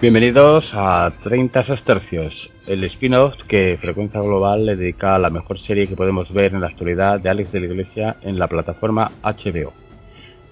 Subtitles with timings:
[0.00, 2.32] Bienvenidos a 30 Sestercios,
[2.66, 6.62] el spin-off que Frecuencia Global le dedica a la mejor serie que podemos ver en
[6.62, 9.74] la actualidad de Alex de la Iglesia en la plataforma HBO.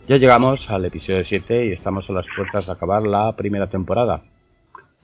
[0.07, 4.21] Ya llegamos al episodio 7 y estamos a las puertas de acabar la primera temporada.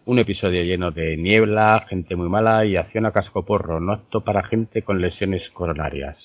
[0.04, 4.20] Un episodio lleno de niebla, gente muy mala y acción a casco porro, no apto
[4.20, 6.18] para gente con lesiones coronarias.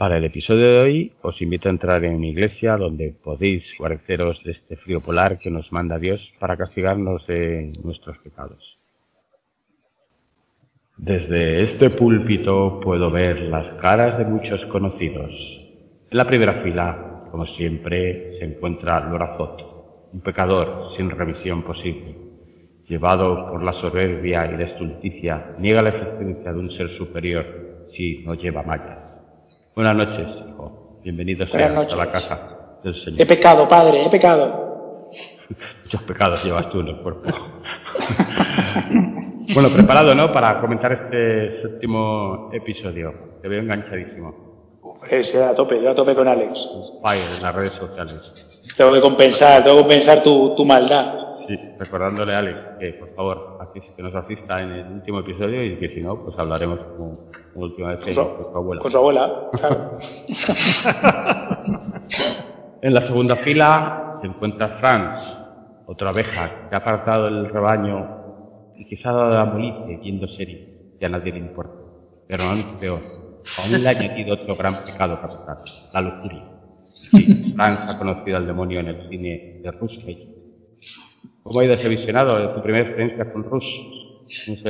[0.00, 4.42] Para el episodio de hoy os invito a entrar en mi iglesia donde podéis guareceros
[4.44, 8.78] de este frío polar que nos manda Dios para castigarnos de nuestros pecados.
[10.96, 15.32] Desde este púlpito puedo ver las caras de muchos conocidos.
[16.10, 22.16] En la primera fila, como siempre, se encuentra Lorazot, un pecador sin revisión posible.
[22.88, 27.44] Llevado por la soberbia y la estulticia, niega la existencia de un ser superior
[27.94, 29.09] si no lleva mallas.
[29.74, 30.98] Buenas noches, hijo.
[31.04, 33.20] Bienvenido a la casa del Señor.
[33.20, 35.06] He pecado, padre, he pecado.
[35.84, 37.22] Muchos pecados llevas tú en el cuerpo.
[39.54, 40.32] bueno, preparado, ¿no?
[40.32, 43.12] Para comentar este séptimo episodio.
[43.40, 44.50] Te veo enganchadísimo.
[45.22, 46.58] Sí, a tope, yo a tope con Alex.
[47.02, 48.72] Fire en las redes sociales.
[48.76, 51.14] Tengo que compensar, tengo que compensar tu, tu maldad.
[51.50, 55.80] Sí, recordándole a Alex que por favor que nos asista en el último episodio y
[55.80, 57.12] que si no, pues hablaremos como,
[57.56, 58.20] última vez con, su,
[58.56, 58.82] abuela.
[58.82, 59.98] Con su abuela, claro.
[62.82, 65.18] en la segunda fila se encuentra Franz,
[65.86, 70.94] otra abeja que ha apartado el rebaño y quizá ha dado la molicie viendo serie
[71.00, 71.82] que a nadie le importa.
[72.28, 73.00] Pero no es peor,
[73.58, 75.56] aún le ha añadido otro gran pecado capital,
[75.92, 76.44] la lujuria.
[76.92, 80.38] Sí, Franz ha conocido al demonio en el cine de Roosevelt
[81.42, 83.66] ¿Cómo ha ido ese visionado, tu primera experiencia con Rush?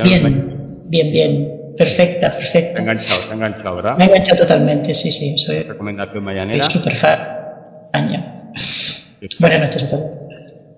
[0.03, 1.61] Bien, bien, bien.
[1.77, 2.73] Perfecta, perfecta.
[2.73, 3.97] Te ha enganchado, te ha enganchado, ¿verdad?
[3.97, 5.37] Me ha enganchado totalmente, sí, sí.
[5.37, 6.69] Soy Recomendación mañanera.
[6.69, 7.19] Súper fan.
[9.39, 10.11] Buenas noches a todos.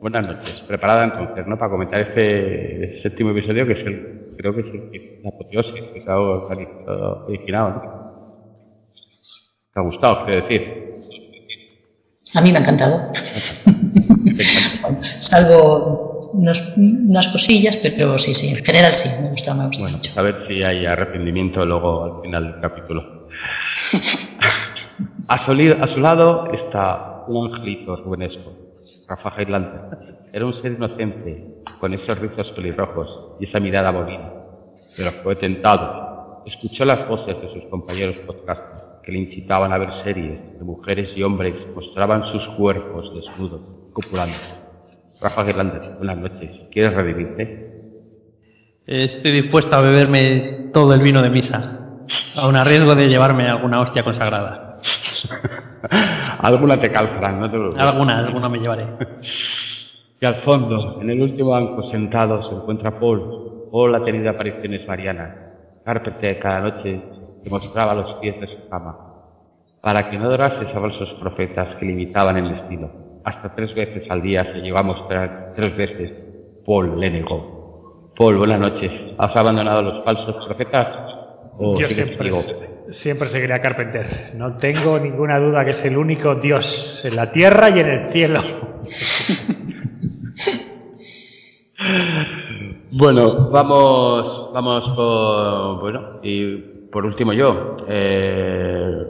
[0.01, 0.63] Buenas noches.
[0.67, 1.57] Preparada entonces, ¿no?
[1.57, 6.01] Para comentar este séptimo episodio que es el, creo que es el, la apoteosis que
[6.01, 8.03] se ha originado, ¿no?
[9.73, 10.92] ¿Te ha gustado, quiero decir?
[12.33, 13.11] A mí me ha encantado.
[15.19, 20.45] Salvo unas cosillas, pero sí, sí, en general sí, me gusta, me bueno, A ver
[20.47, 23.27] si hay arrepentimiento luego al final del capítulo.
[25.27, 28.53] a, su, a su lado está un angelito rubenesco,
[29.07, 29.81] Rafa Highlander.
[30.33, 34.31] Era un ser inocente, con esos rizos pelirrojos y esa mirada bovina,
[34.97, 36.41] pero fue tentado.
[36.47, 41.09] Escuchó las voces de sus compañeros podcasters que le incitaban a ver series de mujeres
[41.15, 44.35] y hombres mostraban sus cuerpos desnudos, copulando.
[45.21, 46.49] Rafa Hernández, buenas noches.
[46.71, 47.63] ¿Quieres redimirte?
[48.85, 51.79] Estoy dispuesto a beberme todo el vino de misa,
[52.37, 54.79] aun a riesgo de llevarme alguna hostia consagrada.
[56.39, 58.85] alguna te calzarán, no te lo Alguna, alguna me llevaré.
[60.19, 63.69] y al fondo, en el último banco sentado, se encuentra Paul.
[63.71, 65.37] Paul ha tenido apariciones marianas.
[65.85, 67.01] Carpete cada noche
[67.43, 68.97] que mostraba los pies de su cama,
[69.81, 72.89] para que no adorases a falsos profetas que limitaban el destino.
[73.23, 76.23] Hasta tres veces al día se llegó a mostrar, tres veces,
[76.65, 78.11] Paul le negó.
[78.15, 78.91] Paul, buenas noches.
[79.17, 80.87] ¿Has abandonado a los falsos profetas?
[81.57, 82.31] ¿O Yo siempre,
[82.91, 84.31] siempre seguiré a Carpenter.
[84.35, 88.11] No tengo ninguna duda que es el único Dios en la tierra y en el
[88.11, 88.43] cielo.
[92.91, 99.05] bueno, vamos, vamos con, bueno, y por último yo, eh,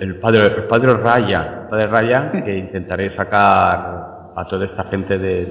[0.00, 5.44] el, padre, el padre Raya, padre Raya, que intentaré sacar a toda esta gente de,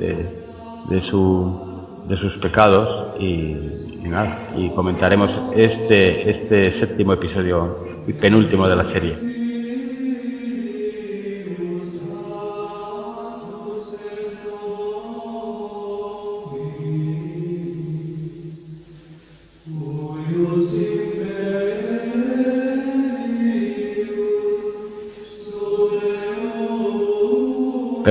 [0.90, 7.78] de, su, de sus pecados y, nada, y comentaremos este, este séptimo episodio,
[8.20, 9.35] penúltimo de la serie.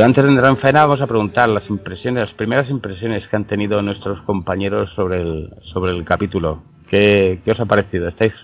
[0.05, 3.37] Pero antes de entrar en faena vamos a preguntar las impresiones, las primeras impresiones que
[3.37, 6.63] han tenido nuestros compañeros sobre el, sobre el capítulo.
[6.91, 8.09] ¿Qué, os ha parecido?
[8.09, 8.35] ¿Estáis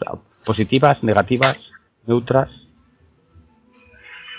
[0.42, 1.58] positivas, negativas,
[2.06, 2.48] neutras?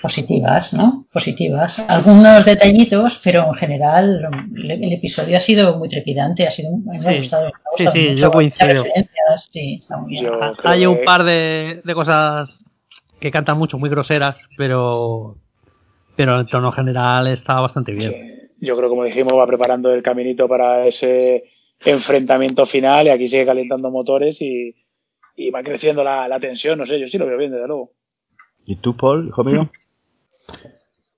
[0.01, 1.06] Positivas, ¿no?
[1.13, 1.77] Positivas.
[1.88, 7.17] Algunos detallitos, pero en general el, episodio ha sido muy trepidante, ha sido me ha
[7.17, 7.51] gustado.
[7.77, 8.83] sí, sí, yo coincido.
[10.63, 12.65] Hay un par de, de cosas
[13.19, 15.38] que cantan mucho, muy groseras, pero
[16.21, 18.51] pero el tono general está bastante bien.
[18.59, 21.45] Yo creo, como dijimos, va preparando el caminito para ese
[21.83, 24.75] enfrentamiento final y aquí sigue calentando motores y,
[25.51, 27.94] va creciendo la, tensión, no sé, yo sí lo veo bien, desde luego.
[28.68, 29.71] ¿Y tú, Paul, hijo mío?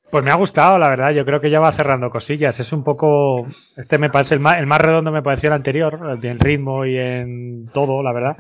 [0.10, 1.12] Pues me ha gustado, la verdad.
[1.12, 2.58] Yo creo que ya va cerrando cosillas.
[2.62, 3.46] Es un poco.
[3.76, 6.98] Este me parece el más, el más redondo, me pareció el anterior, en ritmo y
[6.98, 8.38] en todo, la verdad.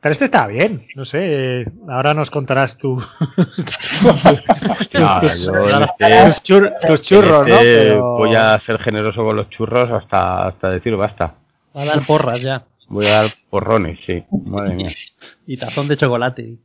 [0.00, 1.66] Pero este está bien, no sé.
[1.88, 3.02] Ahora nos contarás tú.
[6.86, 8.16] tus, churros, ¿no?
[8.16, 11.34] Voy a ser generoso con los churros hasta, hasta decir basta.
[11.74, 12.64] Voy a dar porras ya.
[12.88, 14.22] Voy a dar porrones, sí.
[14.46, 14.90] Madre mía.
[15.46, 16.58] Y tazón de chocolate.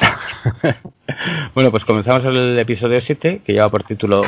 [1.54, 4.22] bueno, pues comenzamos el episodio 7, que lleva por título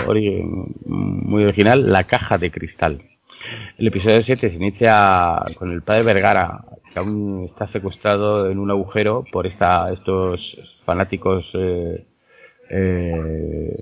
[0.84, 3.00] muy original, La caja de cristal.
[3.78, 8.70] El episodio 7 se inicia con el padre Vergara, que aún está secuestrado en un
[8.70, 10.40] agujero por esta, estos
[10.84, 12.06] fanáticos, eh,
[12.70, 13.76] eh,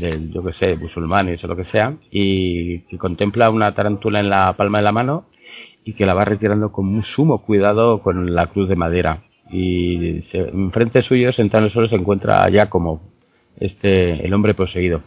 [0.00, 4.30] del, yo que sé, musulmanes o lo que sea, y que contempla una tarántula en
[4.30, 5.26] la palma de la mano
[5.84, 10.22] y que la va retirando con un sumo cuidado con la cruz de madera y
[10.30, 13.00] se, enfrente suyo, sentado en el suelo, se encuentra a Giacomo,
[13.58, 15.02] este, el hombre poseído.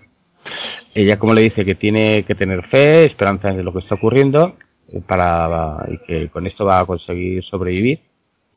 [0.96, 4.56] Ella como le dice que tiene que tener fe, esperanza en lo que está ocurriendo,
[4.90, 8.00] eh, para, y que con esto va a conseguir sobrevivir,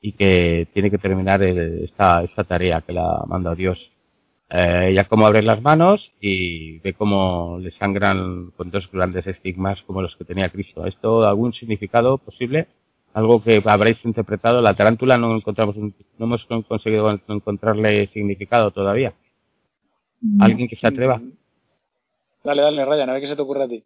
[0.01, 3.79] y que tiene que terminar esta, esta tarea que la manda Dios.
[4.51, 9.83] Eh, ella como abre las manos y ve cómo le sangran con dos grandes estigmas
[9.87, 10.87] como los que tenía Cristo.
[10.87, 12.69] ¿Esto algún significado posible?
[13.17, 14.61] algo que habréis interpretado.
[14.61, 19.15] La tarántula no encontramos, no hemos conseguido encontrarle significado todavía.
[20.39, 21.23] ¿Alguien que se atreva?
[22.47, 23.85] Dale, dale, Ryan, a ver qué se te ocurre a ti,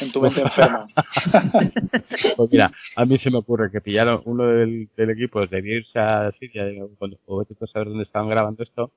[0.00, 0.88] en tu mente enferma.
[2.36, 6.32] pues mira, a mí se me ocurre que pillaron uno del, equipo de irse a
[6.38, 6.64] Siria,
[6.98, 8.92] cuando a saber dónde estaban grabando esto,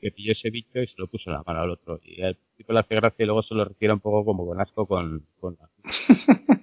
[0.00, 2.00] que pilló ese bicho y se lo puso en la mano al otro.
[2.02, 4.60] Y el tipo le hace gracia y luego se lo retira un poco como con
[4.60, 5.56] asco con, con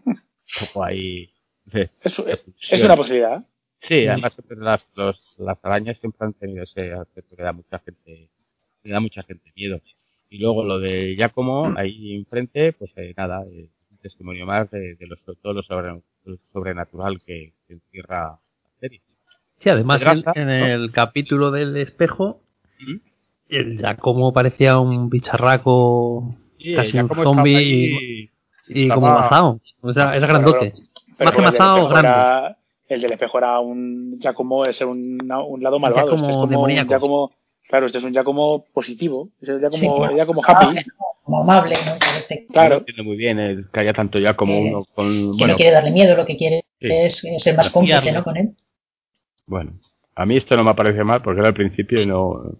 [0.05, 0.15] un
[0.59, 1.31] poco ahí
[1.71, 3.45] es, una posibilidad.
[3.81, 4.81] Sí, además las,
[5.37, 8.29] las arañas siempre han tenido ese aspecto que da mucha gente,
[8.83, 9.79] que da mucha gente miedo.
[10.33, 14.95] Y luego lo de Giacomo, ahí enfrente, pues eh, nada, eh, un testimonio más de,
[14.95, 15.07] de
[15.39, 15.61] todo lo,
[16.51, 19.01] sobrenatural que, encierra la serie.
[19.59, 20.03] Sí, además
[20.33, 22.41] en, el capítulo del espejo,
[23.47, 26.35] el Giacomo parecía un bicharraco,
[26.75, 28.31] casi un zombie
[28.69, 29.59] y, como basado.
[29.81, 30.73] O sea, era grandote.
[31.19, 32.55] Más que mazado, grande.
[32.89, 36.07] el del espejo era un ya como es un, un lado malvado.
[36.07, 37.31] Ya como, este es como
[37.67, 39.29] claro, este es un ya como positivo.
[39.41, 40.85] Este es ya como, ya como happy.
[41.23, 41.93] Como amable, ¿no?
[42.51, 42.77] Claro.
[42.79, 45.07] Entiendo muy bien el que haya tanto ya como uno con.
[45.07, 48.23] Que bueno, no quiere darle miedo, lo que quiere es ser más cómplice, ¿no?
[48.23, 48.53] Con él.
[49.47, 49.73] Bueno,
[50.15, 52.55] a mí esto no me parece mal porque era al principio y no,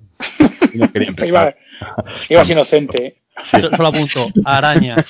[0.74, 1.58] no quería empezar.
[2.30, 3.18] ibas inocente.
[3.52, 3.62] Sí.
[3.62, 4.96] Solo apunto, araña.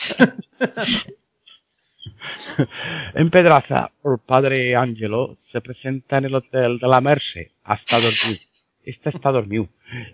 [3.16, 8.40] en Pedraza, por padre Angelo se presenta en el hotel de la Merce hasta dormir.
[8.84, 9.68] Esta está dormido,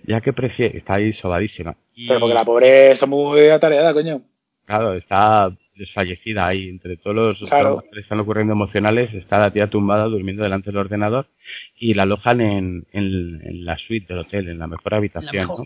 [0.06, 1.76] ya que prefiere, está ahí sobadísima.
[2.08, 4.22] Pero porque la pobre está muy atareada, coño.
[4.66, 6.70] Claro, está desfallecida ahí.
[6.70, 10.78] Entre todos los que le están ocurriendo emocionales, está la tía tumbada durmiendo delante del
[10.78, 11.28] ordenador
[11.76, 15.48] y la alojan en, en, la suite del hotel, en la mejor habitación.
[15.48, 15.66] ¿no?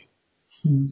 [0.64, 0.88] Mm.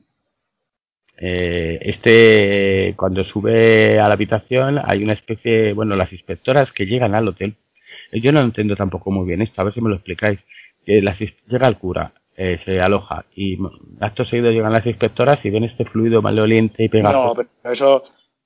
[1.23, 7.13] Eh, este, cuando sube a la habitación, hay una especie, bueno, las inspectoras que llegan
[7.13, 7.55] al hotel.
[8.11, 10.39] Yo no entiendo tampoco muy bien esto, a ver si me lo explicáis.
[10.85, 12.13] que las, llega el cura,
[12.43, 13.55] eh, se aloja y
[13.99, 17.27] acto seguido llegan las inspectoras y ven este fluido maloliente y pegajoso.
[17.27, 18.01] No, pero eso,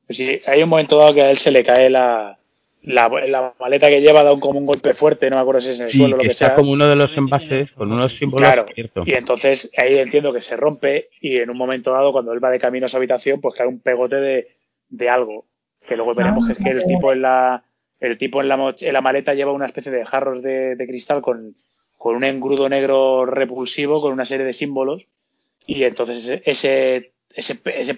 [0.06, 2.38] pues hay un momento dado que a él se le cae la,
[2.82, 5.70] la, la, maleta que lleva da un, como un golpe fuerte, no me acuerdo si
[5.70, 8.14] es en el suelo o lo que, está como uno de los envases con unos
[8.18, 8.66] símbolos claro,
[9.06, 12.50] Y entonces ahí entiendo que se rompe y en un momento dado, cuando él va
[12.50, 14.48] de camino a su habitación, pues cae un pegote de,
[14.90, 15.46] de algo.
[15.88, 17.64] Que luego veremos que es que el tipo en la,
[18.02, 21.22] el tipo en la, en la maleta lleva una especie de jarros de, de cristal
[21.22, 21.54] con,
[21.98, 25.06] con un engrudo negro repulsivo, con una serie de símbolos.
[25.66, 27.96] Y entonces ese, ese, ese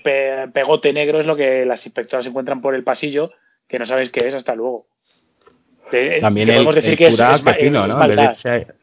[0.54, 3.30] pegote negro es lo que las inspectoras encuentran por el pasillo
[3.68, 4.88] que no sabéis qué es hasta luego.
[6.22, 8.06] También el, decir que cura es, pepino, ¿no?
[8.08, 8.36] Le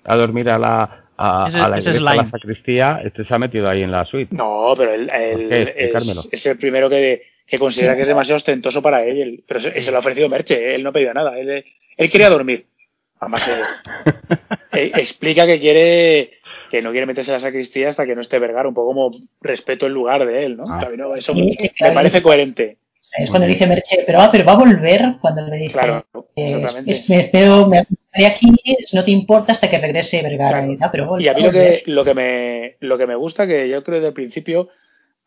[0.05, 3.91] a dormir a la, a, a la, la sacristía, este se ha metido ahí en
[3.91, 4.35] la suite.
[4.35, 9.45] No, pero él, es, el primero que, que considera que es demasiado ostentoso para él.
[9.47, 11.39] Pero se, lo ha ofrecido Merche, él no pedía nada.
[11.39, 11.65] Él,
[11.97, 12.61] él quería dormir.
[13.21, 13.63] Además, eh,
[14.73, 16.31] eh, explica que quiere
[16.71, 19.11] que no quiere meterse en la sacristía hasta que no esté Vergara, un poco como
[19.41, 20.65] respeto el lugar de él, ¿no?
[20.69, 20.89] Ah.
[21.17, 22.79] Eso me, parece coherente.
[23.17, 25.73] Es cuando dice Merche, pero, ah, pero va a volver cuando le dice.
[25.73, 26.05] Claro,
[26.35, 28.47] eh, me espero, me aquí,
[28.93, 30.67] no te importa hasta que regrese Vergara.
[30.67, 33.69] Y, pero y a mí lo que, lo, que me, lo que me gusta, que
[33.69, 34.69] yo creo que desde el principio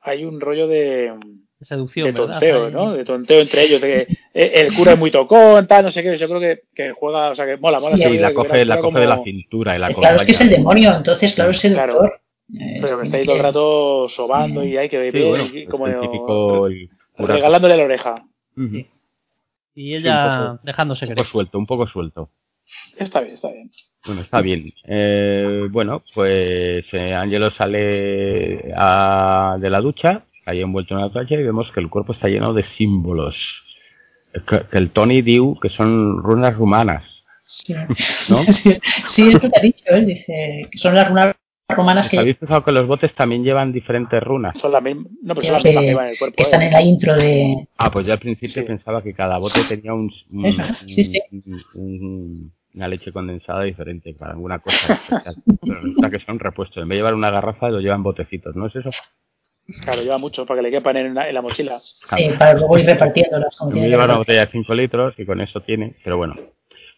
[0.02, 1.14] hay un rollo de.
[1.60, 2.94] Seducción, de tonteo, ¿no?
[2.94, 3.82] De tonteo entre ellos.
[3.82, 6.18] De que el cura es muy tocón, tal, no sé qué.
[6.18, 7.98] Yo creo que, que juega, o sea, que mola, mola.
[7.98, 10.50] Sí, la coge, la coge de la cintura y la Claro, es que es el
[10.50, 12.12] demonio, entonces, claro, es seductor.
[12.50, 16.70] Pero me está ahí todo el rato sobando y hay que ver como típico,
[17.18, 18.24] regalándole la oreja.
[19.76, 22.30] Y ella dejándose Un poco suelto, un poco suelto.
[22.98, 23.70] Está bien, está bien.
[24.06, 24.74] Bueno, está bien.
[24.86, 28.74] Eh, bueno, pues eh, Angelo sale de
[29.70, 32.64] la ducha, ahí envuelto en la toalla y vemos que el cuerpo está lleno de
[32.78, 33.36] símbolos.
[34.48, 37.04] Que, el Tony Diu, que son runas rumanas.
[37.46, 37.74] Sí,
[38.30, 38.38] ¿no?
[39.06, 41.36] sí, es lo que ha dicho él, dice que son las runas
[41.70, 42.18] romanas que...
[42.18, 44.58] ¿Habéis pensado que los botes también llevan diferentes runas?
[44.58, 46.36] Son las mismas, no, pero son las mismas que llevan el cuerpo.
[46.36, 46.68] Que están ¿eh?
[46.68, 47.68] en la intro de...
[47.78, 50.12] Ah, pues yo al principio pensaba que cada bote tenía un,
[52.74, 55.36] una leche condensada diferente para alguna cosa especial.
[55.62, 56.84] pero resulta que son repuestos.
[56.84, 58.90] En vez de llevar una garrafa, lo llevan botecitos, ¿no es eso?
[59.84, 61.78] Claro, lleva mucho para que le quepan en, en la mochila.
[61.80, 63.58] Sí, para luego ir repartiéndolas.
[63.74, 66.36] Me lleva una botella de 5 litros y con eso tiene, pero bueno,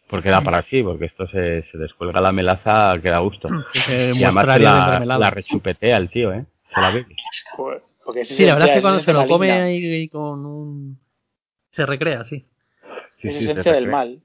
[0.08, 3.50] porque da para sí, porque esto se, se descuelga la melaza que da gusto.
[4.14, 6.46] y además la, la, rechupetea el tío, ¿eh?
[6.74, 7.06] Se la ve.
[8.24, 11.00] sí, la verdad es que cuando se lo come ahí con un...
[11.72, 12.46] Se recrea, sí.
[13.22, 14.22] sí es esencia del mal.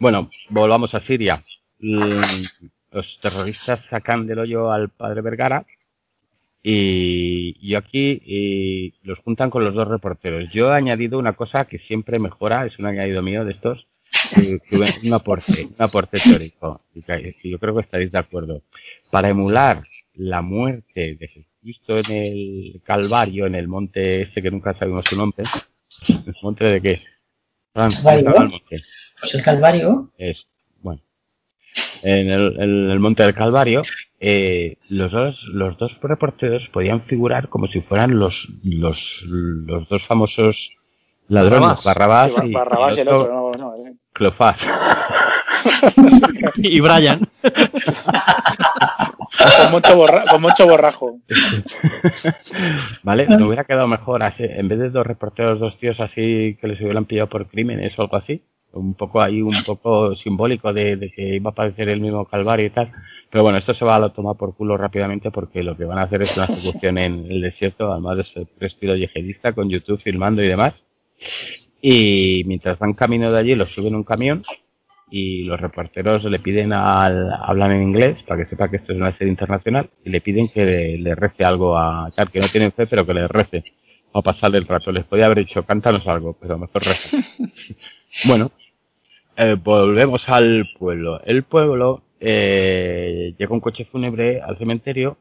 [0.00, 1.42] Bueno, volvamos a Siria.
[1.78, 5.64] Los terroristas sacan del hoyo al padre Vergara
[6.62, 10.48] y yo aquí los juntan con los dos reporteros.
[10.52, 13.86] Yo he añadido una cosa que siempre mejora, es un añadido mío de estos,
[15.06, 18.62] un aporte, un aporte teórico, y yo creo que estaréis de acuerdo.
[19.10, 24.78] Para emular la muerte de Jesucristo en el Calvario, en el monte ese que nunca
[24.78, 25.44] sabemos su nombre,
[26.08, 27.00] ¿el monte de qué?
[29.20, 30.12] Pues el Calvario.
[30.18, 30.51] Es, bueno,
[32.02, 33.82] en el, en el monte del Calvario,
[34.20, 40.02] eh, los dos los dos reporteros podían figurar como si fueran los los, los dos
[40.06, 40.70] famosos
[41.28, 43.94] ladrones Barrabás, y, Barrabás y, el otro, no, no, eh.
[44.12, 44.56] Clofás
[46.56, 47.28] y Brian.
[49.62, 51.18] Con, mucho con mucho borrajo.
[53.02, 56.68] Vale me hubiera quedado mejor así en vez de dos reporteros dos tíos así que
[56.68, 61.12] les hubieran pillado por crímenes o algo así un poco ahí, un poco simbólico de,
[61.14, 62.92] que iba a aparecer el mismo Calvario y tal.
[63.30, 66.02] Pero bueno, esto se va a tomar por culo rápidamente porque lo que van a
[66.02, 70.42] hacer es una ejecución en el desierto, además de ser estilo yihadista, con YouTube filmando
[70.42, 70.74] y demás.
[71.80, 74.42] Y mientras van camino de allí, los suben un camión
[75.12, 78.98] y los reporteros le piden al, hablan en inglés para que sepa que esto es
[78.98, 80.64] una serie internacional y le piden que
[80.98, 83.62] le, rece algo a tal que no tienen fe pero que le rece
[84.14, 87.18] a pasar el rato les podía haber dicho cántanos algo pero mejor rece
[88.24, 88.50] bueno
[89.42, 91.20] eh, volvemos al pueblo.
[91.24, 95.18] El pueblo eh, llega un coche fúnebre al cementerio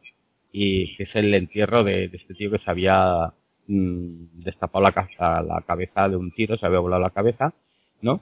[0.52, 3.34] y es el entierro de, este tío que se había
[3.68, 7.54] mm, destapado la, la cabeza de un tiro, se había volado la cabeza,
[8.02, 8.22] ¿no?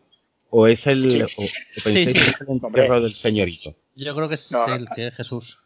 [0.51, 1.25] ¿O es el,
[1.85, 3.75] entierro del señorito?
[3.95, 5.59] Yo creo que es el que es Jesús.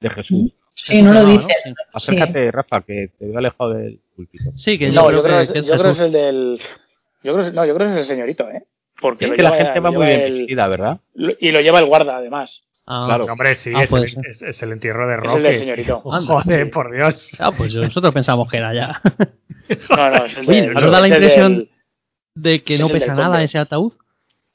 [0.00, 0.52] De Jesús.
[0.74, 1.46] Sí, no lo dice.
[1.92, 4.52] Acércate, Rafa, que te veo alejado del púlpito.
[4.56, 6.60] Sí, que yo, creo, que, es, yo creo que es el del...
[7.22, 8.64] Yo creo, no, yo creo que es el señorito, ¿eh?
[9.00, 11.00] Porque es que la gente va muy bien vestida, ¿verdad?
[11.14, 12.62] Y lo lleva el guarda, además.
[12.86, 13.24] Ah, claro.
[13.24, 14.42] Hombre, sí, ah, es, el, pues.
[14.42, 15.28] es, el, entierro de Roque.
[15.28, 16.00] Es el del señorito.
[16.04, 17.30] Joder, por Dios.
[17.38, 19.00] Ah, pues nosotros pensamos que era ya.
[19.90, 21.68] no, no, es el Oye, ¿nos da la impresión
[22.34, 23.92] de que no pesa nada ese ataúd?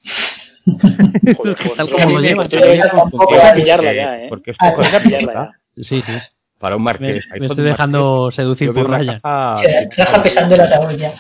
[1.38, 2.48] Joder, pues, Tal como lo lleva.
[2.48, 4.28] Porque es a pillarla ya, ¿eh?
[4.30, 5.84] Porque es poco a pillarla ya.
[5.84, 6.14] Sí, sí
[6.60, 7.28] para un marqués.
[7.40, 9.20] Me, estoy dejando seducir por Ryan.
[9.20, 11.14] Caja, pesando la tabulla.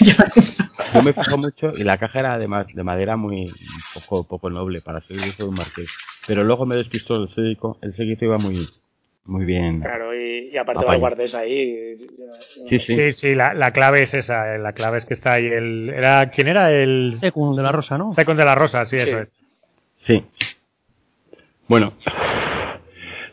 [0.94, 3.52] Yo me fijo mucho y la caja era de, de madera muy
[3.94, 5.90] poco, poco noble para ser de un marqués.
[6.26, 8.66] Pero luego me despistó el séquito, el séquito iba muy
[9.30, 9.80] muy bien.
[9.80, 11.96] Claro, y, aparte lo guardes ahí.
[12.68, 12.96] Sí, sí.
[12.96, 14.54] Sí, sí, la, la, clave es esa.
[14.54, 15.90] Eh, la clave es que está ahí el.
[15.90, 17.16] Era, ¿Quién era el.
[17.20, 18.12] Secund de la Rosa, ¿no?
[18.12, 19.30] Secund de la Rosa, sí, eso es.
[20.06, 20.24] Sí.
[21.68, 21.92] Bueno,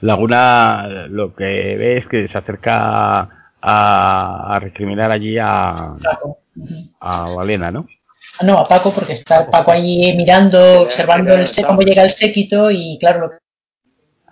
[0.02, 3.30] Laguna lo que ve es que se acerca
[3.62, 5.96] a, a recriminar allí a,
[7.00, 7.88] a Valena, ¿no?
[8.44, 12.98] No, a Paco, porque está Paco allí mirando, observando el cómo llega el séquito y
[13.00, 13.38] claro, lo que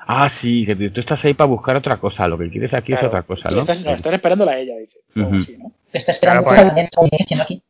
[0.08, 2.28] Ah, sí, que tú estás ahí para buscar otra cosa.
[2.28, 3.62] Lo que quieres aquí es otra cosa, ¿no?
[3.62, 5.00] Estás, no, estás esperándola a ella, dice.
[5.46, 5.72] sí, ¿no?
[5.92, 7.42] Te está esperando claro, pues.
[7.42, 7.64] aquí.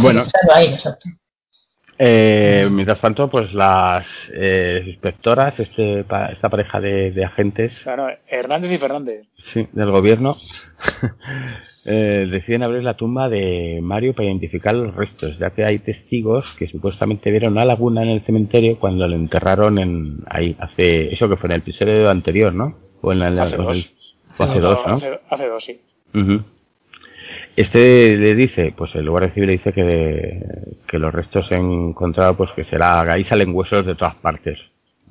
[0.00, 0.24] Bueno.
[0.52, 1.08] Ahí, exacto.
[2.04, 7.70] Eh, mientras tanto, pues las eh, inspectoras, este, esta pareja de, agentes.
[7.84, 9.26] Claro, Hernández y Fernández.
[9.54, 10.34] Sí, del gobierno.
[11.86, 16.52] eh, deciden abrir la tumba de Mario para identificar los restos, ya que hay testigos
[16.58, 21.14] que supuestamente vieron una laguna en el cementerio cuando lo enterraron en ahí, hace.
[21.14, 22.78] Eso que fue en el episodio anterior, ¿no?
[23.00, 24.16] O en el, hace, dos.
[24.38, 24.94] hace dos, ¿no?
[25.30, 25.80] Hace, dos, sí.
[27.56, 30.42] Este le dice, pues el lugar civil le dice que,
[30.88, 34.58] que los restos encontrados, pues que será, ahí salen huesos de todas partes,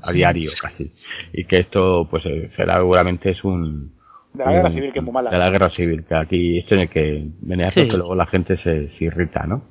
[0.01, 0.91] a diario casi.
[1.33, 3.93] Y que esto, pues eh, será seguramente es un,
[4.33, 5.29] de la guerra civil que es muy mala.
[5.29, 8.57] De la guerra civil, que aquí esto en el que meneazo que luego la gente
[8.57, 9.63] se, se, irrita, ¿no?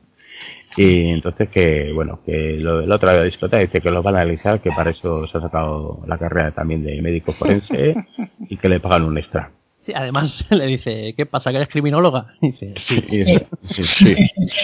[0.77, 4.61] Y entonces que, bueno, que lo, la otra vez dice que lo van a analizar,
[4.61, 7.97] que para eso se ha sacado la carrera también de médico forense
[8.49, 9.51] y que le pagan un extra.
[9.85, 11.51] Sí, además le dice, ¿qué pasa?
[11.51, 12.35] ¿Que eres criminóloga?
[12.41, 13.25] dice, sí, sí,
[13.65, 14.15] sí,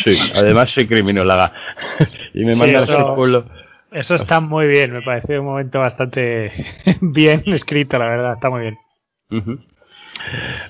[0.04, 1.52] sí, además soy criminóloga.
[2.34, 3.46] y me manda el culo.
[3.92, 6.52] Eso está muy bien, me parece un momento bastante
[7.00, 8.78] bien escrito, la verdad, está muy bien.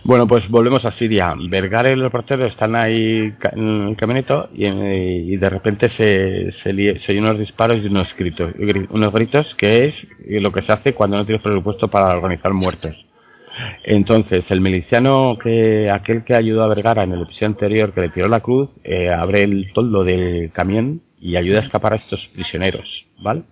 [0.04, 1.34] Bueno, pues volvemos a Siria.
[1.48, 7.38] Vergara y los porteros están ahí en el camionito y, de repente se, se, unos
[7.38, 8.52] disparos y unos gritos,
[8.90, 9.94] unos gritos que es
[10.42, 13.05] lo que se hace cuando no tienes presupuesto para organizar muertos.
[13.84, 18.08] Entonces, el miliciano, que aquel que ayudó a Vergara en el episodio anterior, que le
[18.10, 22.26] tiró la cruz, eh, abre el toldo del camión y ayuda a escapar a estos
[22.34, 23.42] prisioneros, ¿vale?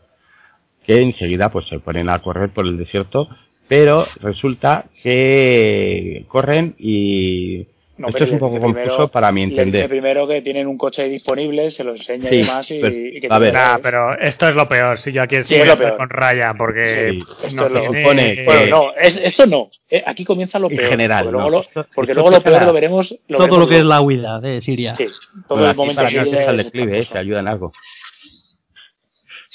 [0.86, 3.28] Que enseguida pues se ponen a correr por el desierto
[3.68, 9.88] pero resulta que corren y esto es un poco confuso para mi entender.
[9.88, 12.80] primero que tienen un coche disponible, se lo enseña y demás y,
[13.20, 14.98] que a ver, pero esto es lo peor.
[14.98, 15.60] Si yo aquí estoy
[15.96, 19.70] con Ryan, porque esto no supone no, esto no.
[19.88, 20.84] Eh, aquí comienza lo peor.
[20.84, 21.24] En general,
[21.94, 23.14] porque luego, lo, peor lo veremos.
[23.28, 24.94] todo lo que es la huida de Siria.
[24.94, 25.06] Sí,
[25.48, 26.30] todo el momento para mí
[26.92, 27.72] es eh, ayuda en algo.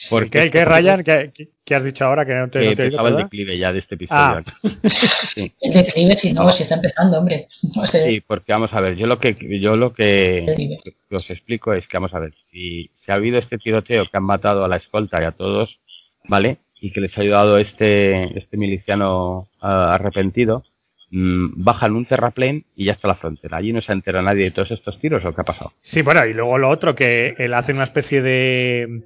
[0.09, 1.03] ¿Por ¿Qué, qué Ryan?
[1.03, 1.31] ¿Qué,
[1.63, 2.25] ¿Qué, has dicho ahora?
[2.25, 4.19] Que no te, que no empezaba el declive ya de este episodio.
[4.21, 4.43] Ah.
[4.89, 5.53] Sí.
[5.61, 7.47] El declive, si no, si está empezando, hombre.
[7.75, 8.07] No sé.
[8.07, 10.77] Sí, porque vamos a ver, yo lo que yo lo que,
[11.11, 14.23] os explico es que vamos a ver, si, si ha habido este tiroteo que han
[14.23, 15.79] matado a la escolta y a todos,
[16.27, 16.57] ¿vale?
[16.81, 20.63] Y que les ha ayudado este, este miliciano uh, arrepentido,
[21.11, 23.57] mmm, bajan un terraplén y ya está la frontera.
[23.57, 25.73] Allí no se entera nadie de todos estos tiros o qué ha pasado.
[25.81, 29.03] Sí, bueno, y luego lo otro, que él hace una especie de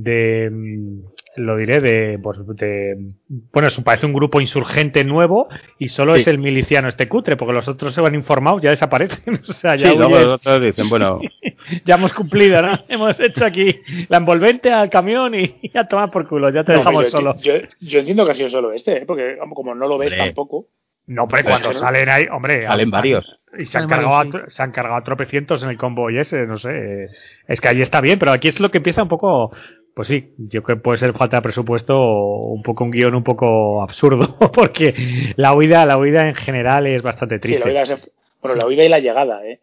[0.00, 1.00] de mm,
[1.36, 3.12] lo diré de, pues, de
[3.52, 7.54] bueno eso parece un grupo insurgente nuevo y solo es el miliciano este cutre porque
[7.54, 11.20] los otros se van informados ya desaparecen o sea ya los otros dicen bueno
[11.84, 12.78] ya hemos cumplido ¿no?
[12.88, 17.08] hemos hecho aquí la envolvente al camión y, a tomar por culo ya te dejamos
[17.10, 19.04] solo yo, yo, entiendo que ha sido solo este ¿eh?
[19.06, 20.68] porque como no lo ves tampoco
[21.06, 22.62] no, pero cuando salen ahí, hombre.
[22.64, 23.40] Salen varios.
[23.58, 27.06] Y se han, cargado se han cargado tropecientos en el convoy ese, no sé.
[27.46, 29.52] Es que ahí está bien, pero aquí es lo que empieza un poco.
[29.94, 33.14] Pues sí, yo creo que puede ser falta de presupuesto o un poco un guion
[33.14, 37.62] un poco absurdo, porque la huida, la huida en general es bastante triste.
[37.62, 37.98] Sí, la huida,
[38.40, 39.60] bueno, la huida y la llegada, ¿eh?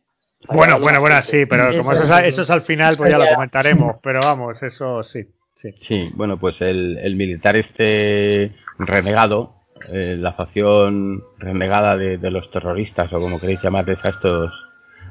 [0.48, 3.28] bueno, bueno, bueno, sí, pero como eso es, eso es al final, pues ya lo
[3.34, 5.24] comentaremos, pero vamos, eso sí.
[5.56, 12.52] Sí, sí bueno, pues el, el militar este renegado eh, la facción renegada de, los
[12.52, 14.52] terroristas o como queréis llamarles a estos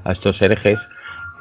[0.04, 0.78] a estos herejes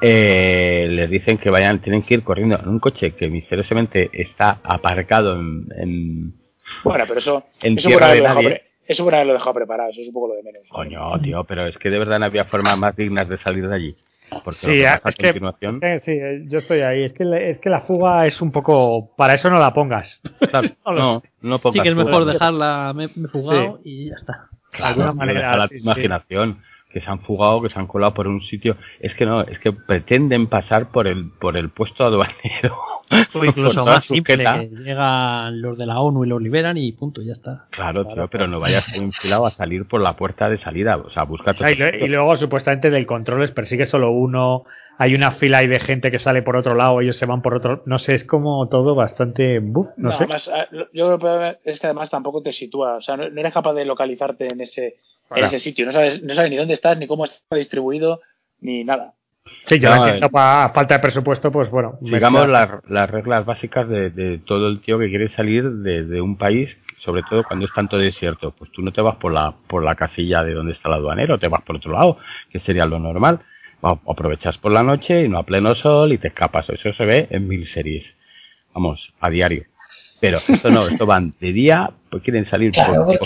[0.01, 4.59] eh, les dicen que vayan tienen que ir corriendo en un coche que misteriosamente está
[4.63, 6.33] aparcado en,
[6.83, 10.07] bueno pero eso en eso tierra de nadie eso por haberlo dejado preparado eso es
[10.07, 12.77] un poco lo de menos coño tío pero es que de verdad no había formas
[12.77, 13.95] más dignas de salir de allí
[14.43, 17.03] porque sí, es que, sí, yo estoy ahí.
[17.03, 19.15] Es que, es que la fuga es un poco.
[19.15, 20.21] Para eso no la pongas.
[20.85, 21.73] no, no, pongas.
[21.73, 24.49] Sí, que es mejor dejarla me, me fugado y ya está.
[24.77, 25.57] de alguna manera.
[25.57, 26.61] la imaginación.
[26.97, 28.75] Que se han fugado, que se han colado por un sitio.
[28.99, 32.75] Es que no, es que pretenden pasar por el, por el puesto aduanero.
[33.33, 37.21] O incluso más simple, que llegan los de la ONU y los liberan y punto,
[37.21, 37.65] ya está.
[37.71, 41.23] Claro, tío, pero no vayas enfilado a salir por la puerta de salida, o sea,
[41.23, 44.65] busca ah, y, luego supuestamente del control les persigue solo uno,
[44.97, 47.55] hay una fila ahí de gente que sale por otro lado, ellos se van por
[47.55, 50.17] otro, no sé, es como todo bastante, no, sé.
[50.17, 53.53] Además, ah, yo creo que es que además tampoco te sitúa, o sea, no, eres
[53.53, 54.95] capaz de localizarte en ese,
[55.35, 58.21] en ese sitio, no sabes, no sabes ni dónde estás, ni cómo está distribuido,
[58.59, 59.13] ni nada.
[59.67, 61.97] Sí, yo entiendo, para falta de presupuesto, pues bueno.
[62.01, 66.69] Digamos las, reglas básicas de, todo el tío que quiere salir de, un país,
[67.03, 68.51] sobre todo cuando es tanto desierto.
[68.51, 71.37] Pues tú no te vas por la, por la casilla de donde está el aduanero,
[71.37, 72.17] te vas por otro lado,
[72.49, 73.41] que sería lo normal.
[73.81, 76.69] aprovechas por la noche y no a pleno sol y te escapas.
[76.69, 78.05] Eso se ve en mil series.
[78.73, 79.63] Vamos, a diario.
[80.19, 83.17] Pero esto no, esto van de día, pues quieren salir por,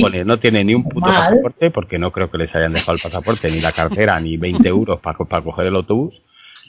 [0.00, 3.00] porque no tienen ni un puto pasaporte, porque no creo que les hayan dejado el
[3.02, 6.14] pasaporte, ni la cartera, ni 20 euros para, para coger el autobús,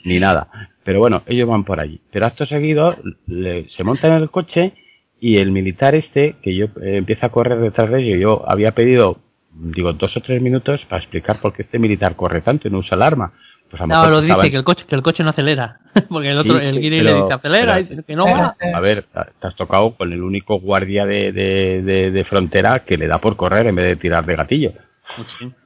[0.04, 0.48] ni nada.
[0.84, 2.00] Pero bueno, ellos van por allí.
[2.10, 2.90] Pero acto seguido
[3.28, 4.72] se montan en el coche
[5.20, 8.72] y el militar este, que yo eh, empieza a correr detrás de ellos, yo había
[8.72, 9.18] pedido,
[9.52, 12.78] digo, dos o tres minutos para explicar por qué este militar corre tanto y no
[12.78, 13.34] usa el arma.
[13.70, 15.78] Pues no, lo dice que el coche que el coche no acelera,
[16.08, 18.56] porque el otro el guiri le dice acelera y dice que no va.
[18.74, 23.06] A ver, te has tocado con el único guardia de, de, de, frontera que le
[23.06, 24.72] da por correr en vez de tirar de gatillo.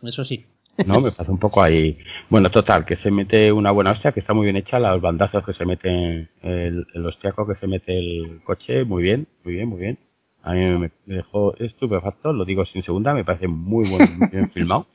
[0.03, 0.45] eso sí.
[0.87, 1.97] No, me pasa un poco ahí.
[2.29, 5.45] Bueno, total, que se mete una buena hostia, que está muy bien hecha, los bandazos
[5.45, 9.69] que se mete, el, el hostiaco que se mete el coche, muy bien, muy bien,
[9.69, 9.99] muy bien.
[10.43, 14.51] A mí me dejó estupefacto, lo digo sin segunda, me parece muy, buen, muy bien
[14.55, 14.89] filmado.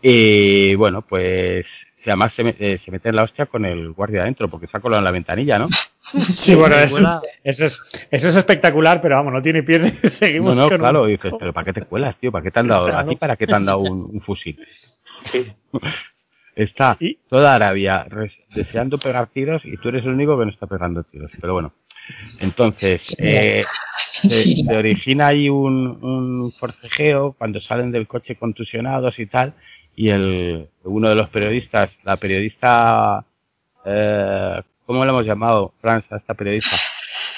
[0.00, 1.66] Y bueno, pues
[2.06, 5.00] además se, eh, se, mete en la hostia con el guardia adentro, porque está colado
[5.00, 5.68] en la ventanilla, ¿no?
[6.00, 7.80] Sí, bueno, eso, eso, es,
[8.10, 9.92] eso es espectacular, pero vamos, no tiene pies.
[10.12, 12.32] Seguimos no, no, claro, dices, pero ¿para qué te cuelas, tío?
[12.32, 14.58] ¿Para qué te han dado, a ti para qué te han dado un, fusil?
[16.56, 18.04] Está toda Arabia
[18.52, 21.30] deseando pegar tiros y tú eres el único que no está pegando tiros.
[21.40, 21.72] Pero bueno,
[22.40, 23.64] entonces, eh,
[24.22, 29.54] se, origina ahí un, un forcejeo cuando salen del coche contusionados y tal,
[29.98, 33.24] y el uno de los periodistas, la periodista,
[33.84, 36.76] eh, ¿cómo le hemos llamado, Franz, a esta periodista?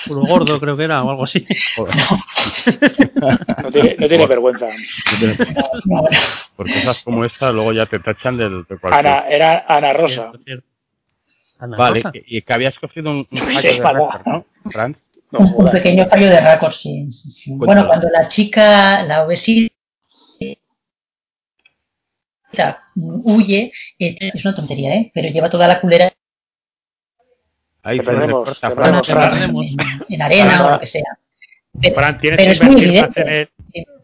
[0.07, 1.47] Puro gordo, creo que era, o algo así.
[3.63, 4.67] no tiene, no tiene vergüenza.
[6.55, 9.07] Porque cosas como esta luego ya te tachan del, de cualquier...
[9.07, 10.31] Ana, era Ana Rosa.
[11.79, 14.99] vale, y que habías cogido un, un fallo de récord, ¿no, Franz?
[15.33, 17.09] un pequeño fallo de récord, sí.
[17.57, 19.70] Bueno, cuando la chica, la obesidad
[22.97, 25.11] huye, eh, es una tontería, ¿eh?
[25.15, 26.13] pero lleva toda la culera
[27.83, 28.09] Ahí en,
[30.23, 31.17] arena o lo que sea.
[31.95, 33.49] Fran, tienes que invertir más en el...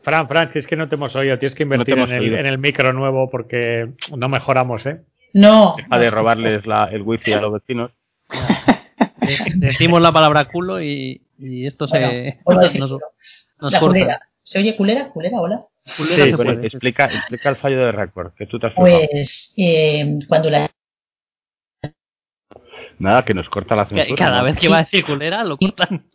[0.02, 2.58] Fran, Fran, es que no te hemos oído, tienes que invertir en, el, en, el,
[2.58, 5.00] micro nuevo porque no mejoramos, ¿eh?
[5.34, 5.74] No.
[5.76, 7.90] Deja de robarles la, el wifi a los vecinos.
[9.56, 12.98] Decimos la palabra culo y, y esto se nos,
[13.60, 14.20] nos la culera.
[14.42, 15.10] ¿Se oye culera?
[15.10, 15.40] ¿Culera?
[15.40, 15.62] Hola.
[15.86, 16.20] Sí,
[16.62, 20.68] explica, explica el fallo de récord que tú te has Pues eh, cuando la
[22.98, 24.16] Nada, que nos corta la censura.
[24.16, 26.06] Cada vez que va a decir culera, lo cortan.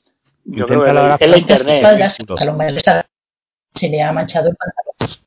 [0.44, 3.06] Yo creo que en la a lo mejor
[3.76, 5.18] se le ha manchado el pantalón.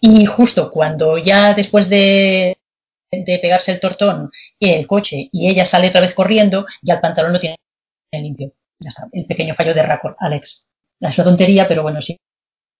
[0.00, 2.56] Y justo cuando ya después de,
[3.10, 4.30] de pegarse el tortón
[4.60, 7.56] el coche y ella sale otra vez corriendo, ya el pantalón lo tiene
[8.12, 8.52] limpio.
[8.78, 10.70] Ya está, el pequeño fallo de récord, Alex.
[11.00, 12.18] Es una tontería, pero bueno, sí,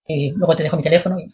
[0.07, 1.19] y luego te dejo mi teléfono.
[1.19, 1.33] Y...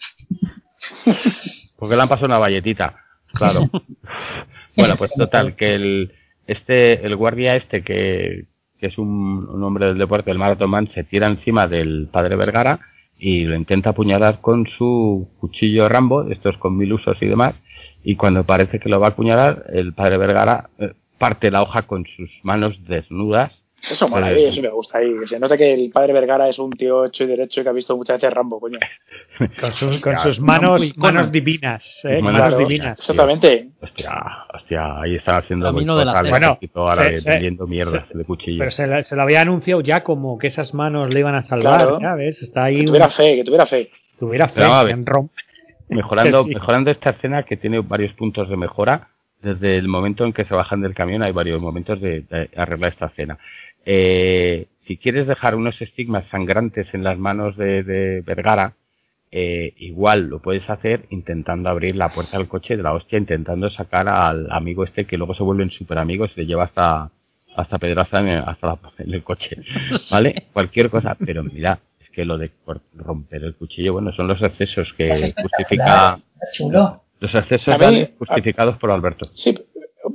[1.77, 2.95] Porque le han pasado una valletita,
[3.33, 3.61] claro.
[4.77, 6.13] bueno, pues total, que el,
[6.47, 8.47] este, el guardia este, que,
[8.79, 12.81] que es un, un, hombre del deporte, el Marathon se tira encima del padre Vergara
[13.19, 17.55] y lo intenta apuñalar con su cuchillo Rambo, estos con mil usos y demás,
[18.03, 21.83] y cuando parece que lo va a apuñalar, el padre Vergara eh, parte la hoja
[21.83, 23.53] con sus manos desnudas
[23.89, 25.13] eso mola, a eso me gusta ahí.
[25.27, 27.73] Se nota que el padre Vergara es un tío hecho y derecho y que ha
[27.73, 28.79] visto muchas veces Rambo, coño.
[29.59, 32.21] Con sus, con sus manos, manos divinas, ¿eh?
[32.21, 32.99] Manos divinas.
[32.99, 33.69] Exactamente.
[33.81, 34.11] Hostia,
[34.53, 38.59] hostia, ahí están haciendo muy de la bueno, ahora vendiendo mierdas de cuchillo.
[38.59, 41.99] Pero se, se, lo había anunciado ya como que esas manos le iban a salvar,
[41.99, 42.17] claro.
[42.19, 42.43] ¿ves?
[42.43, 43.91] Está ahí que tuviera fe, que tuviera fe.
[44.19, 45.29] Tuviera fe en Rom.
[45.89, 46.55] Mejorando, sí.
[46.55, 49.09] mejorando esta escena que tiene varios puntos de mejora.
[49.43, 52.93] Desde el momento en que se bajan del camión hay varios momentos de, de arreglar
[52.93, 53.39] esta escena.
[53.85, 58.75] Eh, si quieres dejar unos estigmas sangrantes en las manos de, de Vergara,
[59.33, 63.71] eh, igual lo puedes hacer intentando abrir la puerta del coche de la hostia, intentando
[63.71, 67.13] sacar al amigo este que luego se vuelven super amigos y le lleva hasta,
[67.55, 69.57] hasta Pedraza en el, hasta la, en el coche.
[70.11, 70.47] ¿Vale?
[70.53, 71.17] Cualquier cosa.
[71.25, 72.51] Pero mira, es que lo de
[72.97, 76.19] romper el cuchillo, bueno, son los excesos que justifica.
[77.21, 77.77] Los excesos
[78.19, 79.27] justificados por Alberto.
[79.35, 79.55] Sí,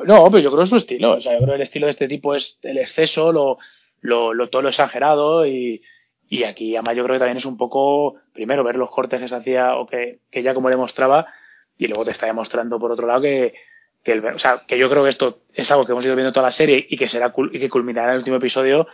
[0.05, 1.13] no, pero yo creo su estilo.
[1.13, 3.57] O sea, yo creo que el estilo de este tipo es el exceso, lo,
[4.01, 5.81] lo, lo todo lo exagerado y,
[6.29, 9.27] y aquí además yo creo que también es un poco, primero, ver los cortes que
[9.27, 11.27] se hacía o que, que ya como le mostraba
[11.77, 13.53] y luego te está demostrando por otro lado que,
[14.03, 16.31] que, el, o sea, que yo creo que esto es algo que hemos ido viendo
[16.31, 18.87] toda la serie y que será y que culminará en el último episodio,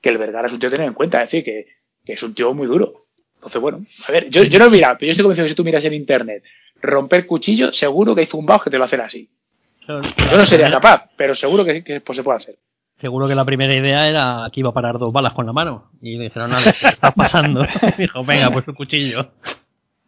[0.00, 1.66] que el Vergara es un tío tener en cuenta, es decir, que,
[2.04, 3.06] que es un tío muy duro.
[3.36, 5.54] Entonces, bueno, a ver, yo, yo no he mirado, pero yo estoy convencido que si
[5.54, 6.42] tú miras en internet
[6.80, 9.30] romper cuchillo, seguro que hay zumbaos que te lo hacen así.
[9.88, 12.56] Yo no sería capaz, pero seguro que, que pues se puede hacer.
[12.98, 15.90] Seguro que la primera idea era que iba a parar dos balas con la mano.
[16.02, 17.64] Y dijeron, nada, ¿qué está pasando?
[17.98, 19.30] dijo, venga, pues un cuchillo.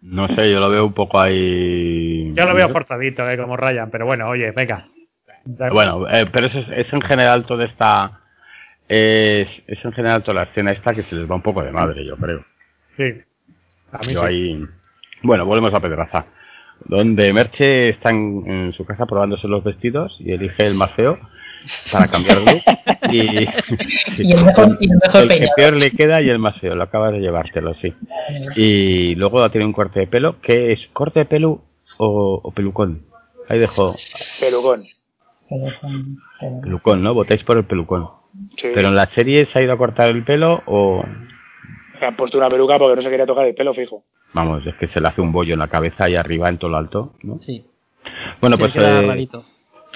[0.02, 2.32] No sé, yo lo veo un poco ahí.
[2.34, 4.86] Yo lo veo forzadito, eh, como Ryan, pero bueno, oye, venga.
[5.44, 8.20] Bueno, eh, pero eso es, es, en general toda esta.
[8.88, 11.70] Es, es, en general toda la escena esta que se les va un poco de
[11.70, 12.44] madre, yo creo.
[12.96, 13.04] Sí.
[13.92, 14.26] A mí yo sí.
[14.26, 14.64] ahí.
[15.22, 16.26] Bueno, volvemos a Pedraza
[16.86, 21.18] donde Merche está en, en, su casa probándose los vestidos y elige el más feo
[21.92, 22.62] para cambiar de look
[23.10, 26.58] y, y, el mejor, y el, mejor el que peor le queda y el más
[26.58, 27.92] feo, lo acabas de llevártelo, sí.
[28.56, 31.62] Y luego tiene un corte de pelo, que es corte de pelo
[31.98, 33.02] o, o pelucón.
[33.48, 33.94] Ahí dejo.
[34.40, 34.82] Pelucón.
[36.62, 37.14] Pelucón, ¿no?
[37.14, 38.08] Votáis por el pelucón.
[38.56, 38.68] Sí.
[38.74, 41.04] Pero en la serie se ha ido a cortar el pelo o...
[41.98, 44.04] Se han puesto una peluca porque no se quería tocar el pelo fijo.
[44.32, 46.70] Vamos, es que se le hace un bollo en la cabeza y arriba en todo
[46.70, 47.40] lo alto, ¿no?
[47.42, 47.64] Sí.
[48.40, 49.28] Bueno, pues eh,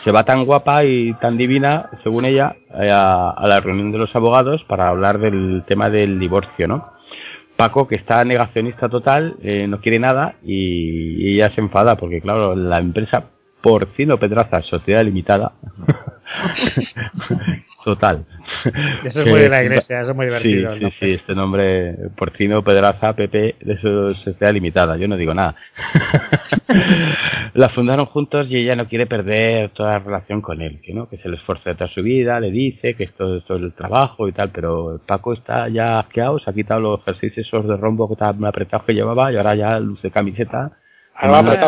[0.03, 4.15] se va tan guapa y tan divina, según ella, eh, a, la reunión de los
[4.15, 6.93] abogados para hablar del tema del divorcio, ¿no?
[7.57, 12.21] Paco, que está negacionista total, eh, no quiere nada y, y, ella se enfada porque,
[12.21, 13.31] claro, la empresa
[13.63, 15.53] Porcino Pedraza, Sociedad Limitada,
[17.85, 18.25] Total.
[19.05, 20.75] Eso es muy de la iglesia, eso es muy divertido.
[20.75, 25.35] Sí, sí, sí, este nombre, Porcino, Pedraza, Pepe, de eso se limitada, yo no digo
[25.35, 25.55] nada.
[27.55, 31.19] la fundaron juntos y ella no quiere perder toda relación con él, que no, que
[31.19, 34.29] se le esfuerza de toda su vida, le dice que esto, esto es el trabajo
[34.29, 38.09] y tal, pero Paco está ya asqueado, se ha quitado los ejercicios esos de rombo
[38.09, 40.73] que tan apretados que llevaba y ahora ya luce camiseta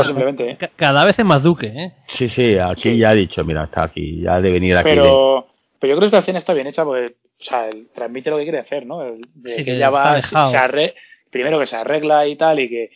[0.05, 0.51] simplemente.
[0.51, 0.59] ¿eh?
[0.77, 1.93] Cada vez es más duque, ¿eh?
[2.17, 4.91] Sí, sí, aquí ya ha dicho, mira, está aquí, ya de venir aquí.
[4.91, 5.47] Pero,
[5.79, 8.45] pero yo creo que esta escena está bien hecha porque, o sea, transmite lo que
[8.45, 9.01] quiere hacer, ¿no?
[9.01, 10.95] de que ella va, se
[11.31, 12.91] primero que se arregla y tal, y que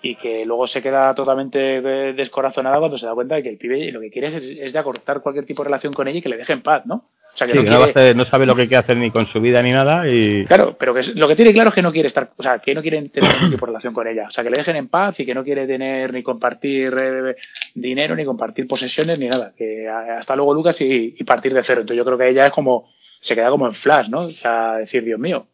[0.00, 1.82] y que luego se queda totalmente
[2.12, 4.78] descorazonada cuando se da cuenta de que el pibe lo que quiere es, es de
[4.78, 7.08] acortar cualquier tipo de relación con ella y que le deje en paz, ¿no?
[7.46, 10.08] Que, no, sabe lo que quiere hacer ni con su vida ni nada.
[10.08, 12.58] y Claro, pero que lo que tiene claro es que no quiere estar, o sea,
[12.58, 14.26] que no quiere tener ningún tipo de relación con ella.
[14.28, 17.36] O sea, que le dejen en paz y que no quiere tener ni compartir eh,
[17.74, 19.52] dinero, ni compartir posesiones, ni nada.
[19.56, 21.82] Que hasta luego Lucas y, partir de cero.
[21.82, 22.88] Entonces yo creo que ella es como,
[23.20, 24.20] se queda como en flash, ¿no?
[24.20, 25.46] O sea, decir, Dios mío.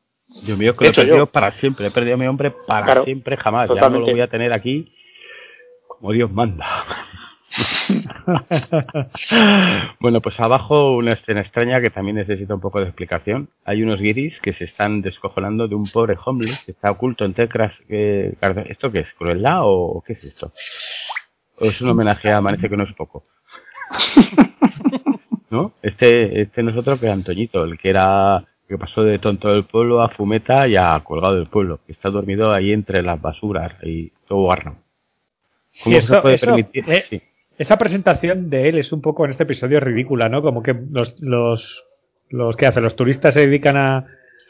[0.45, 1.87] Dios mío, que lo he perdido para siempre.
[1.87, 3.69] He perdido a mi hombre para siempre, jamás.
[3.75, 4.93] Ya no lo voy a tener aquí
[5.87, 6.67] como Dios manda.
[10.01, 13.49] bueno, pues abajo una escena extraña que también necesita un poco de explicación.
[13.65, 17.35] Hay unos guiris que se están descojonando de un pobre homeless que está oculto en
[17.35, 17.73] tecras.
[17.89, 19.09] ¿Esto qué es?
[19.17, 20.53] ¿Crueldad o qué es esto?
[21.61, 23.25] es un homenaje a Amanece que no es poco?
[25.51, 25.73] ¿No?
[25.83, 30.09] Este, este nosotros que Antoñito, el que era que pasó de tonto del pueblo a
[30.09, 34.41] fumeta y a colgado del pueblo, que está dormido ahí entre las basuras y todo
[34.41, 34.79] guarno.
[35.83, 36.85] ¿Cómo se puede permitir?
[36.89, 37.23] Eh,
[37.59, 40.43] esa presentación de él es un poco en este episodio ridícula, ¿no?
[40.43, 41.85] Como que los, los,
[42.31, 44.07] los que hacen, los turistas se dedican a,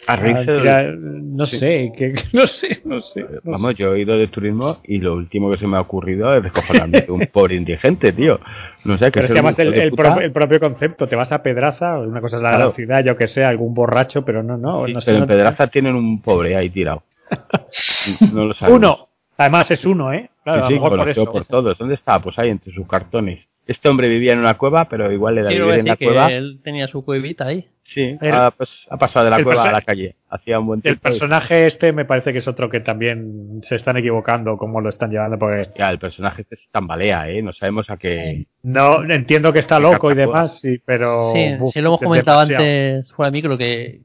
[0.06, 3.24] a no sé, que, no sé, no sé.
[3.42, 6.42] Vamos, yo he ido de turismo y lo último que se me ha ocurrido es
[6.42, 8.40] descojonarme de un pobre indigente, tío.
[8.84, 11.98] No sé, que Pero es que además el, el, propio concepto, te vas a Pedraza,
[11.98, 14.86] una cosa es la gran ciudad, yo que sé, algún borracho, pero no, no.
[14.86, 17.02] no pero en Pedraza tienen un pobre ahí tirado.
[18.34, 18.96] no lo Uno,
[19.36, 20.30] además es uno, ¿eh?
[20.42, 21.78] Claro, sí, por, por todos.
[21.78, 22.20] ¿Dónde está?
[22.20, 23.40] Pues ahí, entre sus cartones.
[23.66, 26.30] Este hombre vivía en una cueva, pero igual le da vivir en la cueva.
[26.30, 27.66] Él tenía su cuevita ahí.
[27.84, 30.16] Sí, ha, pues, ha, pasado de la cueva a la calle.
[30.28, 31.06] Hacía un buen tiempo.
[31.06, 34.88] El personaje este me parece que es otro que también se están equivocando cómo lo
[34.88, 35.38] están llevando.
[35.38, 35.68] Porque...
[35.78, 37.42] Ya, el personaje este es tambalea, ¿eh?
[37.42, 38.46] No sabemos a qué.
[38.62, 41.32] No, entiendo que está loco y demás, sí, pero.
[41.32, 44.00] Sí, sí lo hemos comentado antes fuera de micro que,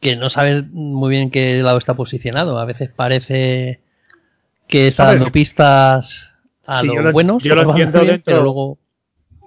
[0.00, 2.58] que no sabe muy bien qué lado está posicionado.
[2.58, 3.80] A veces parece
[4.68, 6.30] que está dando pistas
[6.66, 8.78] a lo, buenos, yo lo entiendo dentro, pero luego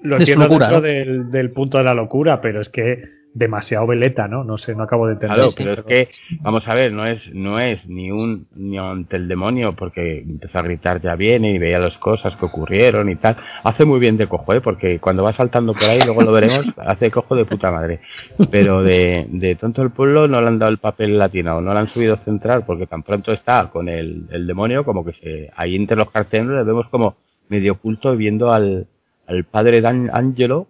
[0.02, 4.44] lo entiendo dentro del, del, punto de la locura, pero es que demasiado veleta, ¿no?
[4.44, 5.38] No sé, no acabo de entender.
[5.38, 6.10] Claro, pero es que,
[6.41, 10.60] vamos a ver, no es, no es ni un, ni ante el demonio, porque empezó
[10.60, 13.38] a gritar ya viene y veía las cosas que ocurrieron y tal.
[13.63, 14.62] Hace muy bien de cojo, ¿eh?
[14.62, 18.02] Porque cuando va saltando por ahí, luego lo veremos, hace cojo de puta madre.
[18.50, 21.80] Pero de, de tonto el pueblo no le han dado el papel latino, no le
[21.80, 25.76] han subido central, porque tan pronto está con el, el demonio, como que se, ahí
[25.76, 27.15] entre los carteles le vemos como
[27.50, 28.88] medio oculto viendo al,
[29.28, 30.67] al padre Dan Angelo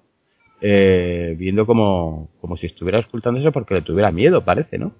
[0.62, 4.94] eh, viendo como, como si estuviera ocultándose porque le tuviera miedo, parece, ¿no?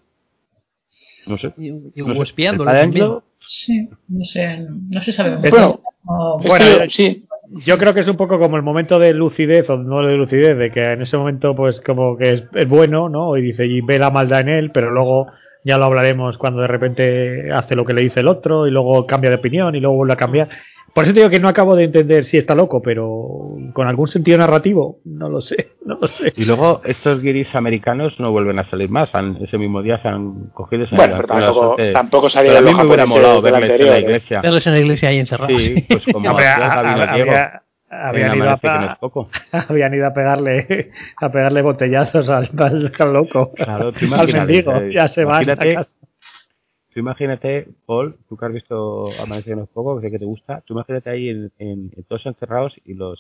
[1.28, 1.54] No sé.
[1.58, 1.72] Y,
[2.02, 3.20] no espiándolo también.
[3.46, 5.50] Sí, no sé, no se sabe.
[5.50, 7.26] Bueno, bueno sí.
[7.66, 10.58] Yo creo que es un poco como el momento de lucidez, o no de lucidez,
[10.58, 13.36] de que en ese momento, pues, como que es, es bueno, ¿no?
[13.36, 15.28] Y dice, y ve la maldad en él, pero luego
[15.66, 19.06] ya lo hablaremos cuando de repente hace lo que le dice el otro, y luego
[19.06, 20.50] cambia de opinión, y luego vuelve a cambiar.
[20.94, 24.38] Por eso digo que no acabo de entender si está loco, pero con algún sentido
[24.38, 26.34] narrativo, no lo sé, no lo sé.
[26.36, 29.10] Y luego estos guiris americanos no vuelven a salir más,
[29.42, 30.86] ese mismo día se han cogido.
[30.92, 34.02] bueno, pero tampoco, tampoco salieron a mí me hubiera molado verles en la ¿eh?
[34.02, 34.42] iglesia.
[34.42, 35.62] Verles en la iglesia ahí encerrados.
[35.62, 36.56] Sí, pues como había,
[37.92, 38.98] habían, ido a,
[39.70, 45.26] habían ido a pegarle a pegarle botellazos al, al, loco claro, al mendigo ya se
[45.26, 45.98] van a casa
[46.94, 50.62] Tú imagínate, Paul, tú que has visto Amanecer unos poco, que sé que te gusta,
[50.66, 53.18] tú imagínate ahí en, en, todos encerrados y los,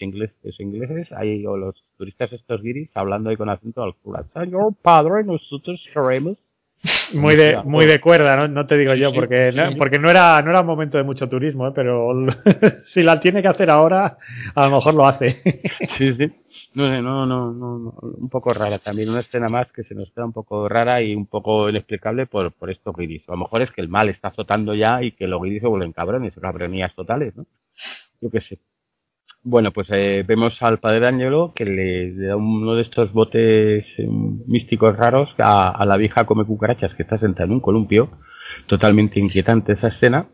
[0.00, 4.24] ingleses, los ingleses ahí, o los turistas estos guiris hablando ahí con acento al cura.
[4.34, 6.36] Señor padre, nosotros queremos
[7.14, 8.48] Muy de, muy de cuerda, ¿no?
[8.48, 11.28] no te digo yo, porque, no, porque no era no era un momento de mucho
[11.28, 11.72] turismo, ¿eh?
[11.72, 12.26] pero
[12.86, 14.16] si la tiene que hacer ahora,
[14.52, 15.30] a lo mejor lo hace.
[15.96, 16.41] sí, sí.
[16.74, 20.10] No sé, no, no, no, un poco rara también, una escena más que se nos
[20.12, 23.24] queda un poco rara y un poco inexplicable por, por esto dice.
[23.28, 25.68] A lo mejor es que el mal está azotando ya y que los guiris se
[25.68, 27.44] vuelven cabrones, cabronías totales, ¿no?
[28.22, 28.58] Yo qué sé.
[29.44, 34.06] Bueno, pues eh, vemos al padre Ángelo que le, da uno de estos botes eh,
[34.46, 38.10] místicos raros a, la vieja come cucarachas que está sentada en un columpio.
[38.66, 40.28] Totalmente inquietante esa escena.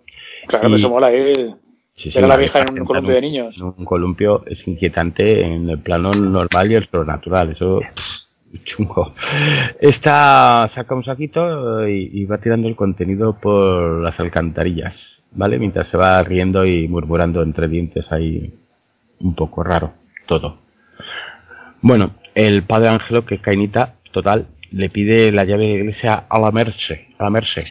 [0.46, 1.54] Claro, eso mola, ¿eh?
[2.14, 3.58] La vieja en un columpio de niños.
[3.58, 7.50] Un columpio es inquietante en el plano normal y el natural.
[7.50, 7.80] Eso
[8.64, 9.14] chungo.
[9.80, 14.94] Esta saca un saquito y, y, va tirando el contenido por las alcantarillas,
[15.32, 15.58] ¿vale?
[15.58, 18.54] Mientras se va riendo y murmurando entre dientes ahí
[19.20, 19.92] un poco raro
[20.26, 20.58] todo.
[21.80, 26.38] Bueno, el padre Ángelo, que Cainita, total, le pide la llave de la iglesia a
[26.38, 27.64] la merce, a la merce.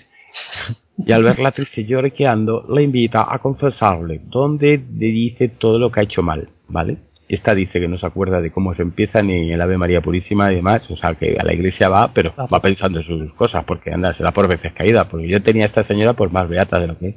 [0.97, 5.91] Y al verla triste y lloriqueando, la invita a confesarle, donde le dice todo lo
[5.91, 6.97] que ha hecho mal, ¿vale?
[7.29, 10.51] Esta dice que no se acuerda de cómo se empieza ni el Ave María Purísima
[10.51, 13.63] y demás, o sea que a la iglesia va, pero va pensando en sus cosas,
[13.65, 16.79] porque anda, será por veces caída, porque yo tenía a esta señora por más beata
[16.79, 17.15] de lo que es.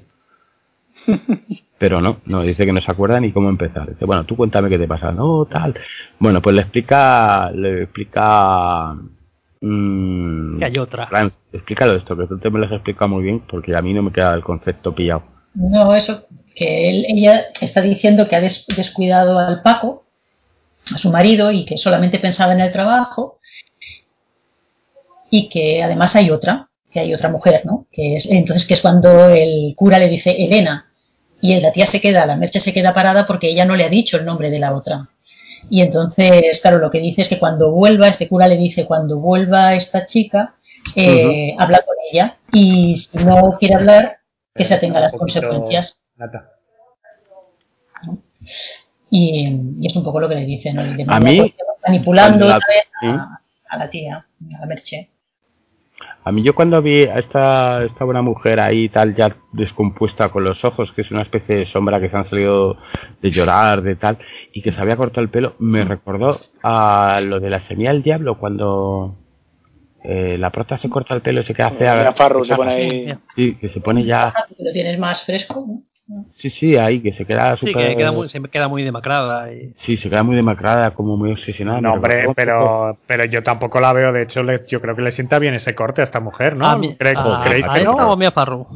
[1.79, 3.89] Pero no, no, dice que no se acuerda ni cómo empezar.
[3.89, 5.13] Dice, bueno, tú cuéntame qué te pasa.
[5.13, 5.75] No, tal.
[6.19, 8.97] Bueno, pues le explica, le explica...
[9.61, 11.09] Mmm, que hay otra.
[11.53, 14.03] explícalo esto, que tú te me lo has explicado muy bien porque a mí no
[14.03, 15.25] me queda el concepto pillado.
[15.55, 20.07] No, eso, que él, ella está diciendo que ha descuidado al Paco,
[20.95, 23.39] a su marido, y que solamente pensaba en el trabajo,
[25.31, 27.87] y que además hay otra, que hay otra mujer, ¿no?
[27.93, 30.91] Que es, entonces que es cuando el cura le dice Elena,
[31.41, 33.89] y la tía se queda, la merche se queda parada porque ella no le ha
[33.89, 35.09] dicho el nombre de la otra.
[35.69, 39.19] Y entonces, claro, lo que dice es que cuando vuelva, este cura le dice, cuando
[39.19, 40.55] vuelva esta chica,
[40.97, 44.19] eh, habla con ella y si no quiere hablar,
[44.55, 45.99] que se atenga a las consecuencias.
[49.11, 50.83] Y, es un poco lo que le dice, ¿no?
[50.83, 51.55] a mí,
[51.87, 55.11] manipulando otra vez a, a, la tía, a la Merche.
[56.23, 60.45] A mí yo cuando vi a esta, esta buena mujer ahí tal ya descompuesta con
[60.45, 62.77] los ojos, que es una especie de sombra que se han salido
[63.23, 64.19] de llorar, de tal,
[64.53, 68.03] y que se había cortado el pelo, me recordó a lo de la semilla del
[68.03, 69.17] diablo cuando
[70.05, 72.15] eh, la prota se corta el pelo y se queda fea.
[72.45, 73.15] se pone ahí.
[73.35, 74.33] Sí, que se pone ya...
[74.59, 75.65] Lo tienes más fresco,
[76.41, 79.53] Sí, sí, ahí, que se queda Sí, que queda muy, se queda muy demacrada.
[79.53, 79.75] Y...
[79.87, 81.81] Sí, se queda muy demacrada, como muy obsesionada.
[81.81, 84.13] No, hombre, pero, pero yo tampoco la veo.
[84.13, 86.67] De hecho, yo creo que le sienta bien ese corte a esta mujer, ¿no?
[86.67, 87.93] ¿A, mi, a, ¿creéis a, que no?
[87.93, 88.67] o a Mia Farrow?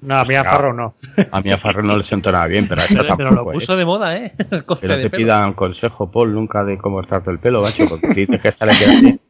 [0.00, 0.94] No, a Mia Farrow no.
[1.32, 3.76] A Mia Farrow no le siento nada bien, pero a esta Pero lo puso ¿eh?
[3.76, 4.32] de moda, ¿eh?
[4.80, 8.40] que no te pidan consejo, Paul, nunca de cómo estarte el pelo, macho, porque dices
[8.40, 9.20] que esta le queda así.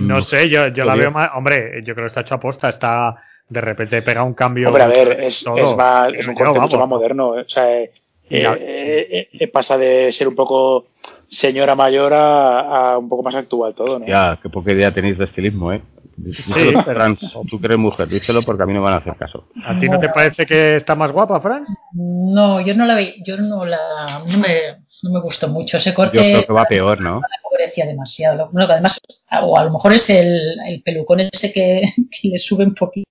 [0.00, 1.30] No sé, yo, yo la veo más.
[1.34, 3.16] Hombre, yo creo que está hecho aposta, está
[3.48, 4.68] de repente pega un cambio.
[4.68, 7.38] Hombre, a ver, es, es, es un corte mucho más moderno.
[7.38, 7.42] ¿eh?
[7.42, 7.90] O sea, eh,
[8.30, 10.86] eh, eh, pasa de ser un poco
[11.28, 14.06] señora mayor a, un poco más actual todo, ¿no?
[14.06, 15.82] Ya, qué poca idea tenéis de estilismo, ¿eh?
[16.30, 17.18] Sí, Fran,
[17.50, 19.48] tú que eres mujer, díselo porque a mí no van a hacer caso.
[19.64, 21.64] ¿A ti no te parece que está más guapa, Fran?
[21.92, 25.92] No, yo no la vi, yo no la, no me, no me gustó mucho ese
[25.92, 26.16] corte.
[26.16, 27.20] Yo creo que va peor, ¿no?
[27.20, 28.48] Me demasiado.
[28.52, 29.00] Bueno, además,
[29.42, 33.08] o a lo mejor es el, el pelucón ese que, que le sube un poquito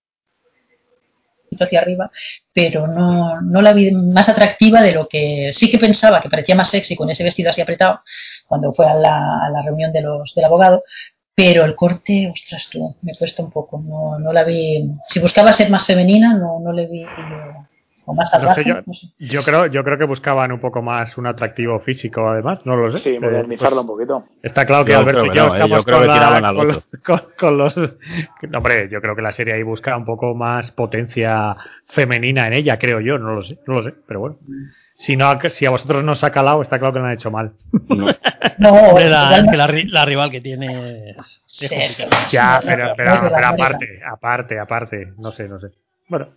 [1.61, 2.11] hacia arriba,
[2.53, 6.55] pero no, no la vi más atractiva de lo que sí que pensaba, que parecía
[6.55, 8.01] más sexy con ese vestido así apretado
[8.47, 10.83] cuando fue a la, a la reunión de los, del abogado,
[11.35, 15.51] pero el corte, ostras tú, me cuesta un poco, no, no la vi, si buscaba
[15.53, 17.05] ser más femenina, no, no le vi
[19.19, 22.91] yo, creo, yo creo que buscaban un poco más un atractivo físico, además, no lo
[22.91, 22.97] sé.
[22.97, 24.25] Sí, modernizarlo un poquito.
[24.41, 25.85] Está claro que Alberto y yo estamos
[27.37, 27.77] con, los,
[28.53, 31.55] hombre, yo creo que la serie ahí busca un poco más potencia
[31.87, 34.37] femenina en ella, creo yo, no lo sé, no lo sé, pero bueno.
[34.95, 37.31] Si, no, si a vosotros no os ha calado, está claro que lo han hecho
[37.31, 37.53] mal.
[37.89, 38.07] No,
[38.59, 41.15] no la, que la, rival que tiene.
[42.29, 43.11] ya, pero, pero
[43.45, 45.69] aparte, aparte, aparte, no sé, no sé.
[46.07, 46.27] Bueno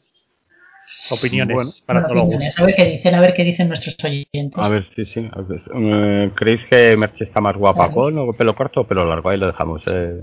[1.11, 4.53] opiniones para todos A ver qué dicen, a ver qué dicen nuestros oyentes.
[4.57, 5.29] A ver, sí, sí.
[5.75, 9.31] Eh, ¿Creéis que Merche está más guapa con o pelo corto o pelo largo?
[9.31, 10.23] Ahí lo dejamos, eh, eh,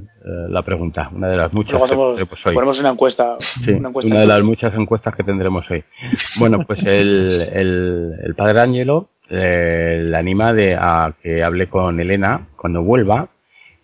[0.49, 1.09] la pregunta.
[1.13, 2.53] Una de las muchas que tendremos hoy.
[2.53, 3.37] Ponemos una encuesta.
[3.67, 5.83] una, una de las muchas encuestas que tendremos hoy.
[6.37, 12.49] Bueno, pues el, el, el padre Ángelo le anima de, a que hable con Elena
[12.55, 13.29] cuando vuelva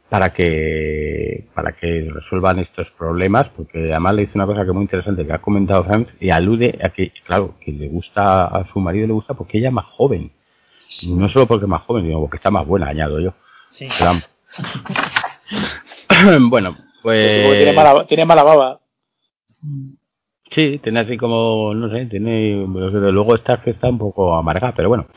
[0.09, 4.73] para que para que resuelvan estos problemas porque además le dice una cosa que es
[4.73, 8.65] muy interesante que ha comentado Franz y alude a que claro que le gusta a
[8.71, 10.31] su marido le gusta porque ella es más joven
[11.15, 13.35] no solo porque es más joven sino porque está más buena añado yo
[13.69, 13.87] sí.
[16.49, 17.57] bueno Pues...
[17.57, 18.79] Tiene mala, tiene mala baba.
[20.51, 24.89] Sí, tiene así como, no sé, tiene, desde luego esta está un poco amarga, pero
[24.89, 25.07] bueno.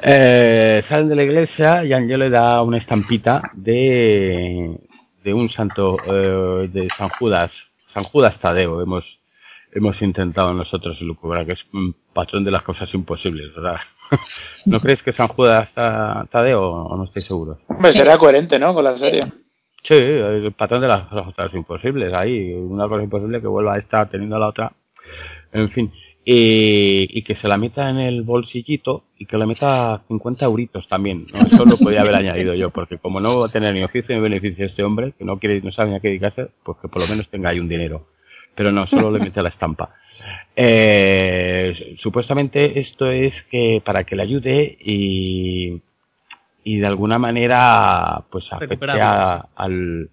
[0.00, 4.78] Eh, salen de la iglesia y Angelo le da una estampita de,
[5.24, 7.50] de un santo, eh, de San Judas,
[7.92, 9.04] San Judas Tadeo, hemos,
[9.72, 13.78] hemos intentado nosotros lucubrar, que es un patrón de las cosas imposibles, ¿verdad?
[14.66, 17.58] ¿No crees que San Judas Tadeo o no estoy seguro?
[17.66, 18.72] Hombre, será coherente, ¿no?
[18.72, 19.32] Con la serie.
[19.88, 22.12] Sí, el patrón de las cosas imposibles.
[22.12, 24.72] Ahí, una cosa imposible que vuelva a estar teniendo la otra.
[25.52, 25.92] En fin.
[26.24, 31.26] Y, que se la meta en el bolsillito y que le meta 50 euritos también.
[31.32, 34.20] Eso lo podía haber añadido yo, porque como no va a tener ni oficio ni
[34.20, 37.02] beneficio este hombre, que no quiere no sabe ni a qué dedicarse, pues que por
[37.02, 38.08] lo menos tenga ahí un dinero.
[38.56, 39.94] Pero no, solo le mete la estampa.
[40.58, 45.82] Eh, supuestamente esto es que para que le ayude y
[46.66, 50.10] y de alguna manera pues afecte a, al,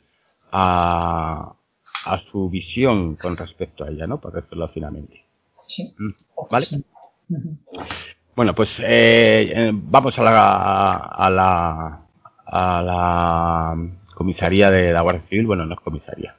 [0.51, 1.55] a,
[2.05, 4.21] a, su visión con respecto a ella, ¿no?
[4.21, 5.25] Por decirlo finamente.
[5.67, 5.91] Sí.
[5.97, 6.11] Mm,
[6.51, 6.67] ¿Vale?
[8.35, 12.01] Bueno, pues eh, eh, vamos a la, a la
[12.45, 13.75] a la
[14.13, 16.35] comisaría de la Guardia Civil, bueno, no es comisaría,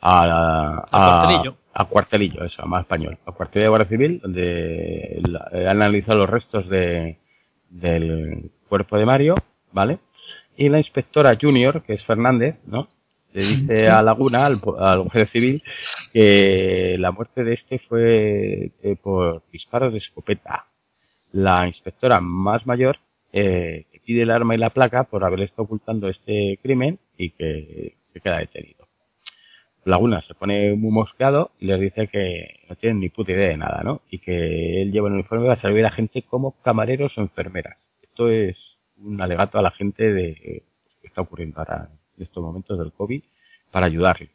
[0.00, 1.56] a, a, cuartelillo.
[1.72, 5.22] a cuartelillo, eso, más español, a cuartelillo de Guardia Civil, donde
[5.54, 7.20] han analizado los restos de,
[7.70, 9.36] del cuerpo de Mario
[9.72, 9.98] ¿vale?
[10.56, 12.88] Y la inspectora junior, que es Fernández, ¿no?
[13.32, 15.62] Le dice a Laguna, al, al juez civil,
[16.12, 20.66] que la muerte de este fue eh, por disparo de escopeta.
[21.32, 22.98] La inspectora más mayor
[23.32, 27.96] eh, pide el arma y la placa por haber estado ocultando este crimen y que
[28.12, 28.86] se queda detenido.
[29.84, 33.56] Laguna se pone muy mosqueado y les dice que no tienen ni puta idea de
[33.56, 34.02] nada, ¿no?
[34.10, 37.78] Y que él lleva un uniforme para servir a gente como camareros o enfermeras.
[38.02, 38.56] Esto es
[38.98, 40.62] un alegato a la gente de que
[41.02, 43.22] está ocurriendo ahora en estos momentos del COVID
[43.70, 44.30] para ayudarles.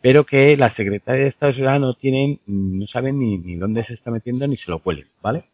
[0.00, 3.94] Pero que la secretaria de Estado de no tienen, no saben ni, ni dónde se
[3.94, 5.44] está metiendo ni se lo cuelen, ¿vale?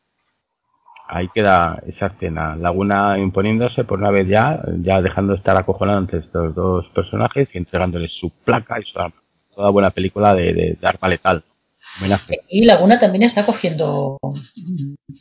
[1.09, 2.57] Ahí queda esa escena.
[2.57, 7.49] Laguna imponiéndose por una vez ya, ya dejando de estar acojonado ante estos dos personajes
[7.53, 8.99] y entregándoles su placa y su
[9.55, 11.45] Toda buena película de, de, de arma letal.
[12.49, 14.19] Y Laguna también está cogiendo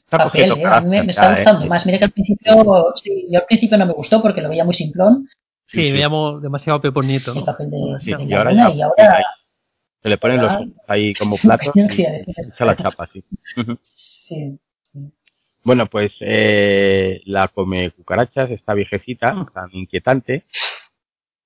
[0.10, 0.66] papel, ¿eh?
[0.66, 1.86] a mí me, está gustando más.
[1.86, 4.74] Mira que al principio, sí, yo al principio no me gustó porque lo veía muy
[4.74, 5.28] simplón.
[5.66, 7.34] Sí, sí, veíamos demasiado Pepo Nieto.
[7.34, 9.24] El papel de, sí, y, ahora ya, y ahora
[10.02, 10.52] se le ponen los
[10.88, 13.24] ahí como platos y se la chapa, sí.
[13.84, 14.60] sí,
[15.64, 20.46] Bueno, pues eh, la come cucarachas, esta viejecita, tan inquietante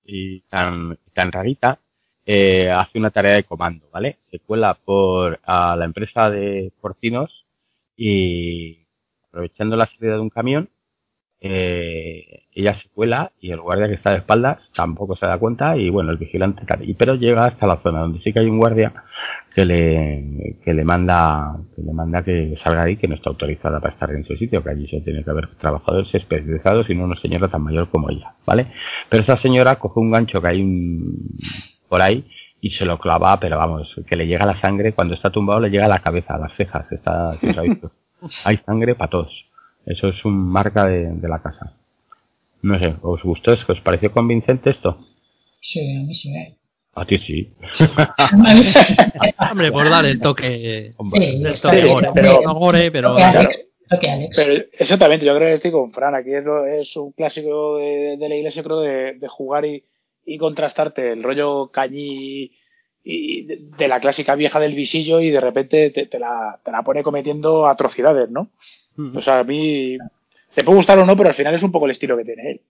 [0.04, 1.80] y tan, tan rarita,
[2.26, 4.18] eh, hace una tarea de comando, ¿vale?
[4.32, 7.46] Se cuela por a la empresa de porcinos
[7.96, 8.86] y
[9.28, 10.68] aprovechando la salida de un camión,
[11.40, 15.76] eh, ella se cuela y el guardia que está de espaldas tampoco se da cuenta
[15.76, 16.62] y bueno, el vigilante
[16.98, 18.92] pero llega hasta la zona donde sí que hay un guardia
[19.54, 23.80] que le, que le manda, que le manda que salga ahí que no está autorizada
[23.80, 27.04] para estar en ese sitio, que allí se tiene que haber trabajadores especializados y no
[27.04, 28.72] una señora tan mayor como ella, ¿vale?
[29.08, 31.30] Pero esa señora coge un gancho que hay un,
[31.88, 32.24] por ahí
[32.60, 35.70] y se lo clava, pero vamos, que le llega la sangre, cuando está tumbado le
[35.70, 37.32] llega a la cabeza, a las cejas, está,
[38.44, 39.32] hay sangre para todos.
[39.84, 41.74] Eso es un marca de, de, la casa.
[42.62, 43.52] No sé, ¿os gustó?
[43.52, 44.98] ¿Os pareció convincente esto?
[45.60, 46.32] Sí, a mí sí.
[46.94, 47.52] A ti sí.
[49.50, 50.92] Hombre, por dar el toque.
[50.96, 53.16] Hombre, sí, toque gore, pero, no gore, pero.
[53.16, 54.36] Alex, toque Alex.
[54.36, 56.14] Pero exactamente, yo creo que estoy con Fran.
[56.14, 56.44] Aquí es,
[56.80, 59.84] es un clásico de, de, la iglesia, creo, de, de jugar y,
[60.26, 62.52] y contrastarte el rollo cañí
[63.04, 66.82] y de, la clásica vieja del visillo y de repente te, te, la, te la,
[66.82, 68.50] pone cometiendo atrocidades, ¿no?
[69.14, 69.96] O sea, a mí
[70.54, 72.50] te puede gustar o no, pero al final es un poco el estilo que tiene
[72.50, 72.60] él.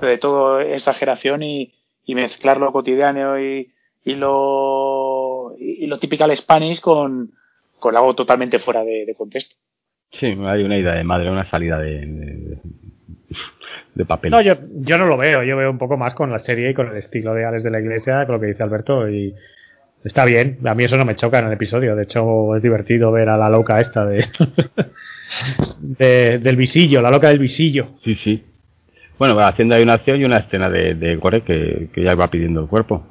[0.00, 1.72] De todo exageración y,
[2.04, 3.70] y mezclar lo cotidiano y,
[4.04, 7.30] y lo y lo typical Spanish con,
[7.78, 9.54] con algo totalmente fuera de, de, contexto.
[10.12, 12.58] Sí, hay una idea de madre, una salida de, de,
[13.94, 14.30] de papel.
[14.30, 16.74] No, yo, yo no lo veo, yo veo un poco más con la serie y
[16.74, 19.34] con el estilo de Alex de la Iglesia, con lo que dice Alberto, y
[20.04, 23.12] está bien, a mí eso no me choca en el episodio, de hecho es divertido
[23.12, 24.26] ver a la loca esta de,
[25.80, 27.98] de del visillo, la loca del visillo.
[28.04, 28.44] Sí, sí.
[29.18, 32.28] Bueno, haciendo ahí una acción y una escena de, de gore que, que ya va
[32.28, 33.06] pidiendo el cuerpo.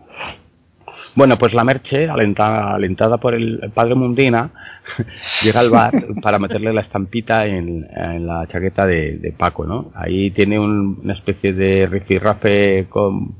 [1.16, 4.51] Bueno, pues la Merche, alentada, alentada por el padre Mundina,
[5.43, 9.91] llega al bar para meterle la estampita en, en la chaqueta de, de, Paco, ¿no?
[9.95, 13.36] Ahí tiene un, una especie de rifirrafe con,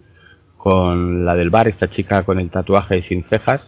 [0.58, 3.62] con la del bar, esta chica con el tatuaje sin cejas,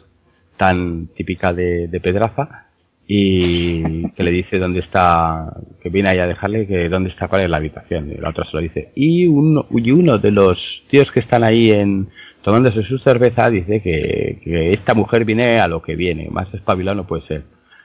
[0.58, 2.68] tan típica de, de Pedraza,
[3.08, 7.41] y que le dice dónde está, que viene ahí a dejarle que dónde está, cuál
[7.41, 8.91] es la habitación, y la otra se lo dice.
[8.95, 10.58] Y uno, y uno de los
[10.89, 12.10] tíos que están ahí en,
[12.44, 16.96] tomándose su cerveza, dice que, que esta mujer viene a lo que viene, más espabilado
[16.96, 17.44] no puede ser.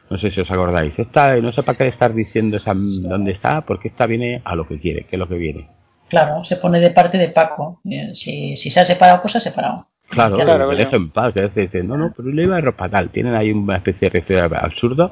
[0.09, 0.93] No sé si os acordáis.
[0.99, 4.67] Esta, no sé para qué estar diciendo esa, dónde está, porque esta viene a lo
[4.67, 5.69] que quiere, que es lo que viene.
[6.09, 7.81] Claro, se pone de parte de Paco.
[8.13, 9.87] Si, si se ha separado, pues se ha separado.
[10.09, 11.35] Claro, claro le dejo en paz.
[11.35, 13.11] Que a veces dicen, no, no, pero le iba a ropa tal.
[13.11, 15.11] Tienen ahí una especie de absurdo.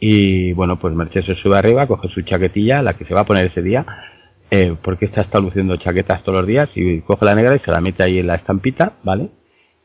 [0.00, 3.26] Y bueno, pues Mercedes se sube arriba, coge su chaquetilla, la que se va a
[3.26, 3.86] poner ese día,
[4.54, 7.80] eh, porque está luciendo chaquetas todos los días, y coge la negra y se la
[7.80, 9.30] mete ahí en la estampita, ¿vale?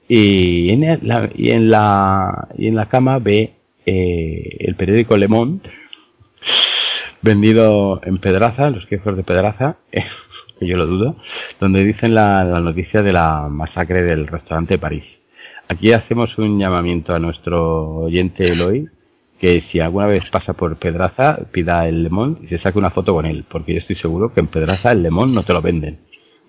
[0.10, 3.54] Y en la, y en la, y en la cama ve
[3.86, 5.70] eh, el periódico Le Monde,
[7.22, 9.78] vendido en Pedraza, los quejos de Pedraza,
[10.60, 11.16] que yo lo dudo,
[11.62, 15.06] donde dicen la, noticia de la masacre del restaurante de París.
[15.70, 18.90] Aquí hacemos un llamamiento a nuestro oyente Eloy,
[19.40, 23.14] que si alguna vez pasa por Pedraza, pida el Lemón y se saque una foto
[23.14, 26.00] con él, porque yo estoy seguro que en Pedraza el Lemón no te lo venden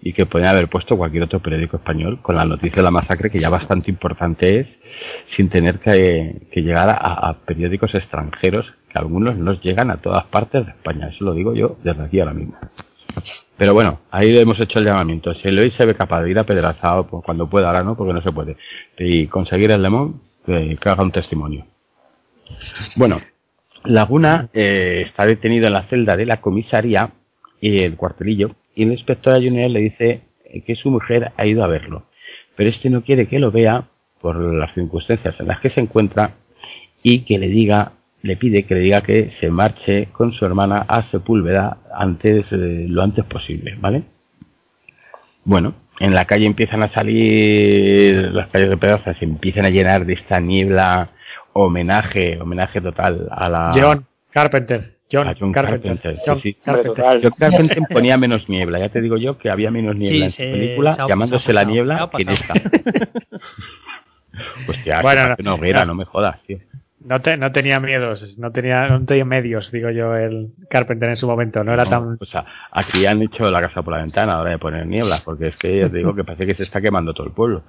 [0.01, 3.30] y que pueden haber puesto cualquier otro periódico español con la noticia de la masacre
[3.30, 4.66] que ya bastante importante es
[5.36, 10.72] sin tener que, llegar a, periódicos extranjeros que algunos nos llegan a todas partes de
[10.72, 11.09] España.
[11.09, 12.57] Eso lo digo yo desde aquí ahora mismo.
[13.57, 15.34] Pero bueno, ahí hemos hecho el llamamiento.
[15.34, 17.97] Si el hoy se ve capaz de ir a Pedraza pues cuando pueda, ahora no,
[17.97, 18.57] porque no se puede,
[18.99, 21.66] y conseguir el lemón, que haga un testimonio.
[22.96, 23.20] Bueno,
[23.84, 27.11] Laguna eh, está detenido en la celda de la comisaría
[27.61, 30.22] y el cuartelillo y el inspector Junior le dice
[30.66, 32.07] que su mujer ha ido a verlo,
[32.57, 33.88] pero este no quiere que lo vea
[34.20, 36.34] por las circunstancias en las que se encuentra
[37.03, 37.92] y que le diga,
[38.22, 42.86] le pide que le diga que se marche con su hermana a Sepúlveda antes, eh,
[42.88, 44.05] lo antes posible, ¿vale?
[45.44, 50.05] Bueno, en la calle empiezan a salir, las calles de pedazos se empiezan a llenar
[50.05, 51.11] de esta niebla,
[51.65, 53.73] homenaje, homenaje total a la...
[53.75, 54.99] John Carpenter.
[55.11, 56.19] John, Carpenter.
[56.27, 56.43] John,
[57.39, 57.79] Carpenter.
[57.91, 58.79] ponía menos niebla.
[58.79, 62.23] Ya te digo yo que había menos niebla en su película, llamándose la niebla que
[62.23, 62.55] en esta.
[64.69, 66.59] Hostia, bueno, no, no, no me jodas, tío.
[67.01, 71.17] No, te, no tenía miedos, no tenía, no tenía medios, digo yo, el Carpenter en
[71.17, 72.19] su momento, no era tan...
[72.21, 75.49] O sea, aquí han hecho la casa por la ventana ahora de poner niebla, porque
[75.49, 77.63] es que ya te digo que parece que se está quemando todo el pueblo.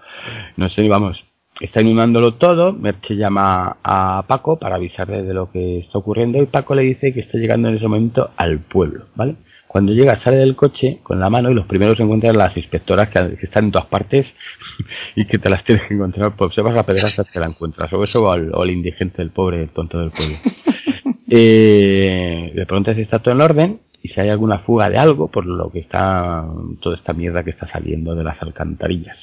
[0.58, 1.24] No sé, vamos,
[1.60, 6.45] está inundándolo todo, Merche llama a Paco para avisarle de lo que está ocurriendo y
[6.45, 9.36] Paco le dice que está llegando en ese momento al pueblo, ¿vale?
[9.68, 13.10] Cuando llega sale del coche con la mano y los primeros se encuentran las inspectoras
[13.10, 14.26] que, están en todas partes
[15.16, 17.91] y que te las tienes que encontrar, pues se vas a hasta te la encuentras,
[17.93, 20.38] o eso o al, indigente, el pobre tonto del pueblo.
[21.30, 25.28] eh, le preguntas si está todo en orden y si hay alguna fuga de algo
[25.28, 26.45] por lo que está
[26.82, 29.18] toda esta mierda que está saliendo de las alcantarillas.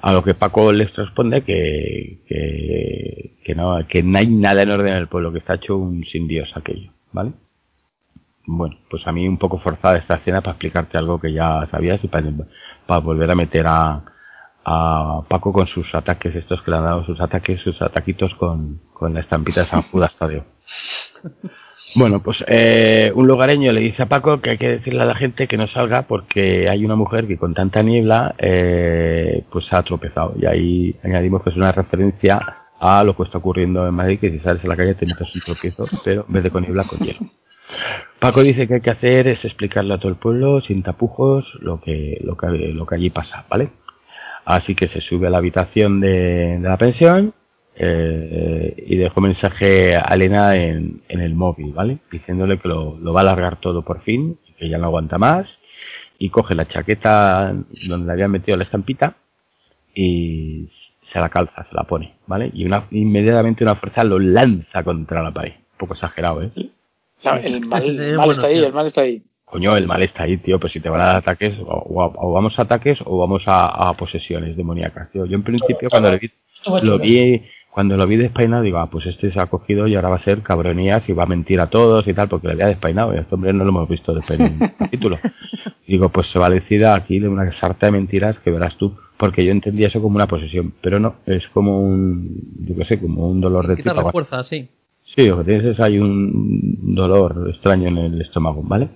[0.00, 2.20] A lo que Paco les responde que,
[3.44, 6.04] que, no, que no hay nada en orden en el pueblo, que está hecho un
[6.04, 7.32] sin Dios aquello, ¿vale?
[8.46, 12.02] Bueno, pues a mí un poco forzada esta escena para explicarte algo que ya sabías
[12.04, 12.30] y para,
[12.86, 14.02] para volver a meter a,
[14.64, 18.80] a Paco con sus ataques, estos que le han dado sus ataques, sus ataquitos con,
[18.92, 20.44] con la estampita de San Judas Tadeo.
[21.96, 25.14] Bueno, pues eh, un lugareño le dice a Paco que hay que decirle a la
[25.14, 29.82] gente que no salga porque hay una mujer que con tanta niebla eh, pues ha
[29.82, 30.34] tropezado.
[30.40, 32.40] Y ahí añadimos que es una referencia
[32.80, 35.34] a lo que está ocurriendo en Madrid, que si sales a la calle te metes
[35.34, 37.20] un tropiezo, pero en vez de con niebla, con hielo.
[38.18, 41.80] Paco dice que hay que hacer es explicarle a todo el pueblo, sin tapujos, lo
[41.80, 43.70] que, lo que, lo que allí pasa, ¿vale?
[44.44, 47.34] Así que se sube a la habitación de la pensión
[47.76, 51.98] eh, y dejó mensaje a Elena en, el móvil, ¿vale?
[52.10, 55.46] Diciéndole que lo, va a alargar todo por fin, que ya no aguanta más,
[56.18, 57.54] y coge la chaqueta
[57.88, 59.16] donde le habían metido la estampita
[59.94, 60.68] y
[61.12, 62.50] se la calza, se la pone, ¿vale?
[62.54, 65.52] Y una, inmediatamente una fuerza lo lanza contra la pared.
[65.52, 66.50] Un poco exagerado, ¿eh?
[67.24, 67.84] el mal,
[68.30, 69.22] está ahí, el mal está ahí.
[69.44, 72.58] Coño, el mal está ahí, tío, pues si te van a dar ataques, o, vamos
[72.58, 75.26] a ataques o vamos a, posesiones demoníacas, tío.
[75.26, 76.30] Yo en principio cuando lo vi,
[76.82, 77.42] lo vi
[77.74, 80.22] cuando lo vi despeinado, digo, ah, pues este se ha cogido y ahora va a
[80.22, 83.16] ser cabronías y va a mentir a todos y tal, porque le había despeinado y
[83.16, 85.18] a este hombre no lo hemos visto despeinado en el título.
[85.84, 88.96] Digo, pues se va a decir aquí de una sarta de mentiras que verás tú,
[89.16, 93.00] porque yo entendía eso como una posesión, pero no, es como un, yo qué sé,
[93.00, 94.12] como un dolor de tripa.
[94.12, 94.68] fuerza, sí.
[95.16, 98.88] Sí, lo que tienes es hay un dolor extraño en el estómago, ¿vale?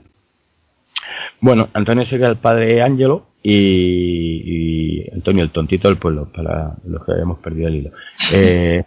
[1.41, 7.13] Bueno, Antonio sería el padre Ángelo y, Antonio, el tontito del pueblo, para los que
[7.13, 7.91] habíamos perdido el hilo.
[8.33, 8.85] Eh,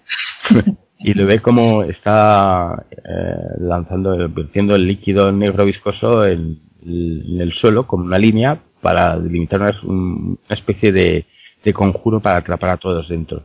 [1.00, 7.86] y lo ve como está eh, lanzando, vertiendo el líquido negro viscoso en, el suelo
[7.86, 11.26] como una línea para delimitar una, especie de,
[11.74, 13.44] conjuro para atrapar a todos dentro.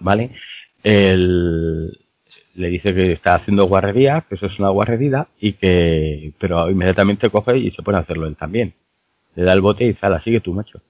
[0.00, 0.32] ¿Vale?
[0.82, 7.28] le dice que está haciendo guarrería, que eso es una guarrería y que, pero inmediatamente
[7.28, 8.72] coge y se pone a hacerlo él también
[9.36, 10.80] le da el bote y zala, sigue tú, macho.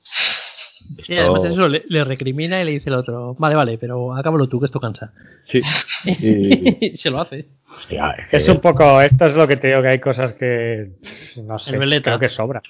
[1.09, 4.61] Y además eso le, recrimina y le dice el otro, vale, vale, pero acábalo tú,
[4.61, 5.13] que esto cansa.
[5.51, 5.61] Sí.
[6.07, 6.97] Y...
[6.97, 7.47] se lo hace.
[8.31, 10.93] es, un poco, esto es lo que te digo, que hay cosas que,
[11.43, 12.63] no sé, creo que sobra.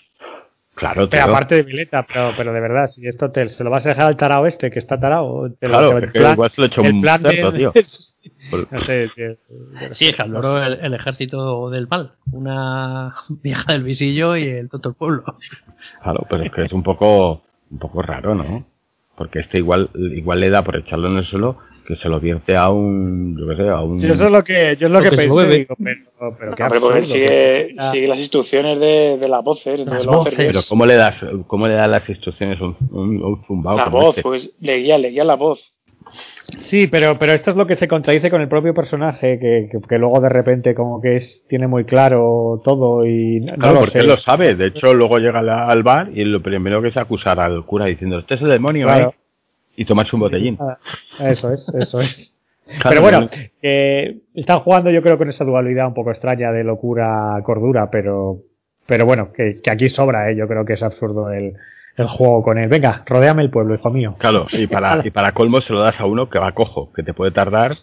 [0.75, 3.87] Claro, pero aparte de Vileta, pero, pero de verdad, si esto te, se lo vas
[3.87, 6.69] a dejar al tarao este, que está tarao, claro, el plan, igual se lo he
[6.69, 7.73] hecho un plan tío.
[8.71, 9.09] no sé,
[9.93, 15.25] sí, el, el, ejército del mal, una vieja del visillo y el tonto del pueblo.
[16.03, 18.67] Claro, pero es que es un poco, un poco raro, ¿no?
[19.17, 22.57] Porque este igual, igual le da por echarlo en el suelo que se lo vierte
[22.57, 24.01] a un, yo qué sé, a un...
[24.01, 27.01] Sí, eso es lo que, yo es lo, que, pensé, digo, pero, pero qué absurdo,
[27.03, 29.79] sigue, sigue, las instrucciones de, de la voz, ¿eh?
[29.79, 30.35] Las voces.
[30.37, 31.15] Pero ¿cómo le das,
[31.47, 33.77] cómo le das las instrucciones a un, un, un zumbao?
[33.77, 34.23] La voz, este?
[34.23, 35.76] pues leía, leía la voz.
[36.59, 39.99] Sí, pero, pero esto es lo que se contradice con el propio personaje, que, que,
[39.99, 44.07] luego de repente como que es, tiene muy claro todo y no claro, porque él
[44.07, 44.55] lo sabe.
[44.55, 48.19] De hecho, luego llega al bar y lo primero que es acusar al cura diciendo,
[48.19, 49.11] este es el demonio, ¿eh?
[49.77, 50.57] y tomarse un botellín.
[50.61, 50.79] Ah,
[51.19, 52.33] eso es, eso es.
[52.83, 53.29] pero bueno,
[53.63, 58.39] están jugando yo creo con esa dualidad un poco extraña de locura cordura, pero
[58.87, 60.37] pero bueno, que, aquí sobra, ¿eh?
[60.37, 61.55] yo creo que es absurdo el,
[61.97, 62.69] el juego con él.
[62.69, 64.17] Venga, rodeame el pueblo, hijo mío.
[64.19, 67.03] Claro, y para, y para colmo se lo das a uno que va cojo, que
[67.03, 67.77] te puede tardar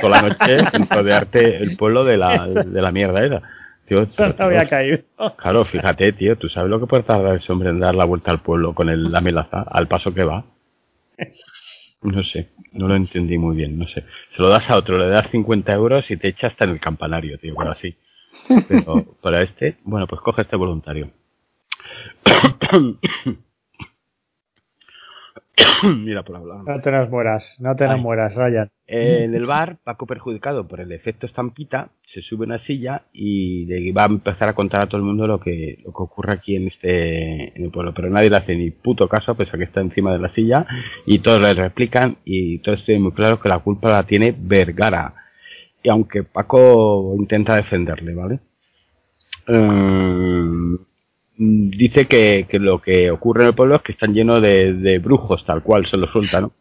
[0.00, 3.42] toda la noche en rodearte el pueblo de la, de la mierda esa.
[3.86, 4.06] Tío,
[4.38, 4.98] había caído.
[5.36, 8.30] Claro, fíjate, tío, tú sabes lo que puede tardar ese hombre en dar la vuelta
[8.30, 10.44] al pueblo con el, la melaza, al paso que va.
[12.02, 14.04] No sé, no lo entendí muy bien, no sé.
[14.36, 16.80] Se lo das a otro, le das 50 euros y te echa hasta en el
[16.80, 17.96] campanario, tío, pero así.
[18.68, 21.10] Pero para este, bueno, pues coge este voluntario.
[25.82, 26.58] Mira por hablar.
[26.66, 28.70] No te nos mueras, no te nos mueras, Ryan.
[28.86, 33.90] en el bar, Paco perjudicado por el efecto estampita, se sube a una silla y
[33.92, 36.56] va a empezar a contar a todo el mundo lo que, lo que ocurre aquí
[36.56, 37.94] en este en el pueblo.
[37.94, 40.66] Pero nadie le hace ni puto caso, pese a que está encima de la silla,
[41.06, 45.14] y todos le replican y todo estoy muy claro que la culpa la tiene Vergara.
[45.82, 48.40] Y aunque Paco intenta defenderle, ¿vale?
[49.46, 50.76] Eh,
[51.42, 54.98] dice que, que, lo que ocurre en el pueblo es que están llenos de, de
[54.98, 56.52] brujos, tal cual se lo suelta, ¿no?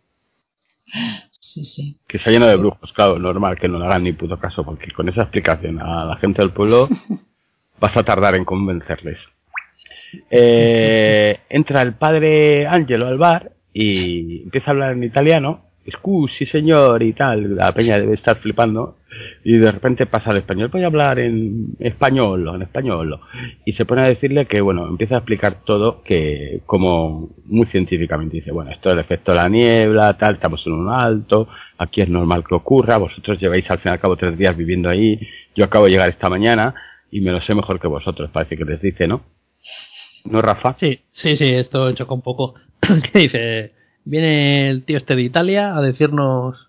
[1.32, 1.98] Sí, sí.
[2.08, 4.92] Que está lleno de brujos, claro, normal que no le hagan ni puto caso, porque
[4.92, 6.88] con esa explicación a la gente del pueblo
[7.80, 9.18] vas a tardar en convencerles.
[10.30, 15.70] Eh, entra el padre Angelo al bar y empieza a hablar en italiano
[16.38, 18.98] sí señor y tal, la peña debe estar flipando
[19.44, 23.20] y de repente pasa al español, voy a hablar en español en español
[23.66, 28.38] y se pone a decirle que bueno, empieza a explicar todo que como muy científicamente
[28.38, 31.48] dice, bueno, esto es el efecto de la niebla, tal, estamos en un alto,
[31.78, 34.90] aquí es normal que ocurra, vosotros lleváis al fin y al cabo tres días viviendo
[34.90, 35.20] ahí,
[35.56, 36.74] yo acabo de llegar esta mañana
[37.12, 39.24] y me lo sé mejor que vosotros, parece que les dice, ¿no?
[40.26, 40.76] ¿No, Rafa?
[40.78, 42.56] Sí, sí, sí, esto choca un poco.
[43.12, 43.74] ¿Qué dice?
[44.06, 46.69] Viene el tío este de Italia a decirnos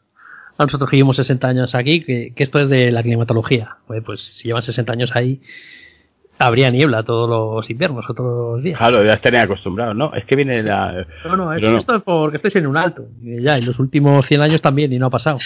[0.61, 3.78] a nosotros que llevamos 60 años aquí que, esto es de la climatología.
[4.04, 5.40] pues si llevan 60 años ahí,
[6.38, 8.78] habría niebla todos los inviernos todos los días.
[8.78, 10.14] Claro, ya estarían acostumbrados, ¿no?
[10.14, 11.06] Es que viene la...
[11.24, 13.06] No, no, esto es porque estáis en un alto.
[13.22, 15.38] Ya, en los últimos 100 años también y no ha pasado.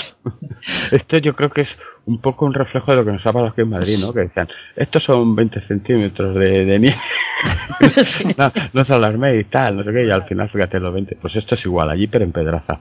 [0.92, 1.68] esto yo creo que es
[2.06, 4.14] un poco un reflejo de lo que nos ha pasado aquí en Madrid, ¿no?
[4.14, 6.96] Que decían, estos son 20 centímetros de, nieve.
[8.38, 11.18] no, no se alarméis y tal, no sé qué, y al final fíjate los 20.
[11.20, 12.80] Pues esto es igual, allí pero en Pedraza.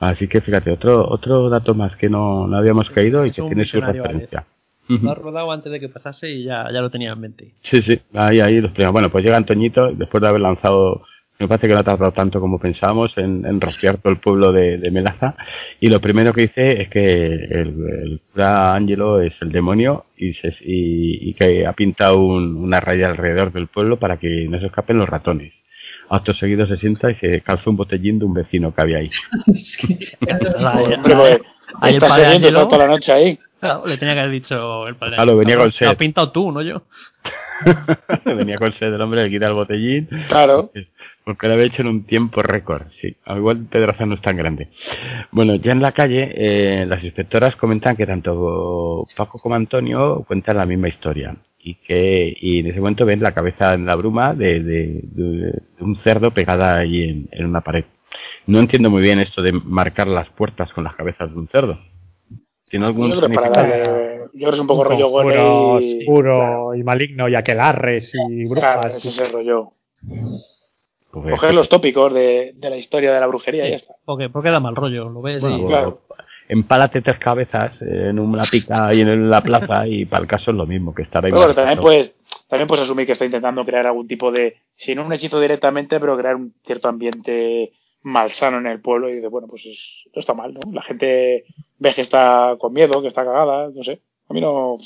[0.00, 3.64] Así que fíjate, otro otro dato más que no, no habíamos caído y que tiene
[3.66, 4.46] su referencia.
[4.88, 7.52] Lo ha rodado antes de que pasase y ya, ya lo tenía en mente.
[7.62, 11.02] Sí, sí, ahí, ahí los Bueno, pues llega Antoñito, después de haber lanzado
[11.40, 14.52] me parece que no ha tardado tanto como pensábamos en, en rociar todo el pueblo
[14.52, 15.36] de, Melaza.
[15.80, 21.32] Y lo primero que dice es que el, cura Ángelo es el demonio y, y,
[21.32, 25.54] que ha pintado una raya alrededor del pueblo para que no se escapen los ratones.
[26.10, 29.10] Acto seguido se sienta y se calza un botellín de un vecino que había ahí.
[31.80, 33.38] ahí está toda la noche ahí.
[33.86, 35.14] le tenía que haber dicho el padre.
[35.14, 35.86] Claro, venía con sed.
[35.86, 36.82] Lo has pintado tú, no yo.
[38.24, 40.08] venía con sed el hombre, le quita el botellín.
[40.28, 40.72] Claro.
[41.22, 43.16] Porque lo había hecho en un tiempo récord, sí.
[43.26, 44.68] Igual Pedraza no es tan grande.
[45.30, 50.56] Bueno, ya en la calle, eh, las inspectoras comentan que tanto Paco como Antonio cuentan
[50.56, 51.36] la misma historia.
[51.62, 55.96] Y que y en ese momento ven la cabeza en la bruma de, de, un
[56.02, 57.84] cerdo pegada ahí en, una pared.
[58.46, 61.78] No entiendo muy bien esto de marcar las puertas con las cabezas de un cerdo.
[62.70, 65.98] ¿Tiene algún yo creo, yo creo que es un poco rollo puro, y...
[65.98, 68.94] Oscuro y maligno y aquelarres y brujas.
[68.94, 69.72] ese es el rollo.
[71.10, 73.94] Coger los tópicos de, de, la historia de la brujería y ya está.
[74.04, 75.66] Porque, porque da mal rollo, lo ves y...
[75.66, 76.02] claro.
[76.50, 80.56] Empálate tres cabezas en una pica ahí en la plaza y para el caso es
[80.56, 81.30] lo mismo, que estar ahí.
[81.30, 82.12] Bueno, también puedes,
[82.48, 86.00] también puedes asumir que está intentando crear algún tipo de, si no un hechizo directamente,
[86.00, 87.72] pero crear un cierto ambiente
[88.02, 89.62] malsano en el pueblo y dice, bueno, pues
[90.12, 90.60] no está mal, ¿no?
[90.72, 91.44] La gente
[91.78, 94.00] ve que está con miedo, que está cagada, no sé.
[94.28, 94.78] A mí no,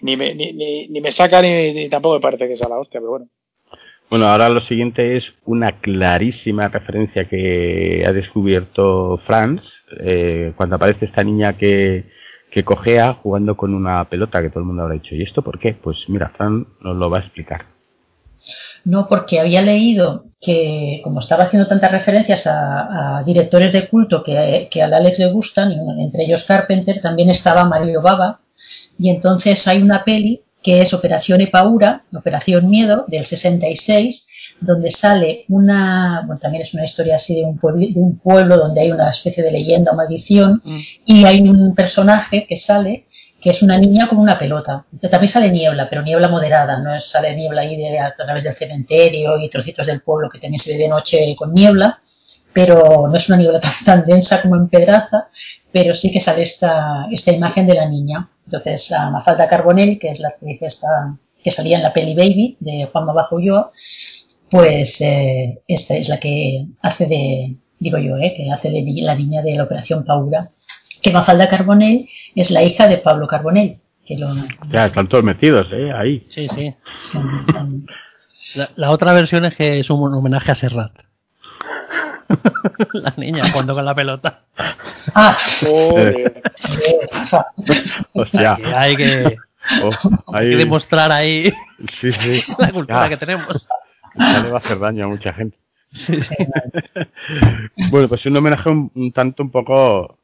[0.00, 0.52] ni me, ni,
[0.88, 3.28] ni, me saca ni, tampoco me parece que sea la hostia, pero bueno.
[4.08, 9.62] Bueno, ahora lo siguiente es una clarísima referencia que ha descubierto Franz
[10.00, 12.04] eh, cuando aparece esta niña que,
[12.50, 15.14] que cojea jugando con una pelota que todo el mundo habrá dicho.
[15.14, 15.74] ¿Y esto por qué?
[15.74, 17.66] Pues mira, Franz nos lo va a explicar.
[18.84, 24.68] No, porque había leído que, como estaba haciendo tantas referencias a, directores de culto que,
[24.70, 28.40] que al Alex le gustan, entre ellos Carpenter, también estaba Mario Baba,
[28.98, 34.26] y entonces hay una peli que es Operación Epaura, Operación Miedo, del 66,
[34.60, 38.56] donde sale una, bueno, también es una historia así de un, pueblo, de un pueblo
[38.56, 40.78] donde hay una especie de leyenda o maldición, mm.
[41.04, 43.06] y hay un personaje que sale
[43.40, 44.84] que es una niña con una pelota.
[45.08, 48.56] También sale niebla, pero niebla moderada, no es, sale niebla ahí de, a, través del
[48.56, 52.00] cementerio y trocitos del pueblo que también se ve de noche con niebla,
[52.52, 55.28] pero no es una niebla tan, densa como en Pedraza,
[55.70, 58.30] pero sí que sale esta, esta imagen de la niña.
[58.46, 62.56] Entonces, a Mafalda Carbonell, que es la actriz esta, que salía en la peli Baby
[62.60, 63.72] de Juan Bajo Ulloa,
[64.50, 69.14] pues eh, esta es la que hace de, digo yo, eh, que hace de la
[69.14, 70.50] niña de la Operación Paura
[71.06, 73.78] que Mafalda Carbonell es la hija de Pablo Carbonell.
[74.04, 74.28] Que lo...
[74.70, 75.92] Ya, están todos metidos, ¿eh?
[75.92, 76.26] Ahí.
[76.30, 76.74] Sí, sí.
[78.76, 80.92] La, otra versión es que es un homenaje a Serrat.
[82.92, 84.42] la niña jugando con la pelota.
[85.14, 85.36] Ah,
[88.12, 88.58] Hostia.
[88.74, 89.36] hay que,
[89.82, 89.90] oh,
[90.34, 91.52] hay que demostrar ahí
[92.00, 92.52] sí, sí.
[92.58, 93.68] la cultura que tenemos.
[94.14, 95.56] Ya le va a hacer daño a mucha gente.
[97.90, 100.18] bueno, pues un homenaje un, tanto un poco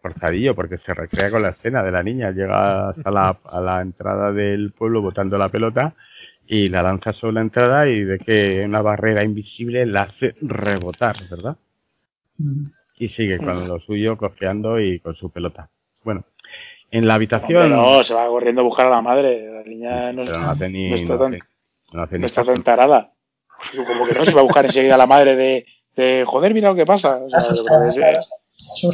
[0.00, 3.80] forzadillo porque se recrea con la escena de la niña, llega hasta la, a la
[3.82, 5.94] entrada del pueblo botando la pelota
[6.46, 11.16] y la lanza sobre la entrada y de que una barrera invisible la hace rebotar,
[11.30, 11.56] ¿verdad?
[12.98, 15.68] Y sigue con lo suyo, cojeando y con su pelota.
[16.04, 16.24] Bueno,
[16.90, 17.70] en la habitación...
[17.70, 20.92] no, se va corriendo a buscar a la madre, la niña no, está, hace ni,
[20.92, 21.38] está tan,
[21.92, 23.12] no está tan tarada.
[23.74, 25.66] Como que no se va a buscar enseguida a la madre de,
[25.96, 27.16] de joder, mira lo que pasa.
[27.16, 28.20] O sea,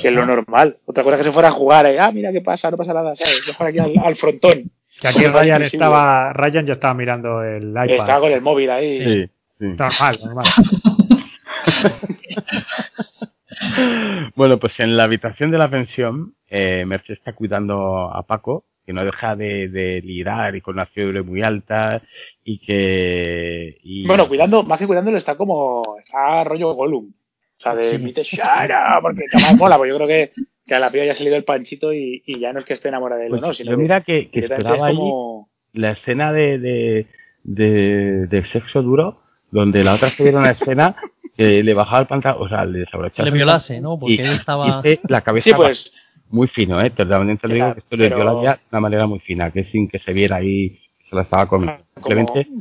[0.00, 0.78] que es lo normal.
[0.86, 3.14] Otra cosa que se fuera a jugar, eh, ah, mira qué pasa, no pasa nada,
[3.16, 3.56] ¿sabes?
[3.60, 4.70] aquí al, frontón.
[5.00, 7.90] Que aquí Ryan estaba, Ryan ya estaba mirando el iPad.
[7.90, 9.04] Estaba con el móvil ahí.
[9.04, 9.66] Sí, sí.
[9.66, 10.46] Normal, normal.
[14.36, 18.92] bueno, pues en la habitación de la pensión, eh, Merche está cuidando a Paco, que
[18.92, 22.02] no deja de, de lirar y con una fiebre muy alta
[22.42, 23.78] y que...
[23.82, 24.06] Y...
[24.06, 25.96] Bueno, cuidando, más que cuidándolo, está como...
[26.00, 27.12] Está rollo Gollum.
[27.58, 28.36] O sea, de sí.
[28.36, 30.30] Shara, porque más mola, pues yo creo que,
[30.68, 32.74] que a la piba ya ha salido el panchito y, y, ya no es que
[32.74, 33.52] esté enamorada de él, pues ¿no?
[33.54, 35.48] Sino yo mira que, que esperaba como...
[35.72, 37.06] ahí la escena de, de,
[37.44, 40.94] de, de, sexo duro, donde la otra se viera una escena
[41.36, 43.28] que le bajaba el pantalón, o sea, le desabrochaba.
[43.28, 43.98] Le violase, ¿no?
[43.98, 44.82] Porque y, él estaba...
[45.08, 45.90] la cabeza sí, pues,
[46.28, 46.90] muy fino, ¿eh?
[46.90, 49.88] Te, te digo que esto le viola ya de una manera muy fina, que sin
[49.88, 50.78] que se viera ahí
[51.08, 51.82] se la estaba comiendo.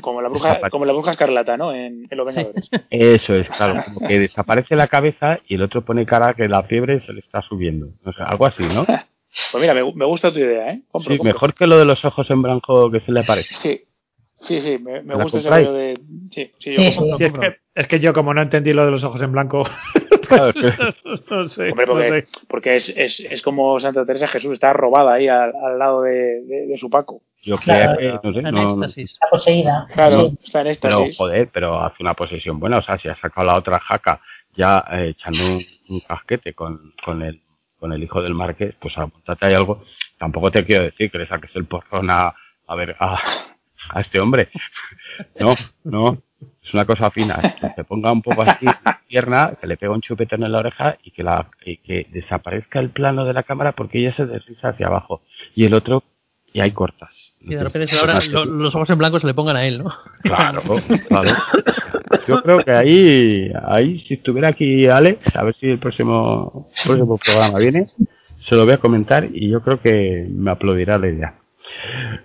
[0.02, 1.74] Como, la bruja, como la bruja escarlata, ¿no?
[1.74, 2.70] En, Los Vengadores.
[2.90, 3.84] Eso es, claro.
[3.94, 7.20] Como que desaparece la cabeza y el otro pone cara que la fiebre se le
[7.20, 7.90] está subiendo.
[8.04, 8.86] O sea, algo así, ¿no?
[9.52, 10.82] Pues mira, me, gusta tu idea, ¿eh?
[11.06, 13.54] sí, mejor que lo de los ojos en blanco que se le aparece.
[13.56, 13.84] Sí,
[14.36, 16.00] sí, sí, me, me gusta ese rollo de...
[16.32, 18.92] Sí, sí, yo sí, sí es, que, es, que, yo como no entendí lo de
[18.92, 19.68] los ojos en blanco...
[20.28, 20.54] Claro,
[21.30, 22.28] no sé, Hombre, porque, no sé.
[22.48, 26.42] porque es, es, es, como Santa Teresa Jesús, está robada ahí al, al lado de,
[26.44, 27.22] de, de, su Paco.
[27.44, 29.88] Yo creo que, no sé, no, Está poseída.
[29.94, 30.38] Claro, sí.
[30.44, 30.98] está en éxtasis.
[31.00, 34.22] Pero, joder, pero hace una posesión buena, o sea, si ha sacado la otra jaca
[34.56, 37.42] ya eh, echando un, un, casquete con, con, el,
[37.80, 39.84] con el hijo del marqués, pues apuntate ahí algo.
[40.18, 42.34] Tampoco te quiero decir que le saques el porrón a,
[42.68, 43.20] a ver, a,
[43.90, 44.50] a este hombre.
[45.40, 46.22] No, no,
[46.64, 47.56] es una cosa fina.
[47.62, 50.60] Que se ponga un poco así la pierna, que le pega un chupetón en la
[50.60, 54.26] oreja y que, la, y que desaparezca el plano de la cámara porque ella se
[54.26, 55.22] desliza hacia abajo.
[55.56, 56.04] Y el otro,
[56.54, 57.10] y hay cortas.
[57.40, 59.94] Y de repente ahora lo, los ojos en blanco se le pongan a él, ¿no?
[60.22, 60.62] Claro,
[61.08, 61.38] claro.
[62.28, 67.18] Yo creo que ahí, ahí, si estuviera aquí Alex, a ver si el próximo, próximo
[67.18, 67.86] programa viene,
[68.48, 71.36] se lo voy a comentar y yo creo que me aplaudirá la idea.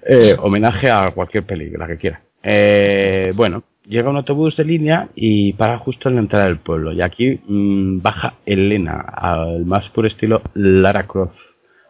[0.07, 2.23] Eh, homenaje a cualquier película que quiera.
[2.43, 6.93] Eh, bueno, llega un autobús de línea y para justo en la entrada del pueblo.
[6.93, 11.37] Y aquí mmm, baja Elena, al más puro estilo Lara Croft,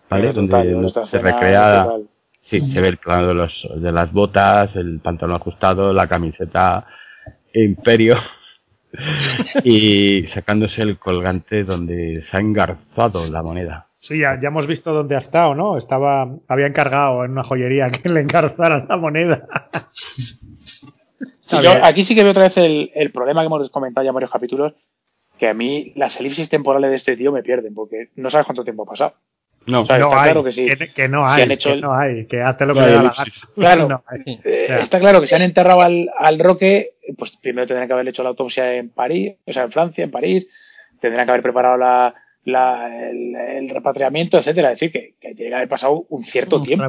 [0.09, 0.33] ¿vale?
[0.33, 1.89] Donde se recrea,
[2.43, 6.87] sí, se ve el plano de, los, de las botas, el pantalón ajustado, la camiseta
[7.55, 8.17] Imperio
[9.65, 13.87] y sacándose el colgante donde se ha engarzado la moneda.
[14.01, 15.79] Sí, ya, ya hemos visto dónde ha estado, ¿no?
[15.79, 19.47] Estaba, había encargado en una joyería que le engarzara la moneda.
[21.83, 24.31] aquí sí que veo otra vez el, el, problema que hemos comentado ya en varios
[24.31, 24.75] capítulos,
[25.39, 28.65] que a mí las elipsis temporales de este tío me pierden, porque no sabes cuánto
[28.65, 29.15] tiempo ha pasado.
[29.67, 30.67] No, está claro que sí.
[30.95, 33.15] Que, no hay, que no hay, que hazte lo que le da la
[33.55, 34.05] Claro,
[34.45, 38.09] eh, está claro que se han enterrado al, al Roque, pues primero tendrían que haber
[38.09, 40.49] hecho la autopsia en París, o sea, en Francia, en París,
[41.01, 42.15] tendrían que haber preparado la,
[42.45, 44.73] el, repatriamiento, etcétera.
[44.73, 46.85] Es decir, que, que, tiene que haber pasado un cierto tiempo.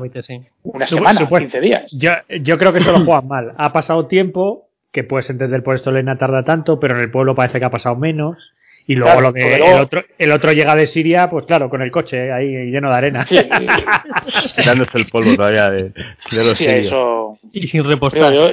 [0.63, 1.91] Una semana, 15 días.
[1.91, 3.53] Yo, yo creo que eso lo juegan mal.
[3.57, 7.35] Ha pasado tiempo, que puedes entender por esto Lena tarda tanto, pero en el pueblo
[7.35, 8.53] parece que ha pasado menos.
[8.85, 11.89] Y luego lo que el, otro, el otro llega de Siria, pues claro, con el
[11.89, 13.25] coche ahí lleno de arena.
[13.25, 13.37] Sí.
[14.57, 17.37] Quitándose el polvo todavía de, de los Eso...
[17.53, 18.33] Y sin repostar.
[18.33, 18.51] Yo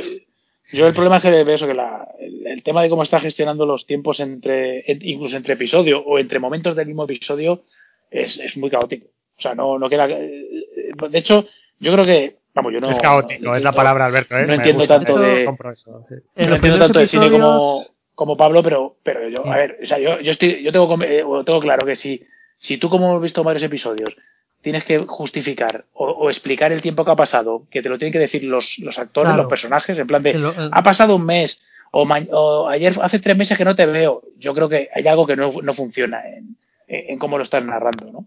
[0.72, 3.86] el problema es que veo eso, que la, el, tema de cómo está gestionando los
[3.86, 7.62] tiempos entre, incluso entre episodios o entre momentos del mismo episodio
[8.10, 9.06] es, es muy caótico.
[9.06, 10.06] O sea, no, no queda.
[10.08, 11.46] Eh, de hecho,
[11.78, 12.36] yo creo que.
[12.54, 12.90] Vamos, yo no.
[12.90, 14.36] Es caótico, es la palabra, Alberto.
[14.36, 14.46] ¿eh?
[14.46, 15.44] No entiendo tanto de.
[15.46, 19.98] No entiendo tanto de cine como, como Pablo, pero, pero yo, a ver, o sea,
[19.98, 22.22] yo, yo, estoy, yo tengo, eh, tengo claro que si,
[22.58, 24.14] si tú, como hemos visto varios episodios,
[24.62, 28.18] tienes que justificar o, explicar el tiempo que ha pasado, que te lo tienen que
[28.18, 31.60] decir los, los actores, los personajes, en plan de, ha pasado un mes,
[31.92, 34.22] o, ayer hace tres meses que no te veo.
[34.38, 36.56] Yo creo que hay algo que no, no funciona en,
[36.86, 38.26] en, cómo lo estás narrando, ¿no?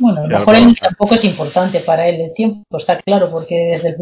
[0.00, 3.54] Bueno, a lo mejor él tampoco es importante para él el tiempo, está claro, porque
[3.54, 3.96] desde el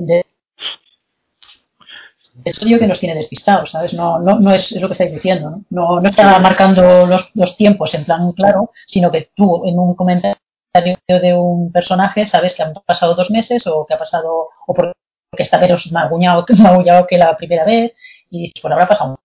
[2.35, 3.93] de estudio que nos tiene despistados, ¿sabes?
[3.93, 5.65] No, no, no es, lo que estáis diciendo, ¿no?
[5.71, 9.95] No, no está marcando los, los tiempos en plan claro, sino que tú en un
[9.95, 10.41] comentario
[10.75, 14.95] de un personaje, sabes que han pasado dos meses o que ha pasado, o porque
[15.33, 17.93] esta vez os ha aguñado, que la primera vez
[18.31, 19.21] y dices, pues habrá pasado.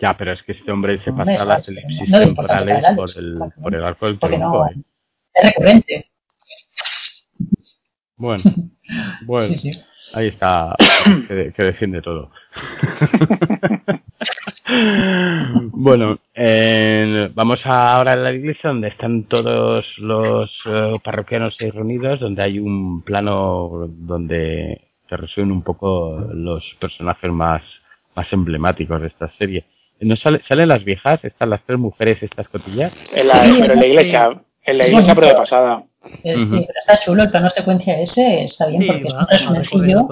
[0.00, 3.84] Ya, pero es que este hombre se pasa las elipsis temporales por el, por el
[3.84, 4.66] arco del tronco.
[4.66, 4.76] ¿eh?
[5.32, 6.10] Es recurrente.
[8.16, 8.42] Bueno,
[9.26, 9.54] bueno.
[10.14, 10.74] Ahí está,
[11.28, 12.30] que, que defiende todo.
[15.72, 22.42] bueno, eh, vamos ahora a la iglesia donde están todos los eh, parroquianos reunidos, donde
[22.42, 27.62] hay un plano donde se resuelven un poco los personajes más,
[28.14, 29.64] más emblemáticos de esta serie.
[30.00, 31.24] ¿No sale, salen las viejas?
[31.24, 32.92] ¿Están las tres mujeres estas cotillas?
[33.14, 35.84] En la, pero en la iglesia, en la iglesia pero de pasada.
[36.22, 40.08] está chulo el plano secuencia ese, está bien porque es un personajillo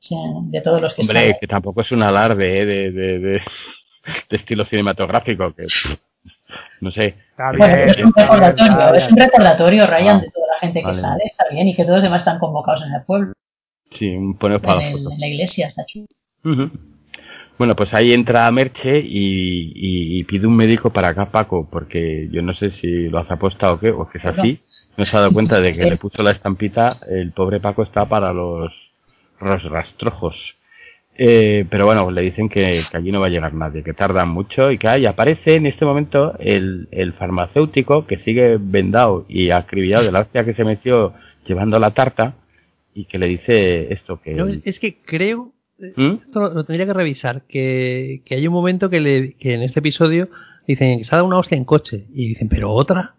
[0.00, 2.66] de todos los que Hombre, que tampoco es un alarde ¿eh?
[2.66, 3.42] de, de, de,
[4.30, 5.64] estilo cinematográfico, que
[6.80, 7.16] no sé.
[7.36, 11.24] Bueno, es un recordatorio, es un recordatorio, Ryan, ah, de toda la gente que sale,
[11.24, 13.32] está bien, y que todos los demás están convocados en el pueblo.
[13.98, 16.06] Sí, un pone para en, en, la iglesia, está chulo.
[17.58, 22.42] Bueno, pues ahí entra Merche y, y, pide un médico para acá, Paco, porque yo
[22.42, 24.60] no sé si lo hace aposta o qué, o que es así.
[24.98, 28.04] No se ha dado cuenta de que le puso la estampita, el pobre Paco está
[28.06, 28.70] para los
[29.40, 30.36] los rastrojos.
[31.18, 34.70] Eh, pero bueno, le dicen que, allí no va a llegar nadie, que tardan mucho
[34.70, 40.04] y que ahí aparece en este momento el, el farmacéutico que sigue vendado y acribillado
[40.04, 41.14] de la hostia que se metió
[41.46, 42.34] llevando la tarta
[42.92, 44.60] y que le dice esto que...
[44.64, 46.18] es que creo, eh, ¿Mm?
[46.26, 49.80] esto lo, tendría que revisar, que, que hay un momento que, le, que en este
[49.80, 50.28] episodio
[50.66, 53.14] dicen que se ha dado una hostia en coche y dicen, pero otra.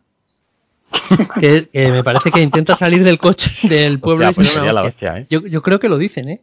[1.40, 4.32] que, me parece que intenta salir del coche del pueblo.
[4.34, 5.26] Pues ¿eh?
[5.30, 6.42] yo, yo creo que lo dicen, ¿eh?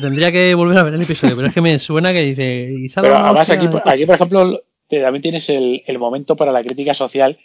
[0.00, 2.90] Tendría que volver a ver el episodio, pero es que me suena que dice.
[2.94, 7.38] pero además, aquí, aquí, por ejemplo, también tienes el, el, momento para la crítica social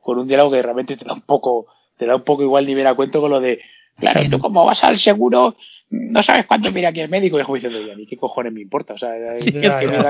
[0.00, 1.66] con un diálogo que realmente te da un poco,
[1.96, 3.60] te da un poco igual ni ver a cuento con lo de,
[3.98, 5.56] claro, tú como vas al seguro,
[5.90, 8.52] no sabes cuánto mira aquí el médico, y es diciendo, ¿y a mí qué cojones
[8.52, 8.94] me importa?
[8.94, 9.12] O sea,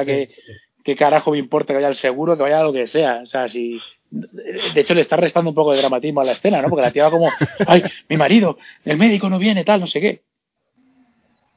[0.05, 0.28] que,
[0.85, 3.20] ¿qué carajo me importa que vaya al seguro, que vaya a lo que sea?
[3.22, 3.78] O sea, si,
[4.15, 6.69] de hecho le está restando un poco de dramatismo a la escena, ¿no?
[6.69, 7.31] Porque la tía va como,
[7.67, 10.23] ay, mi marido, el médico no viene, tal, no sé qué.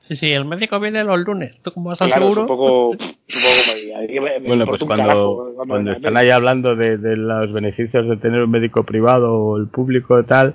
[0.07, 1.61] Sí, sí, el médico viene los lunes.
[1.61, 2.41] ¿Tú cómo vas al seguro?
[2.43, 8.07] un poco, un poco bueno, pues cuando, cuando están ahí hablando de, de, los beneficios
[8.07, 10.53] de tener un médico privado o el público y tal,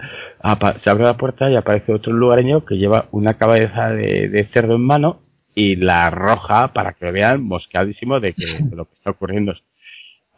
[0.82, 4.76] se abre la puerta y aparece otro lugareño que lleva una cabeza de, de cerdo
[4.76, 5.20] en mano
[5.54, 9.54] y la arroja para que vean mosqueadísimo de que de lo que está ocurriendo.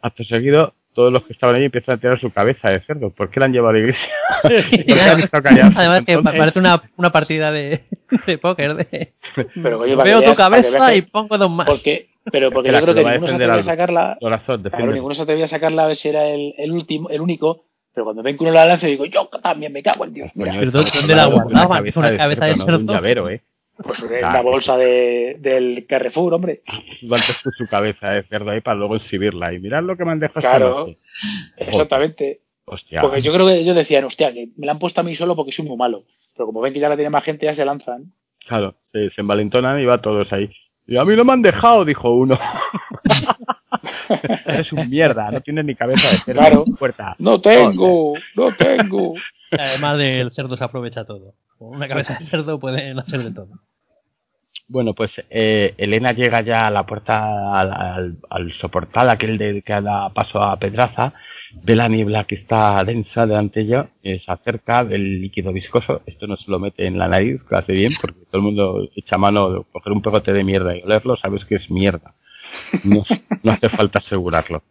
[0.01, 3.11] Acto seguido, todos los que estaban ahí empiezan a tirar su cabeza de cerdo.
[3.11, 4.09] ¿Por qué la han llevado a la iglesia?
[5.75, 7.83] Además que parece una, una partida de,
[8.25, 8.75] de póker.
[8.75, 9.13] De...
[9.61, 11.67] Pero, Veo tu cabeza y pongo dos más.
[11.67, 14.17] Porque, pero porque yo creo que ninguno se atrevía a sacarla.
[14.71, 17.65] Claro, ninguno se atrevía a sacarla a ver si era el, el último, el único.
[17.93, 20.31] Pero cuando ven que uno la lanza, digo, yo también me cago en Dios.
[20.33, 20.55] Mira.
[20.57, 21.85] Pero ¿dónde la guardaban?
[21.95, 22.77] Una cabeza de cerdo.
[22.77, 23.41] Un llavero, ¿eh?
[23.77, 26.61] Pues en la bolsa de, del Carrefour, hombre.
[26.67, 29.53] Antes su cabeza de cerdo ahí para luego exhibirla.
[29.53, 30.41] Y mirad lo que me han dejado.
[30.41, 30.87] Claro,
[31.57, 32.41] exactamente.
[32.65, 33.01] Hostia.
[33.01, 35.35] Porque yo creo que ellos decían, hostia, que me la han puesto a mí solo
[35.35, 36.03] porque soy muy malo.
[36.35, 38.13] Pero como ven que ya la tiene más gente, ya se lanzan.
[38.47, 40.49] Claro, se, envalentonan y va todos ahí.
[40.87, 42.39] Y a mí no me han dejado, dijo uno.
[44.45, 46.39] es un mierda, no tienes ni cabeza de cerdo.
[46.39, 46.65] Claro.
[46.77, 47.15] Puerta.
[47.19, 49.15] No tengo, no tengo.
[49.59, 51.33] Además del cerdo se aprovecha todo.
[51.57, 53.59] Con una cabeza de cerdo pueden hacer de todo.
[54.67, 59.73] Bueno, pues eh, Elena llega ya a la puerta, al, al, soportal aquel de que
[59.73, 61.13] da paso a Pedraza,
[61.63, 66.01] ve la niebla que está densa delante de ella, eh, se acerca del líquido viscoso,
[66.07, 68.89] esto no se lo mete en la nariz, que hace bien, porque todo el mundo
[68.95, 72.15] echa mano de coger un pegote de mierda y olerlo, sabes que es mierda.
[72.83, 73.03] No,
[73.43, 74.63] no hace falta asegurarlo.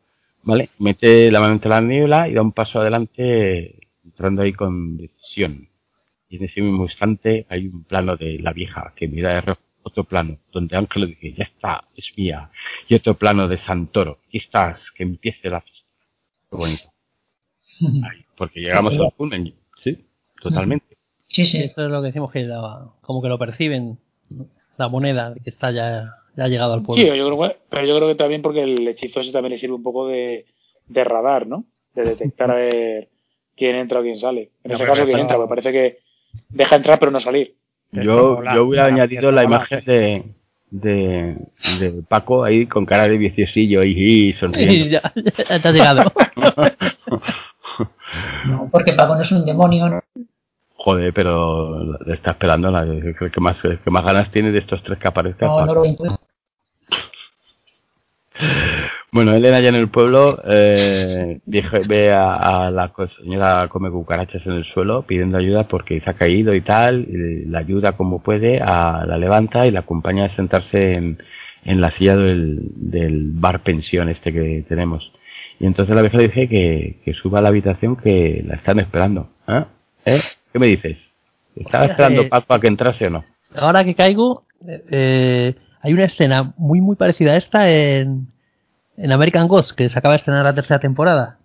[0.43, 0.69] ¿Vale?
[0.79, 5.69] Mete la mano entre la niebla y da un paso adelante, entrando ahí con decisión.
[6.29, 10.05] Y en ese mismo instante hay un plano de la vieja que mira de otro
[10.05, 12.51] plano donde Ángel dice, ya está, es mía,
[12.89, 15.89] y otro plano de Santoro, aquí estás, que empiece la fiesta.
[16.51, 16.85] Qué bonito.
[18.37, 19.37] porque llegamos al punto,
[19.83, 20.05] sí,
[20.41, 20.97] totalmente.
[21.29, 21.59] Sí, sí.
[21.59, 22.49] Eso es lo que decimos que
[23.01, 23.99] como que lo perciben,
[24.79, 27.03] la moneda que está ya, ya ha llegado al pueblo.
[27.03, 29.59] Sí, yo creo que, pero yo creo que también porque el hechizo ese también le
[29.59, 30.47] sirve un poco de,
[30.87, 31.65] de radar, ¿no?
[31.95, 33.09] De detectar a ver
[33.57, 34.51] quién entra o quién sale.
[34.63, 35.99] En ese caso, quién entra, me parece que
[36.49, 37.55] deja entrar pero no salir.
[37.93, 40.25] Yo, yo hubiera añadido la imagen de,
[40.71, 41.37] de,
[41.79, 44.87] de, Paco ahí con cara de viciosillo y, sonriendo.
[44.91, 46.03] ya, ya, te ha llegado.
[48.47, 50.01] no, porque Paco no es un demonio, ¿no?
[50.77, 52.71] Joder, pero le está esperando.
[52.71, 55.49] La, que, más, que más ganas tiene de estos tres que aparezcan.
[55.49, 55.85] No, no lo
[59.15, 62.93] bueno, Elena ya en el pueblo eh, ve a, la
[63.23, 67.45] señora come cucarachas en el suelo pidiendo ayuda porque se ha caído y tal, y
[67.45, 71.23] la ayuda como puede, a, la levanta y la acompaña a sentarse en,
[71.65, 75.09] en la silla del, del, bar pensión este que tenemos.
[75.61, 78.81] Y entonces la vieja le dice que, que suba a la habitación que la están
[78.81, 79.29] esperando.
[79.47, 79.65] ¿Eh?
[80.07, 80.21] ¿Eh?
[80.53, 80.99] ¿Qué me dices?
[81.55, 83.25] ¿Estaba esperando eh, Paco a que entrase o no?
[83.55, 84.43] Ahora que caigo,
[84.91, 88.34] eh, hay una escena muy muy parecida a esta en
[88.97, 91.39] en American Ghost, que se acaba de estrenar la tercera temporada,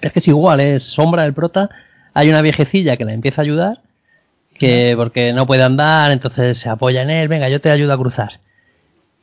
[0.00, 1.70] es que es igual, es sombra del prota,
[2.14, 3.80] hay una viejecilla que la empieza a ayudar,
[4.54, 7.98] que porque no puede andar, entonces se apoya en él, venga, yo te ayudo a
[7.98, 8.40] cruzar.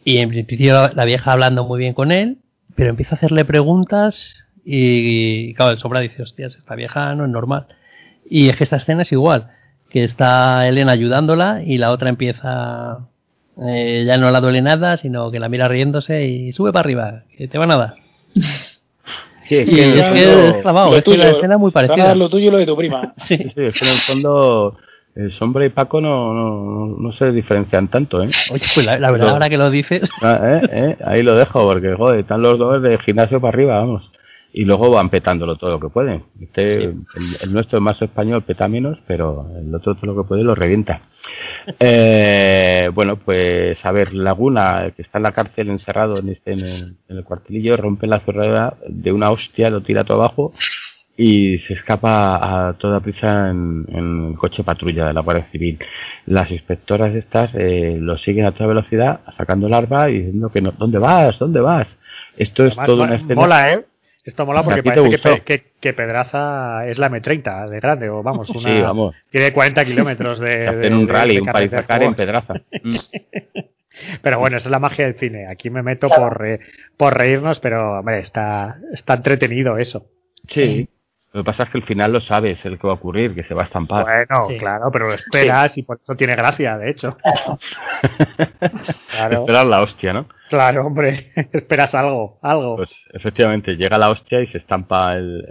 [0.03, 2.37] Y en principio la vieja hablando muy bien con él,
[2.75, 7.29] pero empieza a hacerle preguntas y, claro, el sombra dice, hostias, esta vieja no es
[7.29, 7.67] normal.
[8.29, 9.51] Y es que esta escena es igual,
[9.89, 13.07] que está Elena ayudándola y la otra empieza
[13.65, 17.23] eh, ya no la duele nada, sino que la mira riéndose y sube para arriba,
[17.37, 17.95] que te van a dar.
[19.39, 22.13] Sí, es que, es, que es clavado, es que la escena es muy parecida.
[22.15, 23.13] Lo tuyo y lo de tu prima.
[23.17, 23.37] sí.
[23.37, 24.77] sí, es que en el fondo
[25.17, 28.29] el Sombra y Paco no, no, no, se diferencian tanto, ¿eh?
[28.51, 30.07] Oye, pues la, verdad, ahora que lo dices.
[30.21, 30.61] Ah, ¿eh?
[30.71, 30.97] ¿eh?
[31.03, 34.11] Ahí lo dejo, porque, joder, están los dos de gimnasio para arriba, vamos.
[34.57, 36.23] Y luego van petándolo todo lo que pueden.
[36.41, 37.03] Este, el,
[37.43, 40.55] el, nuestro es más español, peta menos, pero el otro todo lo que puede lo
[40.55, 41.01] revienta.
[41.79, 46.97] Eh, bueno, pues a ver, Laguna, que está en la cárcel encerrado en, este, en,
[47.09, 50.53] el, cuartelillo, rompe la cerradura de una hostia, lo tira todo abajo
[51.17, 55.77] y se escapa a toda prisa en, el coche patrulla de la Guardia Civil.
[56.25, 60.71] Las inspectoras estas eh, lo siguen a toda velocidad, sacando larva y diciendo que no,
[60.71, 61.37] ¿dónde vas?
[61.37, 61.87] ¿Dónde vas?
[62.37, 63.35] Esto es todo una escena.
[63.35, 63.85] Mola, ¿eh?
[64.27, 68.93] Esto mola porque parece que, Pedraza es la M30 de grande, o vamos, una,
[69.31, 72.55] tiene 40 kilómetros de, de, un rally, un en Pedraza.
[74.21, 75.47] pero bueno, esa es la magia del cine.
[75.47, 76.45] Aquí me meto por,
[76.97, 80.07] por reírnos, pero hombre, está, está entretenido eso.
[80.49, 80.89] Sí.
[81.31, 83.43] Lo que pasa es que al final lo sabes, el que va a ocurrir, que
[83.43, 84.03] se va a estampar.
[84.03, 87.15] Bueno, claro, pero lo esperas y por eso tiene gracia, de hecho.
[89.09, 89.39] claro.
[89.39, 90.27] Esperas la hostia, ¿no?
[90.49, 92.77] Claro, hombre, esperas algo, algo.
[92.77, 95.43] Pues efectivamente, llega la hostia y se estampa el,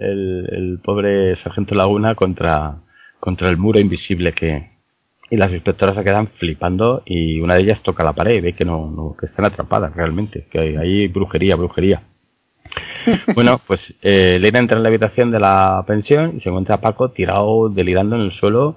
[0.50, 2.76] el, pobre sargento Laguna contra,
[3.20, 4.74] contra el muro invisible que...
[5.28, 8.52] Y las inspectoras se quedan flipando y una de ellas toca la pared y ve
[8.52, 12.02] que no, no que están atrapadas realmente, que hay, hay brujería, brujería.
[13.34, 17.10] bueno, pues eh, entra en la habitación de la pensión y se encuentra a Paco
[17.10, 18.76] tirado delirando en el suelo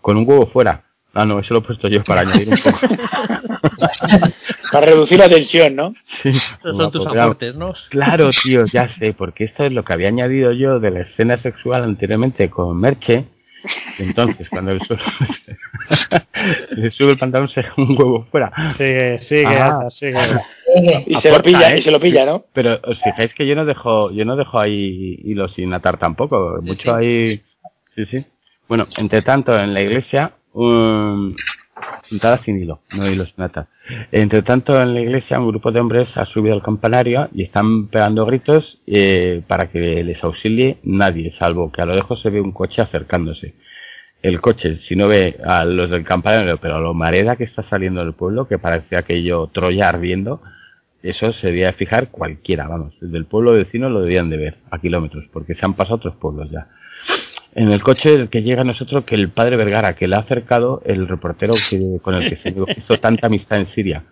[0.00, 0.82] con un huevo fuera.
[1.14, 2.78] Ah, no, eso lo he puesto yo para añadir un poco.
[4.72, 5.94] para reducir la tensión, ¿no?
[6.22, 6.32] Sí.
[6.62, 7.72] son tus aportes, ¿no?
[7.90, 11.40] Claro, tío, ya sé, porque esto es lo que había añadido yo de la escena
[11.40, 13.26] sexual anteriormente con Merche.
[13.98, 15.02] Entonces, cuando el suelo
[16.70, 18.52] le sube el pantalón, se un huevo fuera.
[18.76, 19.88] Sigue, sigue, ah.
[19.88, 20.20] sigue.
[21.06, 21.78] Y se lo pilla, ¿eh?
[21.78, 22.44] y se lo pilla, ¿no?
[22.52, 26.58] Pero os fijáis que yo no dejo, yo no dejo ahí hilo sin atar tampoco.
[26.62, 27.40] Mucho ahí.
[27.94, 28.26] Sí, sí.
[28.68, 33.68] Bueno, entre tanto, en la iglesia, puntadas sin hilo, no hilos nata.
[34.12, 37.88] Entre tanto, en la iglesia, un grupo de hombres ha subido al campanario y están
[37.88, 42.40] pegando gritos eh, para que les auxilie nadie, salvo que a lo lejos se ve
[42.40, 43.54] un coche acercándose.
[44.22, 47.68] El coche, si no ve a los del campanario, pero a lo mareda que está
[47.68, 50.40] saliendo del pueblo, que parece aquello Troya ardiendo,
[51.02, 54.78] eso se debía fijar cualquiera, vamos, desde el pueblo vecino lo debían de ver a
[54.78, 56.68] kilómetros, porque se han pasado otros pueblos ya
[57.54, 60.82] en el coche que llega a nosotros que el padre Vergara, que le ha acercado
[60.84, 62.48] el reportero que, con el que se
[62.78, 64.04] hizo tanta amistad en Siria.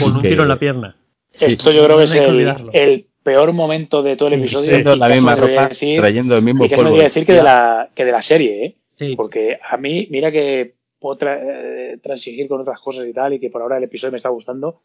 [0.00, 0.96] Con un tiro en la pierna.
[1.32, 4.96] Esto yo creo que es el, peor momento de todo el episodio.
[4.96, 6.96] la misma ropa, trayendo el mismo y que polvo.
[6.96, 8.64] decir que de, la, que de la serie,
[8.98, 9.14] ¿eh?
[9.16, 13.50] Porque a mí, mira que puedo eh, transigir con otras cosas y tal, y que
[13.50, 14.80] por ahora el episodio me está gustando,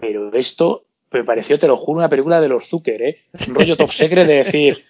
[0.00, 3.18] pero esto me pareció, te lo juro, una película de los Zucker, ¿eh?
[3.48, 4.84] Un rollo top secret de decir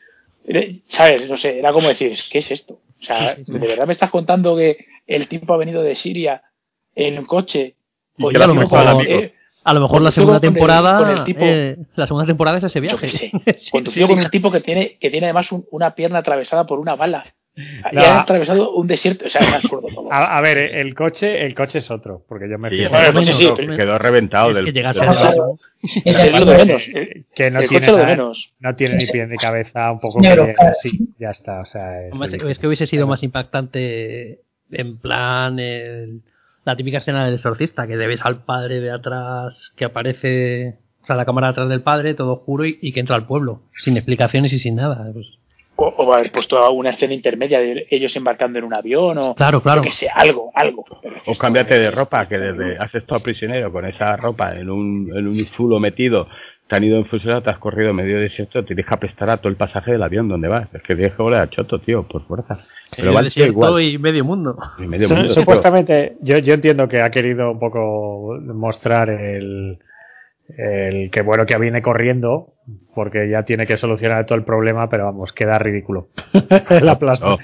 [0.89, 1.29] ¿Sabes?
[1.29, 2.75] No sé, era como decir, ¿qué es esto?
[3.01, 6.43] O sea, ¿de verdad me estás contando que el tipo ha venido de Siria
[6.95, 7.77] en un coche?
[8.19, 8.79] O a, lo mejor,
[9.65, 13.09] a lo mejor la segunda temporada eh, la segunda temporada es ese viaje.
[13.09, 16.95] Yo Conducido con un tipo que tiene, que tiene además una pierna atravesada por una
[16.95, 17.35] bala.
[17.55, 20.09] Y ha atravesado un desierto, o sea, es absurdo todo.
[20.13, 22.79] A, ver, el coche, el coche es otro, porque yo me sí,
[23.77, 24.73] quedó reventado del.
[24.73, 24.73] Que,
[27.35, 28.17] que no tiene,
[28.61, 32.59] no tiene ni pie ni cabeza, un poco que, así, ya está, o sea, es,
[32.59, 34.41] que hubiese sido más impactante
[34.71, 35.59] en plan
[36.65, 41.17] la típica escena del exorcista, que debes al padre de atrás que aparece, o sea,
[41.17, 44.59] la cámara atrás del padre, todo oscuro y, que entra al pueblo, sin explicaciones y
[44.59, 45.11] sin nada.
[45.13, 45.39] Pues
[45.83, 49.83] o, haber puesto una escena intermedia de ellos embarcando en un avión o claro, claro.
[49.83, 50.85] que sea algo, algo.
[51.27, 55.27] O cambiarte de ropa, que desde has estado prisionero con esa ropa en un, en
[55.27, 56.29] un zulo metido,
[56.69, 59.49] te han ido en fusilado, te has corrido medio desierto, te deja apestar a todo
[59.49, 60.69] el pasaje del avión donde vas.
[60.73, 62.59] Es que tienes que volar a choto, tío, por fuerza.
[62.97, 63.83] Pero vale igual.
[63.83, 64.57] y medio mundo.
[65.35, 69.79] Supuestamente, yo, yo entiendo que ha querido un poco mostrar el
[70.57, 72.55] el que bueno que viene corriendo
[72.95, 76.09] porque ya tiene que solucionar todo el problema pero vamos queda ridículo.
[76.83, 77.39] La plasma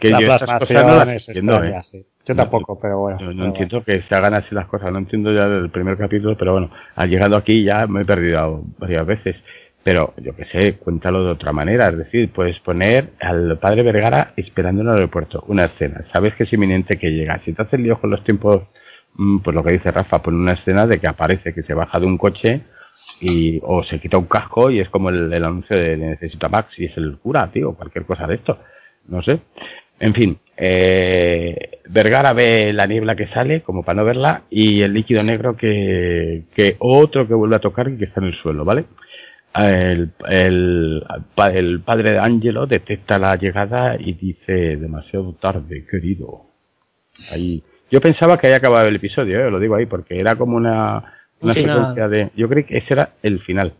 [0.00, 2.06] que la plasmación es ¿eh?
[2.24, 4.92] yo tampoco pero bueno no entiendo que se hagan así las cosas.
[4.92, 8.62] No entiendo ya del primer capítulo pero bueno al llegado aquí ya me he perdido
[8.78, 9.36] varias veces.
[9.84, 11.88] Pero yo que sé cuéntalo de otra manera.
[11.88, 15.44] Es decir puedes poner al padre Vergara esperando en el aeropuerto.
[15.46, 16.04] Una escena.
[16.12, 17.40] Sabes que es inminente que llega.
[17.44, 18.64] Si te haces lío con los tiempos
[19.42, 22.06] pues lo que dice Rafa, pone una escena de que aparece que se baja de
[22.06, 22.62] un coche
[23.20, 26.84] y o se quita un casco y es como el, anuncio de, necesita Max y
[26.84, 28.58] es el cura, tío, cualquier cosa de esto,
[29.08, 29.40] no sé.
[29.98, 34.92] En fin, eh, Vergara ve la niebla que sale, como para no verla, y el
[34.92, 38.64] líquido negro que, que otro que vuelve a tocar y que está en el suelo,
[38.64, 38.84] ¿vale?
[39.54, 41.02] El, el,
[41.52, 46.42] el padre de Angelo detecta la llegada y dice demasiado tarde, querido.
[47.32, 49.50] Ahí yo pensaba que había acabado el episodio, ¿eh?
[49.50, 52.30] lo digo ahí, porque era como una, una secuencia de.
[52.36, 53.74] Yo creí que ese era el final.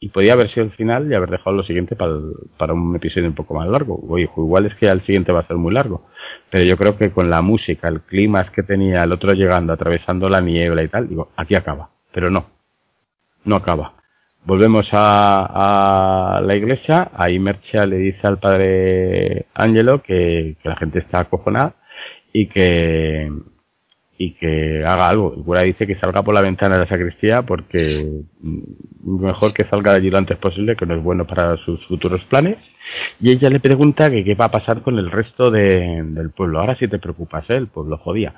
[0.00, 2.12] Y podía haber sido el final y haber dejado lo siguiente para,
[2.56, 3.98] para un episodio un poco más largo.
[4.08, 6.06] O igual es que el siguiente va a ser muy largo.
[6.50, 10.28] Pero yo creo que con la música, el clima que tenía, el otro llegando, atravesando
[10.28, 11.90] la niebla y tal, digo, aquí acaba.
[12.12, 12.46] Pero no.
[13.44, 13.94] No acaba.
[14.44, 17.10] Volvemos a, a la iglesia.
[17.14, 21.74] Ahí Mercha le dice al padre Angelo que, que la gente está acojonada
[22.32, 23.30] y que
[24.18, 25.32] y que haga algo.
[25.34, 28.22] El cura dice que salga por la ventana de la sacristía porque
[29.04, 32.22] mejor que salga de allí lo antes posible, que no es bueno para sus futuros
[32.24, 32.58] planes.
[33.20, 36.58] Y ella le pregunta que qué va a pasar con el resto del pueblo.
[36.58, 37.56] Ahora sí te preocupas, ¿eh?
[37.56, 38.34] el pueblo jodía.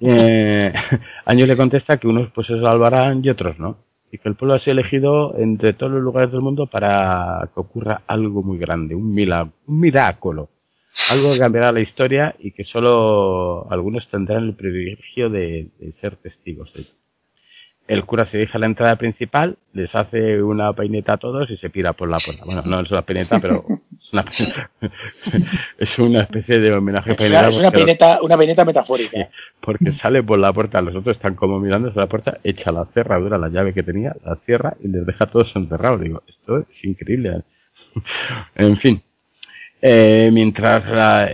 [0.00, 0.72] Eh,
[1.26, 3.78] Año le contesta que unos pues se salvarán y otros no.
[4.12, 7.60] Y que el pueblo ha sido elegido entre todos los lugares del mundo para que
[7.60, 10.48] ocurra algo muy grande, un milagro, un milagro
[11.10, 15.68] algo que cambiará la historia y que solo algunos tendrán el privilegio de,
[16.00, 16.90] ser testigos de ello.
[17.86, 21.56] El cura se dirige a la entrada principal, les hace una peineta a todos y
[21.58, 22.42] se pira por la puerta.
[22.44, 23.64] Bueno, no es una peineta, pero
[24.00, 24.24] es una,
[25.78, 29.28] es una especie de homenaje es Una, es una peineta, una peineta metafórica.
[29.60, 33.38] porque sale por la puerta, los otros están como mirándose la puerta, echa la cerradura,
[33.38, 36.00] la llave que tenía, la cierra y les deja todos encerrados.
[36.00, 37.42] Digo, esto es increíble.
[38.56, 39.00] en fin,
[39.82, 40.84] eh, mientras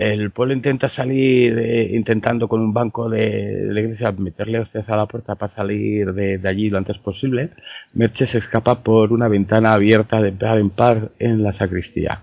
[0.01, 4.97] el pueblo intenta salir, eh, intentando con un banco de, la iglesia meterle ustedes a
[4.97, 7.51] la puerta para salir de, allí lo antes posible,
[7.95, 12.23] Merche se escapa por una ventana abierta de par en par en la sacristía.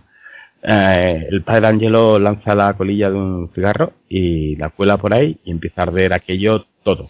[0.62, 5.40] Eh, el padre Angelo lanza la colilla de un cigarro y la cuela por ahí
[5.46, 7.08] y empieza a arder aquello todo.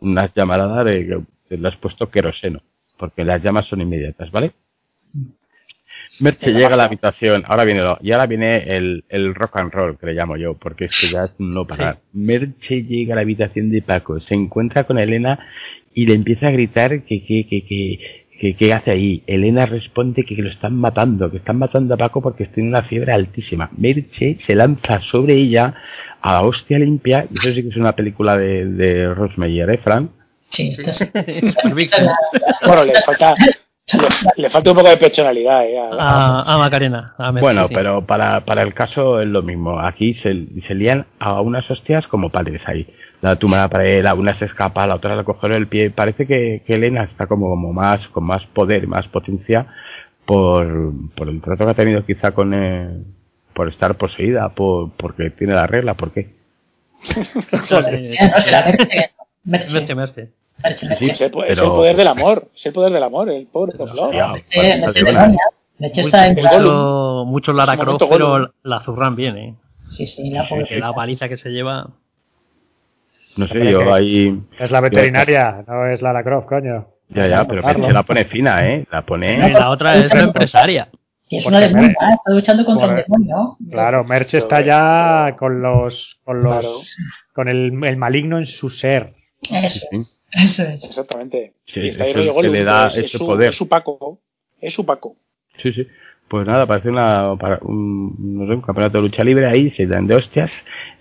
[0.00, 2.62] Unas llamaradas de, le has puesto queroseno,
[2.98, 4.54] porque las llamas son inmediatas, ¿vale?
[6.20, 9.72] Merche llega a la habitación, ahora viene lo, y ahora viene el, el, rock and
[9.72, 11.98] roll, que le llamo yo, porque esto ya es no parar.
[12.12, 15.38] Merche llega a la habitación de Paco, se encuentra con Elena
[15.92, 17.98] y le empieza a gritar que, que, que,
[18.40, 19.22] que, que, hace ahí.
[19.26, 22.82] Elena responde que, que, lo están matando, que están matando a Paco porque tiene una
[22.82, 23.70] fiebre altísima.
[23.76, 25.74] Merche se lanza sobre ella
[26.20, 29.80] a la hostia limpia, y eso sí que es una película de, de Rosmeyer, ¿eh,
[29.82, 30.10] Fran?
[30.48, 30.72] Sí,
[32.66, 33.34] bueno, le falta,
[34.36, 37.14] le, falta un poco de personalidad eh, a, Macarena.
[37.38, 39.78] bueno, pero para, para el caso es lo mismo.
[39.78, 42.86] Aquí se, se lían a unas hostias como padres ahí.
[43.20, 45.90] La tumba para él, una se escapa, la otra le coge el pie.
[45.90, 49.66] Parece que, que, Elena está como, como más, con más poder, más potencia
[50.24, 53.02] por, por el trato que ha tenido quizá con, eh,
[53.54, 56.30] por estar poseída, por, porque tiene la regla, ¿por qué?
[60.62, 64.14] No, es, el, poder del amor, es el poder del amor, el poder del amor.
[65.78, 69.54] mucho, mucho Lara Croft, pero la zurran bien, ¿eh?
[69.88, 70.48] Sí, sí, la,
[70.78, 71.88] la paliza que se lleva.
[73.36, 74.40] No sé, yo ahí.
[74.58, 76.86] Es la veterinaria, no es Lara Croft, coño.
[77.08, 78.86] Ya, ya, pero se la pone fina, ¿eh?
[78.90, 79.50] La pone.
[79.50, 80.88] la otra es la empresaria.
[81.28, 83.56] Y es una demonio, está luchando contra un demonio.
[83.70, 86.18] Claro, Merch está ya con los.
[86.24, 86.96] con los.
[87.32, 89.14] con el, el maligno en su ser.
[89.50, 90.13] Eso es.
[90.34, 90.84] Eso es.
[90.84, 91.54] Exactamente.
[91.66, 93.50] Sí, y está eso es le da ese su, poder.
[93.50, 94.20] Es su Paco.
[94.60, 95.16] Es su Paco.
[95.62, 95.86] Sí, sí.
[96.28, 99.86] Pues nada, parece una, para un, no sé, un campeonato de lucha libre ahí, se
[99.86, 100.50] dan de hostias.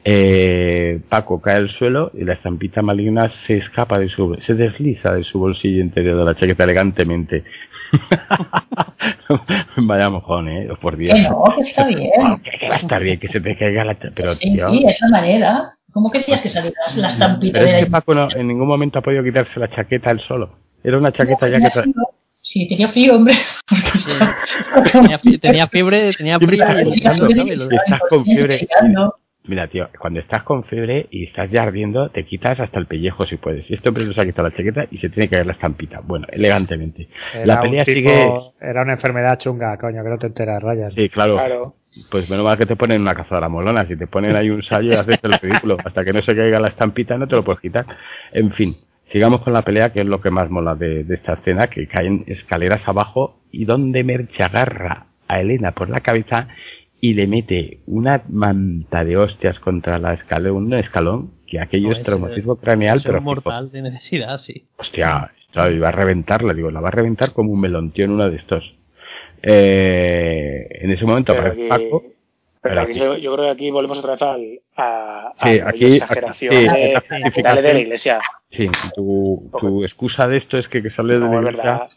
[0.04, 5.14] Eh, Paco cae al suelo y la estampita maligna se escapa de su, se desliza
[5.14, 7.46] de su bolsillo interior de la chaqueta elegantemente.
[9.78, 11.14] Vaya mojón, eh, por Dios.
[11.14, 12.10] Que no, que está bien.
[12.60, 14.70] que, va a estar bien, que se te caiga la pero sí, tío.
[14.70, 15.78] Sí, es la manera.
[15.94, 18.68] ¿Cómo que decías que salía la estampita pero de es que Paco no, en ningún
[18.68, 20.58] momento ha podido quitarse la chaqueta él solo.
[20.84, 21.70] Era una chaqueta ya que...
[22.42, 23.36] Sí, tenía frío, hombre.
[24.92, 26.66] tenía, tenía, fiebre, tenía frío.
[26.94, 28.68] Y estás con fiebre.
[29.46, 33.26] Mira, tío, cuando estás con fiebre y estás ya ardiendo, te quitas hasta el pellejo
[33.26, 33.70] si puedes.
[33.70, 36.00] Y este hombre nos ha quitado la chaqueta y se tiene que ver la estampita.
[36.02, 37.10] Bueno, elegantemente.
[37.44, 38.32] la pelea sigue.
[38.62, 40.94] Era una enfermedad chunga, coño, que no te enteras, rayas.
[40.94, 41.76] Sí, claro.
[42.10, 43.86] Pues menos mal que te ponen una cazadora molona.
[43.86, 45.78] Si te ponen ahí un sallo, haces el ridículo.
[45.84, 47.86] Hasta que no se caiga la estampita, no te lo puedes quitar.
[48.32, 48.74] En fin,
[49.14, 52.24] Sigamos con la pelea, que es lo que más mola de, esta escena, que caen
[52.26, 56.48] escaleras abajo y donde Merche agarra a Elena por la cabeza
[57.04, 62.02] y le mete una manta de hostias contra la escalera, un escalón, que aquello es
[62.02, 63.20] traumatismo craneal, pero...
[63.20, 64.64] mortal de necesidad, sí.
[64.78, 68.30] Hostia, iba a reventarla, digo, la va a reventar como un melón, tío, en uno
[68.30, 68.64] de estos.
[69.42, 72.04] Eh, en ese momento aparece Paco
[72.62, 77.02] pero yo, yo, creo que aquí volvemos otra vez al, a, a la exageración de,
[77.34, 78.22] de, la iglesia.
[78.50, 81.88] Sí, tu, tu excusa de esto es que, que sale de la iglesia.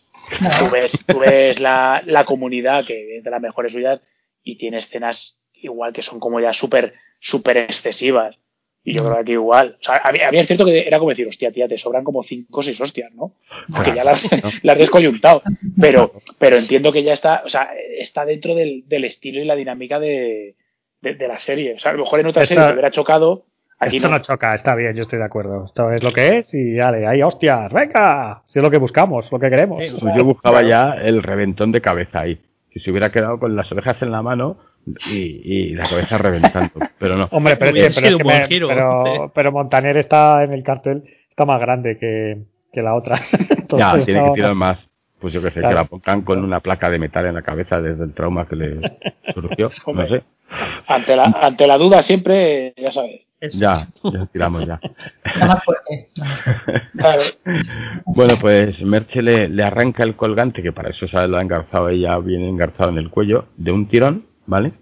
[0.58, 4.00] Tú ves, tú ves la, la comunidad que es de las mejores suyas
[4.46, 8.38] y tiene escenas igual que son como ya súper súper excesivas.
[8.84, 9.76] Y yo creo que igual.
[9.80, 12.60] O sea, había, es cierto que era como decir, hostia, tía, te sobran como cinco
[12.60, 13.32] o seis hostias, ¿no?
[13.74, 15.42] Porque ya las, has descoyuntado.
[15.80, 19.56] Pero, pero entiendo que ya está, o sea, está dentro del, del estilo y la
[19.56, 20.54] dinámica de,
[21.00, 21.74] de, la serie.
[21.74, 23.46] O sea, a lo mejor en otra serie se hubiera chocado.
[23.80, 24.20] Aquí esto no.
[24.20, 25.64] choca, está bien, yo estoy de acuerdo.
[25.64, 28.44] Esto es lo que es y dale, ahí, hostias, venga.
[28.46, 29.82] Si es lo que buscamos, lo que queremos.
[30.16, 32.40] yo buscaba ya el reventón de cabeza ahí.
[32.76, 34.58] Si se hubiera quedado con las orejas en la mano,
[35.10, 36.74] y, la cabeza reventando.
[36.98, 37.28] Pero no.
[37.30, 38.16] Hombre, pero, es que,
[38.68, 42.38] pero, pero, Montaner está en el cartel, está más grande que,
[42.72, 43.16] que la otra.
[43.78, 44.78] ya, tiene que tirar más.
[45.18, 47.80] Pues yo que sé, que la pongan con una placa de metal en la cabeza
[47.80, 48.80] desde el trauma que le
[49.32, 49.68] surgió.
[49.94, 50.22] no sé.
[50.86, 53.25] Ante la, ante la duda siempre, ya sabes.
[53.54, 54.80] Ya, ya tiramos ya.
[58.06, 62.18] bueno, pues Merche le, le, arranca el colgante, que para eso lo ha engarzado ella,
[62.18, 64.72] viene engarzado en el cuello, de un tirón ¿vale?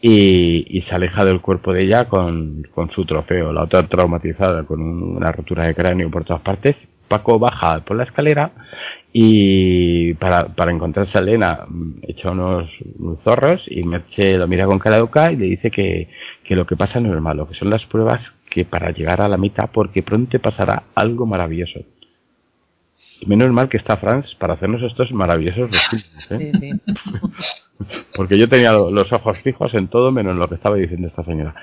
[0.00, 4.80] Y, se aleja del cuerpo de ella con, con su trofeo, la otra traumatizada con
[4.80, 6.76] una rotura de cráneo por todas partes.
[7.08, 8.52] Paco baja por la escalera
[9.12, 11.66] y para, para encontrarse a Elena
[12.02, 12.70] echa unos,
[13.24, 16.08] zorros y Merche lo mira con cara de y le dice que,
[16.44, 19.28] que lo que pasa no es malo, que son las pruebas que para llegar a
[19.28, 21.80] la mitad porque pronto pasará algo maravilloso.
[23.26, 26.30] Menos mal que está Franz para hacernos estos maravillosos resúmenes.
[26.30, 26.80] ¿eh?
[28.16, 31.24] Porque yo tenía los ojos fijos en todo menos en lo que estaba diciendo esta
[31.24, 31.54] señora.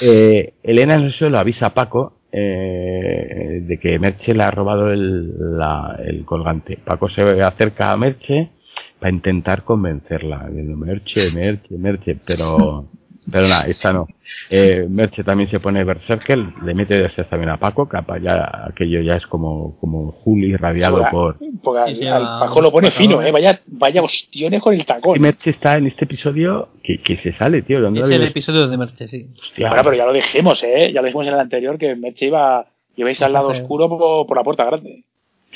[0.00, 4.90] Eh, Elena en el suelo avisa a Paco eh, de que Merche le ha robado
[4.90, 6.78] el, la, el colgante.
[6.84, 8.50] Paco se acerca a Merche
[8.98, 10.48] para intentar convencerla.
[10.50, 12.16] Merche, Merche, Merche.
[12.26, 12.88] Pero
[13.30, 14.06] Pero nada, esta no.
[14.48, 19.00] Eh, Merche también se pone Berserker, le mete de también a Paco, que ya, aquello
[19.02, 21.38] ya es como, como Juli radiado por...
[21.62, 25.16] Paco lo pone fino, eh, vaya, vaya ostiones con el tacón.
[25.16, 27.86] Y Merche está en este episodio que, que se sale, tío.
[27.88, 29.28] Es el episodio de Merche, sí.
[29.40, 29.70] Hostia.
[29.82, 32.66] pero ya lo dijimos, eh, ya lo dijimos en el anterior, que Merche iba,
[32.96, 35.04] ibais al lado oscuro por, por la puerta grande.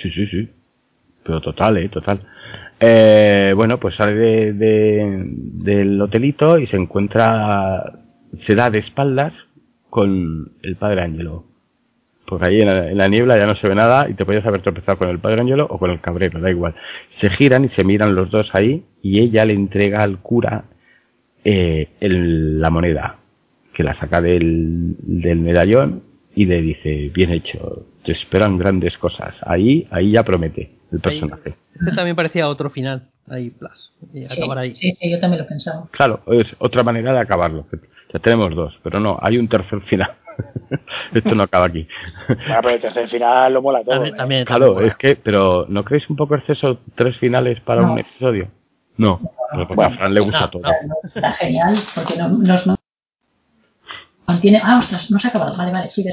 [0.02, 0.48] Sí, sí, sí.
[1.24, 2.20] Pero total, eh, total.
[2.80, 8.01] Eh, bueno, pues sale de, del hotelito y se encuentra,
[8.46, 9.32] se da de espaldas
[9.90, 11.44] con el padre Ángelo.
[12.26, 14.98] Porque ahí en la, niebla ya no se ve nada y te podías haber tropezado
[14.98, 16.74] con el padre Ángelo o con el cabrero, da igual.
[17.20, 20.64] Se giran y se miran los dos ahí y ella le entrega al cura
[21.44, 23.18] eh, la moneda,
[23.74, 26.02] que la saca del, del medallón
[26.34, 29.34] y le dice, bien hecho, te esperan grandes cosas.
[29.42, 31.57] Ahí, ahí ya promete el personaje.
[31.75, 34.75] este también parecía otro final, ahí, plus, y acabar ahí.
[34.75, 35.87] Sí, sí, yo también lo pensaba.
[35.91, 37.66] Claro, es otra manera de acabarlo.
[38.12, 40.15] Ya tenemos dos, pero no, hay un tercer final.
[41.15, 41.87] Esto no acaba aquí.
[42.29, 44.12] Bueno, pero el tercer final lo mola todo.
[44.15, 44.45] También, ¿eh?
[44.45, 48.49] claro, es que, pero ¿no creéis un poco exceso tres finales para un episodio?
[48.97, 49.21] No,
[49.66, 50.62] porque a Fran le gusta todo.
[51.03, 52.66] está genial, porque nos
[54.27, 54.61] mantiene.
[54.62, 55.57] Ah, ostras, no se ha acabado.
[55.57, 56.11] Vale, vale, sigue.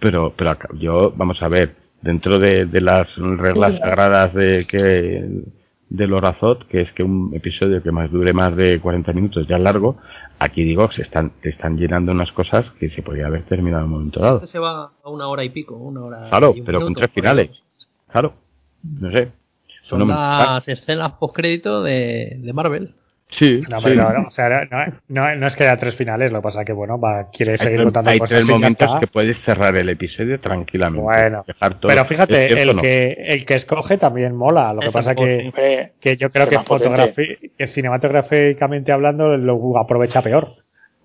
[0.00, 5.42] Pero, pero yo, vamos a ver, dentro de, las reglas sagradas de que
[5.88, 9.56] de Lorazot, que es que un episodio que más dure más de 40 minutos ya
[9.56, 9.96] es largo,
[10.38, 13.86] aquí digo, se están, te están llenando unas cosas que se podría haber terminado en
[13.86, 14.36] un momento dado.
[14.36, 16.28] Este se va a una hora y pico, una hora.
[16.28, 17.50] Claro, pero con tres finales.
[18.10, 18.34] Claro,
[19.00, 19.32] no sé.
[19.82, 22.94] Son las escenas post crédito de, de Marvel.
[23.38, 24.68] Sí, no, o sea,
[25.08, 27.82] no, no, es que haya tres finales, lo que pasa que bueno, va, quiere seguir
[27.82, 31.02] contando hay tres momentos que puedes cerrar el episodio tranquilamente.
[31.02, 31.44] Bueno,
[31.82, 34.72] pero fíjate, el, que, el que escoge también mola.
[34.72, 40.56] Lo que pasa que, que yo creo que, que cinematográficamente hablando lo aprovecha peor.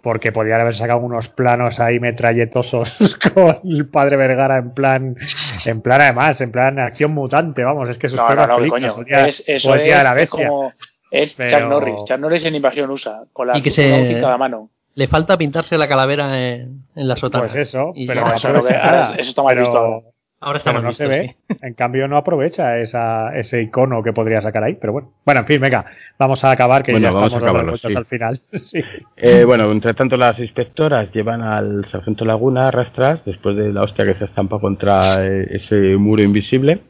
[0.02, 5.18] Porque podrían haber sacado unos planos ahí metralletosos con el padre Vergara en plan,
[5.66, 8.96] en plan además, en plan acción mutante, vamos, es que sus no, no, no, coño.
[9.06, 10.48] es, eso es, la bestia.
[10.48, 10.72] Como
[11.12, 11.96] es Chuck Norris.
[12.06, 14.20] Chuck Norris en Invasión USA, con la y que se...
[14.22, 14.70] cada mano.
[14.96, 17.46] Le falta pintarse la calavera en, en la sotana.
[17.46, 20.04] Pues eso, pero no, eso, eso, está mal visto.
[20.42, 21.36] Ahora está pero no se ve.
[21.62, 24.78] En cambio, no aprovecha esa, ese icono que podría sacar ahí.
[24.80, 25.86] Pero bueno, bueno, en fin, venga,
[26.18, 27.96] vamos a acabar que ya estamos a sí.
[27.96, 28.42] al final.
[28.64, 28.82] sí.
[29.18, 33.84] eh, bueno, entre tanto, las inspectoras llevan al sargento Laguna a rastras después de la
[33.84, 36.84] hostia que se estampa contra eh, ese muro invisible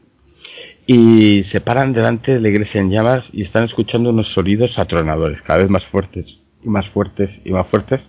[0.86, 5.40] y se paran delante de la iglesia en llamas y están escuchando unos sonidos atronadores,
[5.42, 6.26] cada vez más fuertes
[6.62, 8.00] y más fuertes y más fuertes.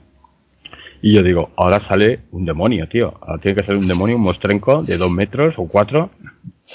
[1.02, 3.14] Y yo digo, ahora sale un demonio, tío.
[3.22, 6.12] Ahora tiene que ser un demonio, un mostrenco de dos metros o cuatro,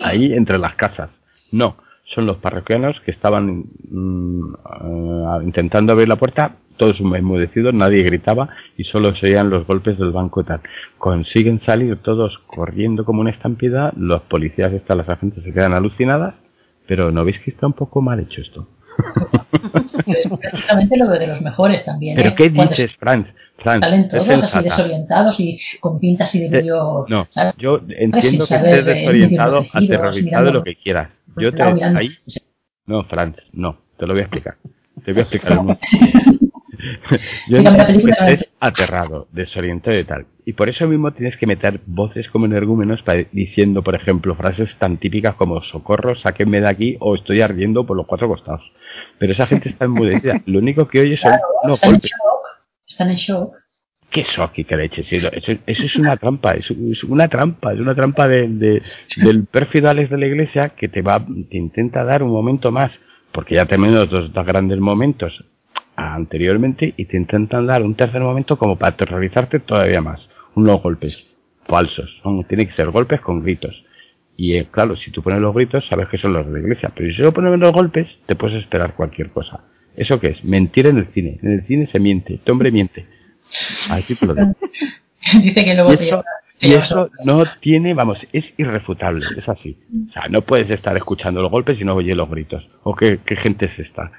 [0.03, 1.11] ahí entre las casas.
[1.53, 1.77] No,
[2.15, 8.49] son los parroquianos que estaban mm, eh, intentando abrir la puerta todos enmudecidos, nadie gritaba
[8.77, 10.61] y solo se oían los golpes del banco y tal.
[10.99, 16.35] Consiguen salir todos corriendo como una estampida, los policías están, las agentes se quedan alucinadas,
[16.87, 18.69] pero ¿no veis que está un poco mal hecho esto?
[20.07, 22.17] es prácticamente lo de los mejores también.
[22.17, 22.35] ¿Pero ¿eh?
[22.37, 23.27] qué dices, Franz?
[23.59, 27.07] Franz salen todos así desorientados y con pintas y de medio.
[27.09, 27.27] No,
[27.59, 31.11] yo entiendo que estés desorientado, aterrorizado, lo que quieras.
[31.37, 31.63] Yo te.
[31.63, 32.09] Ahí...
[32.87, 34.57] No, Franz, no, te lo voy a explicar.
[35.05, 35.59] Te voy a explicar
[37.49, 40.27] Yo que estés aterrado, desorientado y tal.
[40.45, 43.03] Y por eso mismo tienes que meter voces como energúmenos
[43.33, 47.97] diciendo, por ejemplo, frases tan típicas como socorro, sáquenme de aquí o estoy ardiendo por
[47.97, 48.63] los cuatro costados.
[49.19, 50.43] Pero esa gente está enmudecida.
[50.47, 51.33] Lo único que oye son
[51.65, 52.13] no, están golpes.
[52.13, 52.69] En shock.
[52.87, 53.55] Están en shock.
[54.11, 55.05] ¿Qué shock y qué leche?
[55.11, 55.29] Eso,
[55.67, 56.71] es una trampa, es,
[57.03, 58.81] una trampa, es una trampa de,
[59.17, 62.93] del pérfido Alex de la iglesia que te va, te intenta dar un momento más,
[63.33, 65.45] porque ya tenemos dos, dos grandes momentos
[65.97, 70.21] anteriormente y te intentan dar un tercer momento como para aterrorizarte todavía más.
[70.55, 71.37] Unos golpes
[71.67, 72.11] falsos.
[72.23, 73.85] Son, tiene que ser golpes con gritos.
[74.37, 76.93] Y eh, claro, si tú pones los gritos, sabes que son los de la iglesia.
[76.95, 79.65] Pero si solo pones los golpes, te puedes esperar cualquier cosa.
[79.97, 80.45] ¿Eso qué es?
[80.45, 81.39] Mentir en el cine.
[81.43, 82.35] En el cine se miente.
[82.35, 83.07] Este hombre miente.
[83.89, 84.55] Así te lo digo.
[85.43, 86.25] Dice que luego y eso,
[86.61, 89.25] y eso no tiene, vamos, es irrefutable.
[89.37, 89.79] Es así.
[90.09, 92.69] O sea, no puedes estar escuchando los golpes y no oyes los gritos.
[92.83, 94.13] O qué, qué gente es esta.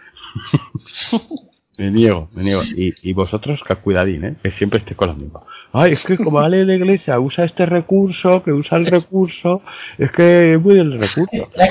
[1.77, 2.61] Me niego, me niego.
[2.75, 4.35] Y, y vosotros, que cuidadín, ¿eh?
[4.41, 5.45] Que siempre esté con lo mismo.
[5.73, 9.61] Ay, es que como vale la iglesia usa este recurso, que usa el recurso,
[9.97, 11.25] es que es muy del recurso.
[11.31, 11.69] Es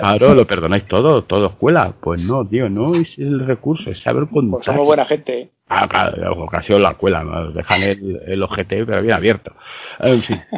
[0.00, 1.94] Claro, lo perdonáis todo, todo escuela.
[2.00, 4.52] Pues no, tío, no es el recurso, es saber contar.
[4.52, 5.50] Pues somos buena gente.
[5.72, 9.54] Ah, claro, ocasión la escuela, nos dejan el, el OGT, pero bien abierto.
[10.00, 10.40] En fin.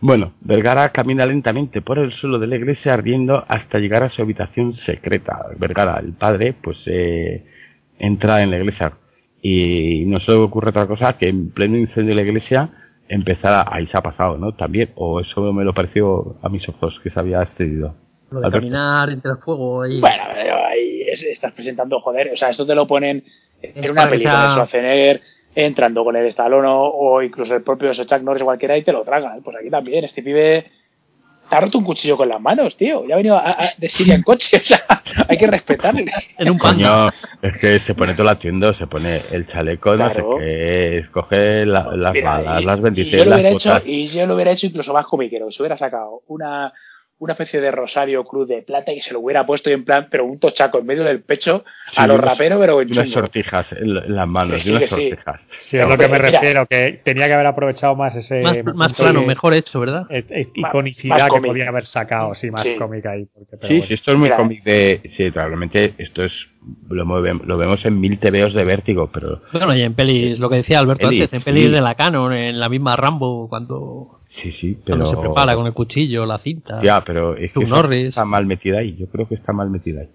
[0.00, 4.20] Bueno, Vergara camina lentamente por el suelo de la iglesia ardiendo hasta llegar a su
[4.20, 5.46] habitación secreta.
[5.58, 7.44] Vergara, el padre, pues eh,
[7.98, 8.92] entra en la iglesia.
[9.40, 12.70] Y no se le ocurre otra cosa que en pleno incendio de la iglesia
[13.08, 14.52] empezara, ahí se ha pasado, ¿no?
[14.52, 17.94] También, o eso me lo pareció a mis ojos que se había excedido.
[18.30, 20.00] Lo de caminar entre el fuego ahí.
[20.00, 20.22] Bueno,
[20.68, 23.22] ahí estás presentando, joder, o sea, esto te lo ponen
[23.62, 25.22] en una película de Schwarzenegger
[25.54, 29.42] entrando con el Stallone o, incluso el propio Chuck Norris cualquiera y te lo tragan.
[29.42, 30.66] Pues aquí también, este pibe
[31.48, 33.06] te ha roto un cuchillo con las manos, tío.
[33.06, 34.84] Ya ha venido a, de Siria en coche, o sea,
[35.28, 36.12] hay que respetarle.
[36.36, 37.08] En un paño.
[37.40, 41.64] Es que se pone todo la tienda, se pone el chaleco, no sé qué, escoge
[41.64, 45.62] las balas, las 26, las hecho, Y yo lo hubiera hecho incluso más comiquero, se
[45.62, 46.72] hubiera sacado una
[47.18, 50.26] una especie de rosario cruz de plata y se lo hubiera puesto en plan, pero
[50.26, 51.64] un tochaco en medio del pecho
[51.94, 55.40] a los raperos, pero en Unas sortijas en las manos, sí, unas sortijas.
[55.60, 58.42] Sí, es lo que me refiero, que tenía que haber aprovechado más ese.
[58.74, 60.06] Más, plano, mejor hecho, ¿verdad?
[60.54, 63.26] iconicidad que podía haber sacado, sí, más cómica ahí.
[63.66, 65.00] sí, sí, esto es muy cómic de.
[65.16, 66.32] Sí, probablemente esto es.
[66.90, 69.40] Lo, lo, vemos en mil TVOs de vértigo, pero.
[69.52, 72.58] Bueno, y en pelis, lo que decía Alberto antes, en pelis de la Canon, en
[72.58, 74.98] la misma Rambo, cuando Sí, sí, pero...
[74.98, 76.80] Cuando se prepara con el cuchillo, la cinta.
[76.82, 77.64] Ya, pero es que
[78.08, 78.96] está mal metida ahí.
[78.96, 80.08] Yo creo que está mal metida ahí.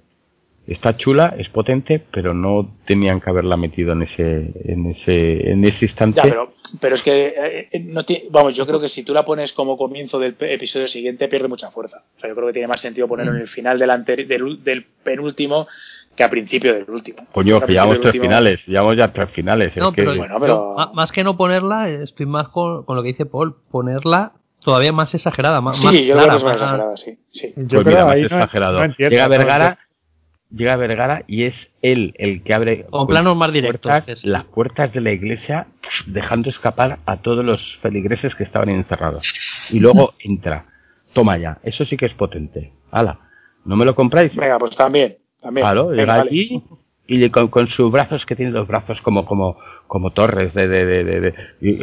[0.67, 5.65] Está chula, es potente, pero no tenían que haberla metido en ese, en ese, en
[5.65, 6.17] ese instante.
[6.17, 9.25] Ya, pero, pero es que eh, eh, no vamos, yo creo que si tú la
[9.25, 12.03] pones como comienzo del episodio siguiente pierde mucha fuerza.
[12.15, 14.85] O sea, yo creo que tiene más sentido ponerlo en el final del, del, del
[15.03, 15.67] penúltimo
[16.15, 17.25] que a principio del último.
[17.31, 19.75] Coño, que llevamos tres finales, llevamos ya tres finales.
[19.77, 24.91] No, pero, más que no ponerla, estoy más con, lo que dice Paul, ponerla todavía
[24.91, 27.17] más exagerada, más, sí, yo creo que es más exagerada, sí.
[27.31, 27.53] sí.
[27.55, 28.85] Yo pues creo más exagerado.
[28.97, 29.79] llega Vergara,
[30.51, 35.01] llega Vergara y es él el que abre con planos más directos, las puertas de
[35.01, 35.67] la iglesia,
[36.05, 39.33] dejando escapar a todos los feligreses que estaban encerrados.
[39.71, 40.65] Y luego entra.
[41.13, 42.71] Toma ya, eso sí que es potente.
[42.91, 43.19] Hala,
[43.65, 44.33] ¿no me lo compráis?
[44.35, 45.17] Venga, pues también.
[45.41, 46.63] Claro, llega allí
[47.13, 49.57] y con, sus brazos, que tiene los brazos como, como,
[49.87, 51.33] como torres de, de, de,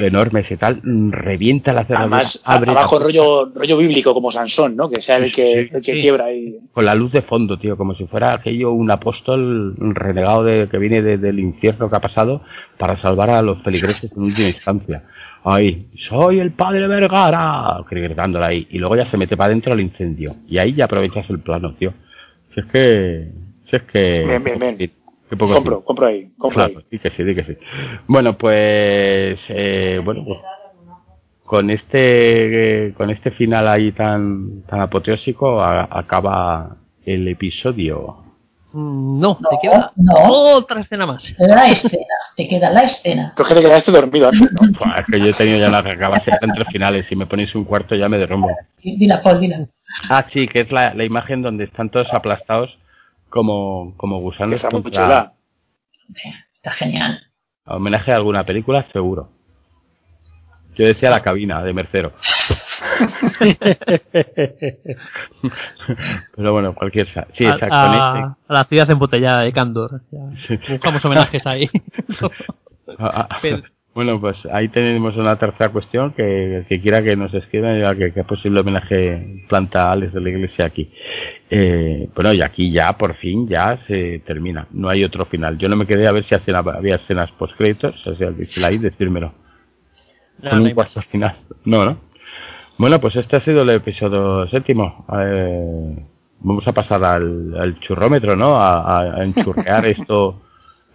[0.07, 0.81] enormes y tal,
[1.11, 2.17] revienta la cerradura.
[2.17, 4.89] Además, abre abajo rollo, rollo bíblico como Sansón, ¿no?
[4.89, 6.57] Que sea el que, el que quiebra ahí.
[6.73, 10.79] Con la luz de fondo, tío, como si fuera aquello un apóstol renegado de, que
[10.79, 12.41] viene del infierno que ha pasado
[12.79, 15.05] para salvar a los feligreses en última instancia.
[15.45, 18.67] Ahí, soy el padre Vergara, gritándola ahí.
[18.71, 20.37] Y luego ya se mete para adentro al incendio.
[20.49, 21.93] Y ahí ya aprovechas el plano, tío.
[22.55, 24.25] Si es que si es que...
[24.27, 24.93] Bien, bien, bien.
[25.53, 26.77] compro, compro ahí, compro ahí.
[26.91, 27.57] Sí que sí, sí que sí.
[28.07, 29.39] Bueno, pues...
[29.49, 30.39] Eh, bueno, pues,
[31.49, 36.77] con este con este final ahí tan tan apoteósico acaba
[37.07, 38.19] el episodio.
[38.73, 41.35] Mm, no, te queda otra escena más.
[41.39, 42.05] La escena,
[42.37, 43.33] te queda la escena.
[43.35, 44.61] Tú que te quedaste dormido antes, ¿no?
[44.99, 47.07] es que yo he tenido ya la que acaba entre finales.
[47.09, 48.51] Si me ponéis un cuarto ya me derrumbo.
[48.83, 49.67] Dila, Paul, dila.
[50.11, 52.77] Ah, sí, que es la, la imagen donde están todos aplastados
[53.29, 54.57] como, como gusanos.
[54.57, 55.35] Está muy chula.
[56.55, 57.21] Está genial.
[57.65, 59.31] Homenaje a alguna película, seguro.
[60.77, 62.13] Yo decía la cabina de Mercero.
[66.37, 67.09] Pero bueno, cualquier.
[67.37, 70.03] Sí, a, a, a, la ciudad embotellada de Candor.
[70.71, 71.69] Buscamos homenajes ahí.
[73.99, 78.13] Bueno, pues ahí tenemos una tercera cuestión que, que quiera que nos escriban ya que,
[78.13, 80.89] que posible homenaje planta a Alex de la iglesia aquí.
[81.51, 84.69] Eh, bueno, y aquí ya por fin ya se termina.
[84.71, 85.59] No hay otro final.
[85.59, 88.29] Yo no me quedé a ver si había escenas post créditos, o sea,
[88.65, 89.35] hay, decírmelo.
[90.45, 91.37] No, Con un cuarto final.
[91.65, 91.99] No, ¿no?
[92.79, 95.07] Bueno, pues este ha sido el episodio séptimo.
[95.13, 96.07] Eh,
[96.39, 98.63] vamos a pasar al, al churrómetro, ¿no?
[98.63, 100.41] A, a enchurrear esto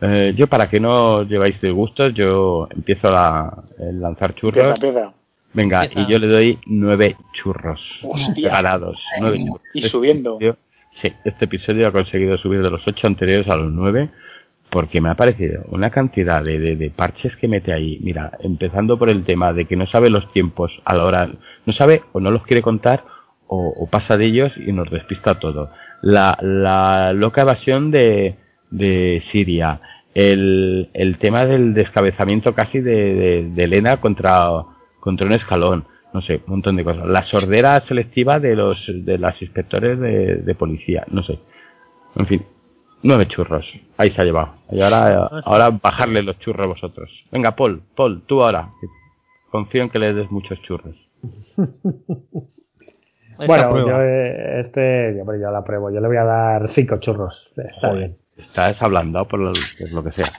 [0.05, 4.77] eh, yo, para que no lleváis de gustos, yo empiezo a lanzar churros.
[5.53, 7.79] Venga, y yo le doy nueve churros
[8.37, 8.97] ganados.
[9.73, 10.39] Y subiendo.
[11.01, 14.09] sí, este episodio ha conseguido subir de los ocho anteriores a los nueve
[14.69, 17.99] porque me ha parecido una cantidad de, de, parches que mete ahí.
[18.01, 21.29] Mira, empezando por el tema de que no sabe los tiempos a la hora,
[21.65, 23.05] no sabe o no los quiere contar
[23.47, 25.69] o, pasa de ellos y nos despista todo.
[26.01, 28.35] La, la loca evasión de,
[28.73, 29.79] de Siria,
[30.15, 34.49] el, el tema del descabezamiento casi de, de, Elena contra,
[34.99, 37.05] contra un escalón, no sé, un montón de cosas.
[37.07, 41.39] La sordera selectiva de los de las inspectores de, de policía, no sé.
[42.15, 42.45] En fin,
[43.03, 43.65] nueve churros.
[43.97, 44.55] Ahí se ha llevado.
[44.71, 47.09] Y ahora, ahora bajarle los churros a vosotros.
[47.31, 48.69] Venga, Paul, Paul, tú ahora.
[49.51, 50.95] Confío en que le des muchos churros.
[53.37, 55.91] bueno, yo eh, este, yo, yo la pruebo.
[55.91, 57.51] Yo le voy a dar cinco churros.
[57.55, 58.17] Está bien.
[58.37, 59.53] Estás hablando por lo,
[59.91, 60.31] lo, que sea.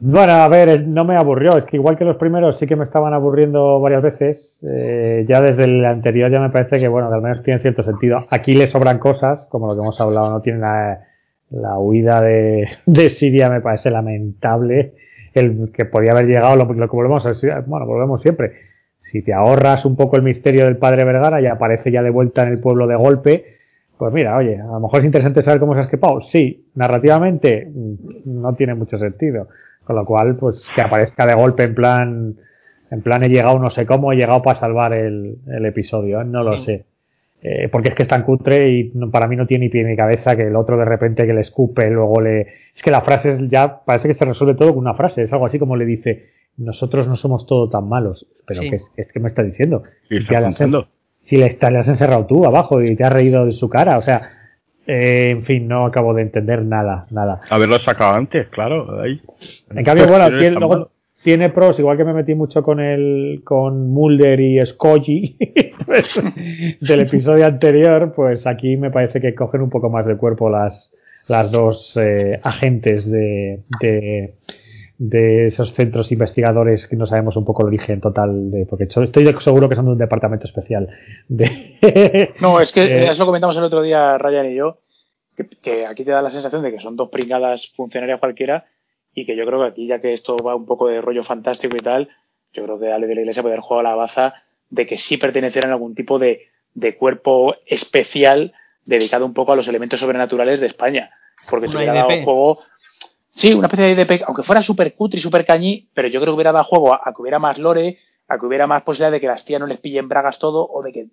[0.00, 1.58] Bueno, a ver, no me aburrió.
[1.58, 4.64] Es que igual que los primeros sí que me estaban aburriendo varias veces.
[4.66, 7.82] Eh, ya desde el anterior ya me parece que, bueno, que al menos tiene cierto
[7.82, 8.26] sentido.
[8.30, 10.60] Aquí le sobran cosas, como lo que hemos hablado, no tiene
[11.50, 14.94] la huida de, de Siria me parece lamentable.
[15.34, 17.32] El que podía haber llegado, lo, que volvemos a
[17.66, 18.52] bueno, volvemos siempre.
[19.02, 22.42] Si te ahorras un poco el misterio del padre Vergara y aparece ya de vuelta
[22.42, 23.55] en el pueblo de golpe,
[23.98, 26.20] pues mira, oye, a lo mejor es interesante saber cómo se ha escapado.
[26.22, 29.48] Sí, narrativamente mm, no tiene mucho sentido.
[29.84, 32.34] Con lo cual, pues que aparezca de golpe en plan,
[32.90, 36.24] en plan he llegado no sé cómo, he llegado para salvar el, el episodio, ¿eh?
[36.24, 36.84] no lo sé.
[37.42, 39.94] Eh, porque es que es tan cutre y para mí no tiene ni pie ni
[39.94, 42.40] cabeza que el otro de repente que le escupe, luego le...
[42.74, 45.46] Es que la frase ya parece que se resuelve todo con una frase, es algo
[45.46, 49.28] así como le dice, nosotros no somos todo tan malos, pero que es, que me
[49.28, 49.84] está diciendo.
[51.26, 53.98] Si, le, está, le has encerrado tú abajo y te has reído de su cara,
[53.98, 54.30] o sea,
[54.86, 57.40] eh, en fin, no acabo de entender nada, nada.
[57.50, 59.00] Haberlo sacado antes, claro.
[59.02, 59.20] Ahí.
[59.74, 60.90] En cambio, bueno, luego,
[61.24, 65.36] tiene pros, igual que me metí mucho con el con Mulder y Scoggy
[65.86, 66.22] pues,
[66.80, 70.94] del episodio anterior, pues aquí me parece que cogen un poco más de cuerpo las,
[71.26, 74.34] las dos eh, agentes de, de,
[74.98, 79.68] esos centros investigadores que no sabemos un poco el origen total de porque estoy seguro
[79.68, 80.88] que son de un departamento especial
[81.28, 84.78] de, no es que eh, eso lo comentamos el otro día Ryan y yo
[85.36, 88.64] que, que aquí te da la sensación de que son dos pringadas funcionarias cualquiera
[89.16, 91.74] y que yo creo que aquí, ya que esto va un poco de rollo fantástico
[91.74, 92.10] y tal,
[92.52, 94.34] yo creo que Ale de la Iglesia puede haber jugado la baza
[94.68, 96.50] de que sí pertenecieran a algún tipo de,
[96.98, 98.52] cuerpo especial
[98.84, 101.10] dedicado un poco a los elementos sobrenaturales de España.
[101.48, 102.58] Porque si hubiera dado juego.
[103.36, 106.32] Sí, una especie de IDP, aunque fuera súper cutre y súper cañí, pero yo creo
[106.32, 107.98] que hubiera dado juego a, que hubiera más lore,
[108.28, 110.82] a que hubiera más posibilidad de que las tías no les pillen bragas todo, o
[110.82, 111.06] de que.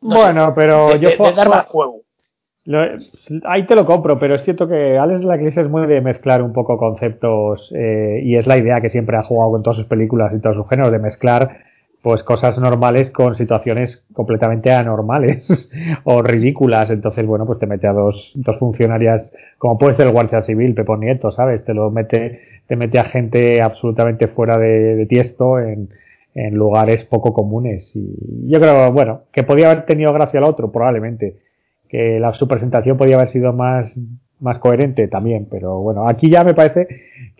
[0.00, 1.10] bueno, pero yo.
[1.10, 2.00] De, dar más juego
[3.44, 6.00] ahí te lo compro, pero es cierto que Alex de la Iglesia es muy de
[6.00, 9.78] mezclar un poco conceptos eh, y es la idea que siempre ha jugado con todas
[9.78, 11.58] sus películas y todos sus géneros, de mezclar
[12.02, 15.70] pues cosas normales con situaciones completamente anormales
[16.04, 16.90] o ridículas.
[16.90, 20.74] Entonces, bueno, pues te mete a dos, dos funcionarias, como puede ser el Guardia Civil,
[20.74, 21.64] Pepo Nieto, ¿sabes?
[21.64, 25.90] Te lo mete, te mete a gente absolutamente fuera de, de tiesto en,
[26.34, 27.94] en lugares poco comunes.
[27.94, 31.36] Y yo creo, bueno, que podía haber tenido gracia al otro, probablemente
[31.88, 33.98] que la, su presentación podía haber sido más,
[34.38, 36.86] más coherente también, pero bueno, aquí ya me parece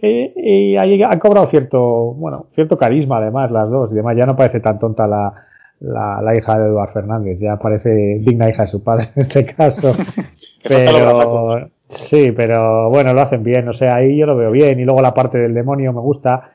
[0.01, 4.27] que y ahí han cobrado cierto, bueno, cierto carisma además las dos y demás, ya
[4.27, 5.33] no parece tan tonta la,
[5.81, 7.91] la, la hija de Eduardo Fernández, ya parece
[8.21, 9.95] digna hija de su padre en este caso.
[10.69, 14.79] pero sí, pero bueno, lo hacen bien, o sea, ahí yo lo veo bien.
[14.79, 16.53] Y luego la parte del demonio me gusta,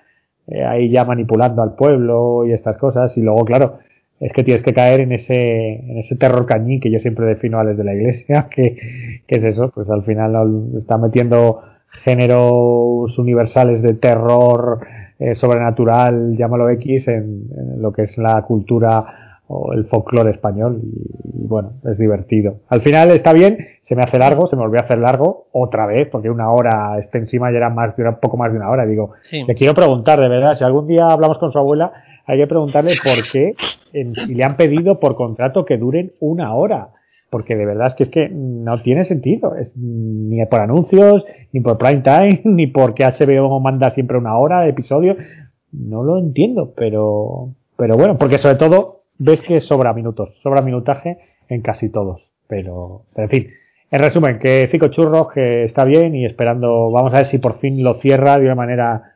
[0.47, 3.17] eh, ahí ya manipulando al pueblo y estas cosas.
[3.17, 3.79] Y luego claro,
[4.19, 7.59] es que tienes que caer en ese, en ese terror cañí que yo siempre defino
[7.59, 8.75] a los de la iglesia, que,
[9.27, 10.35] es eso, pues al final
[10.77, 11.61] está metiendo
[12.03, 14.79] géneros universales de terror
[15.17, 17.47] eh, sobrenatural, llámalo X, en,
[17.77, 19.05] lo que es la cultura
[19.47, 22.57] o el folclore español y, bueno, es divertido.
[22.67, 25.85] Al final está bien, se me hace largo, se me volvió a hacer largo otra
[25.85, 28.85] vez, porque una hora está encima y era más, un poco más de una hora.
[28.85, 31.91] Digo, le quiero preguntar, de verdad, si algún día hablamos con su abuela,
[32.25, 33.53] hay que preguntarle por qué
[34.13, 36.89] si le han pedido por contrato que duren una hora.
[37.29, 39.55] Porque de verdad es que es que no tiene sentido.
[39.55, 44.61] Es, ni por anuncios, ni por prime time, ni porque HBO manda siempre una hora
[44.61, 45.17] de episodio.
[45.71, 51.17] No lo entiendo, pero, pero bueno, porque sobre todo ves que sobra minutos, sobra minutaje
[51.49, 52.21] en casi todos.
[52.47, 53.47] Pero, pero en fin,
[53.91, 57.59] en resumen, que Cico Churros que está bien y esperando, vamos a ver si por
[57.59, 59.15] fin lo cierra de una manera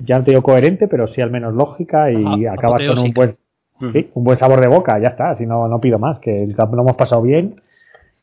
[0.00, 3.34] ya no te digo coherente, pero sí al menos lógica y acabas con un buen,
[3.80, 6.96] un buen sabor de boca, ya está, si no, no pido más, que lo hemos
[6.96, 7.60] pasado bien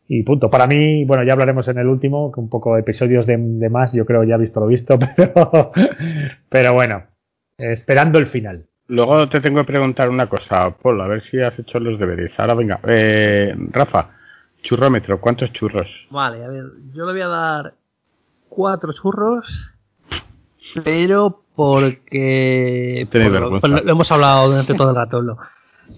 [0.07, 0.49] y punto.
[0.49, 3.37] Para mí, bueno, ya hablaremos en el último, que un poco episodios de,
[3.69, 5.71] más, yo creo ya he visto lo visto, pero,
[6.49, 7.03] pero bueno,
[7.57, 8.65] esperando el final.
[8.87, 12.31] Luego te tengo que preguntar una cosa, Paul, a ver si has hecho los deberes.
[12.37, 14.09] Ahora venga, eh, Rafa,
[14.61, 15.87] churrómetro, ¿cuántos churros?
[16.09, 17.73] Vale, a ver, yo le voy a dar
[18.49, 19.71] cuatro churros,
[20.83, 25.37] pero porque lo, hemos hablado durante todo el rato.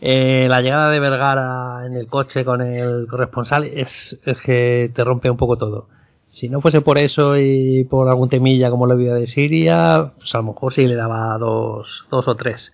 [0.02, 5.04] Eh, la llegada de Vergara en el coche con el corresponsal es, es, que te
[5.04, 5.88] rompe un poco todo.
[6.30, 10.36] Si no fuese por eso y por algún temilla como la vida de Siria, pues
[10.36, 12.74] a lo mejor sí le daba dos, dos o tres.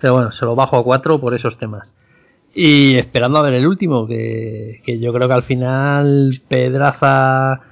[0.00, 1.96] Pero bueno, se lo bajo a cuatro por esos temas.
[2.52, 7.69] Y esperando a ver el último, que, que yo creo que al final Pedraza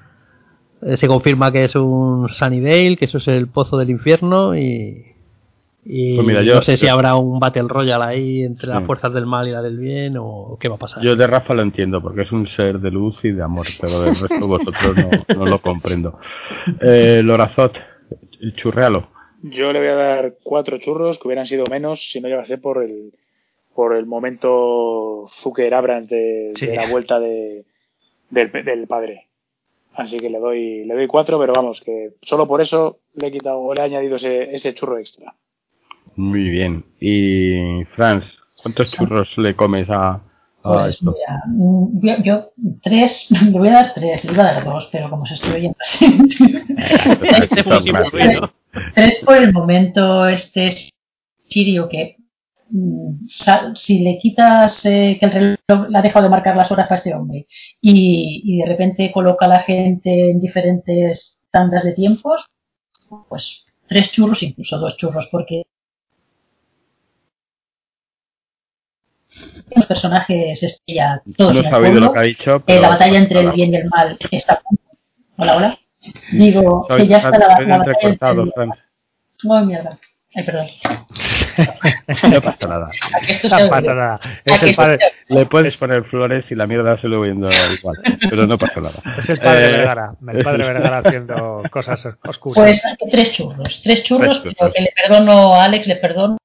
[0.96, 5.14] se confirma que es un Sunnydale, que eso es el pozo del infierno y,
[5.84, 9.48] y pues no sé si habrá un Battle Royale ahí entre las fuerzas del mal
[9.48, 11.02] y la del bien o qué va a pasar.
[11.02, 14.00] Yo de Rafa lo entiendo porque es un ser de luz y de amor, pero
[14.02, 14.96] del resto vosotros
[15.36, 16.18] no, lo comprendo.
[16.80, 17.72] Eh, Lorazot,
[18.40, 19.08] el churrealo.
[19.42, 22.82] Yo le voy a dar cuatro churros que hubieran sido menos si no llegase por
[22.82, 23.12] el
[23.74, 27.64] por el momento Zucker Abrams de, la vuelta de,
[28.30, 29.27] del, del padre
[29.98, 33.32] Así que le doy, le doy cuatro, pero vamos, que solo por eso le he
[33.32, 35.34] quitado o le he añadido ese, ese churro extra.
[36.14, 36.84] Muy bien.
[37.00, 38.24] Y Franz,
[38.62, 40.22] ¿cuántos churros le comes a,
[40.62, 41.16] pues esto?
[41.48, 42.44] Mm, yo,
[42.80, 45.54] tres, le voy a dar tres, le iba a dar dos, pero como se estoy
[45.54, 45.76] oyendo
[48.94, 50.70] tres por el momento, este
[51.48, 52.17] Sirio que
[53.74, 56.98] si le quitas eh, que el reloj le ha dejado de marcar las horas para
[56.98, 57.46] este hombre
[57.80, 62.46] y, y de repente coloca a la gente en diferentes tandas de tiempos,
[63.28, 65.64] pues tres churros, incluso dos churros, porque
[69.74, 73.40] los personajes estrella, todos no en el lo que ha dicho, eh, la batalla entre
[73.40, 74.60] el bien y el mal está
[75.36, 75.78] hola hola.
[76.32, 78.52] Digo que ya está la, la batalla entre el...
[79.48, 79.98] oh mierda
[80.34, 80.66] Ay, perdón.
[82.30, 82.90] no pasa nada.
[83.50, 84.20] No pasa nada.
[84.44, 84.98] Es el padre...
[85.28, 87.48] Le puedes poner flores y la mierda se lo viendo
[87.78, 87.96] igual.
[88.28, 89.02] Pero no pasa nada.
[89.16, 89.72] Es el padre eh...
[89.72, 90.12] Vergara.
[90.28, 92.56] El padre Vergara haciendo cosas oscuras.
[92.56, 93.80] Pues tres churros.
[93.82, 94.56] Tres churros, tres churros.
[94.58, 96.38] pero que le perdono a Alex, le perdono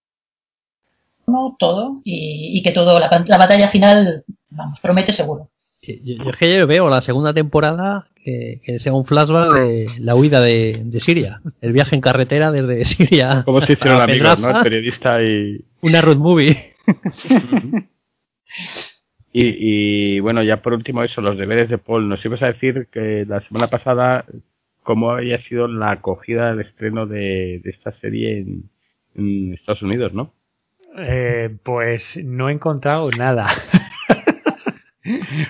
[1.58, 5.50] todo y, que todo, la, batalla final, vamos, promete seguro.
[5.86, 10.40] Yo, es que yo veo la segunda temporada que, sea un flashback de la huida
[10.40, 13.44] de, Siria, el viaje en carretera desde Siria.
[13.44, 14.58] Como se hicieron amigos, ¿no?
[14.58, 15.64] El periodista y.
[15.82, 16.74] Una road movie.
[19.34, 22.08] y, y, bueno, ya por último, eso, los deberes de Paul.
[22.08, 24.26] Nos ibas a decir que la semana pasada,
[24.84, 28.46] cómo había sido la acogida del estreno de, esta serie
[29.16, 30.32] en Estados Unidos, ¿no?
[30.98, 33.48] Eh, pues no he encontrado nada.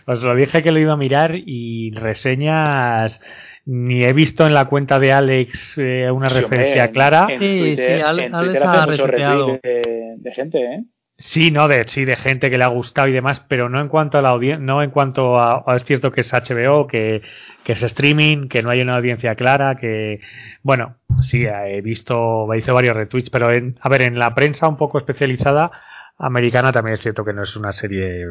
[0.05, 3.21] Os lo dije que lo iba a mirar y reseñas
[3.65, 7.27] ni he visto en la cuenta de Alex eh, una referencia clara.
[7.39, 10.83] sí, sí, Alex, ha mucho de, de, gente, ¿eh?
[11.17, 13.87] Sí, no, de, sí, de gente que le ha gustado y demás, pero no en
[13.87, 17.21] cuanto a la audiencia, no en cuanto a, es cierto que es HBO, que,
[17.63, 20.19] que es streaming, que no hay una audiencia clara, que,
[20.63, 24.67] bueno, sí, he visto, he visto varios retweets, pero en, a ver, en la prensa
[24.67, 25.71] un poco especializada
[26.17, 28.25] americana también es cierto que no es una serie,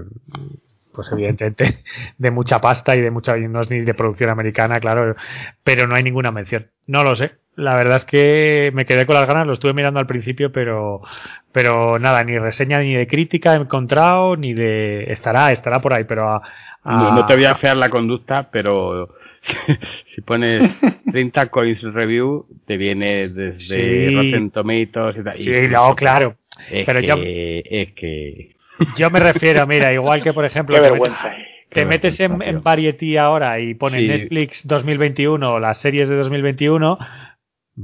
[0.94, 1.78] pues evidentemente,
[2.18, 5.16] de mucha pasta y de mucha, no es ni de producción americana, claro,
[5.62, 6.68] pero no hay ninguna mención.
[6.86, 7.32] No lo sé.
[7.54, 11.02] La verdad es que me quedé con las ganas, lo estuve mirando al principio, pero,
[11.52, 16.04] pero nada, ni reseña ni de crítica he encontrado, ni de, estará, estará por ahí,
[16.04, 16.40] pero
[16.84, 19.14] no, te voy a fear la conducta, pero
[20.14, 20.62] si pones
[21.10, 24.14] 30 coins review, te viene desde sí.
[24.14, 25.38] Rotten Tomatoes y tal.
[25.38, 26.36] Sí, no, claro.
[26.70, 28.56] Es pero que, yo, es que...
[28.96, 30.76] yo me refiero, mira, igual que por ejemplo...
[30.76, 31.32] Qué vergüenza.
[31.70, 34.08] Te metes en, en, Variety ahora y pones sí.
[34.08, 36.98] Netflix 2021, las series de 2021.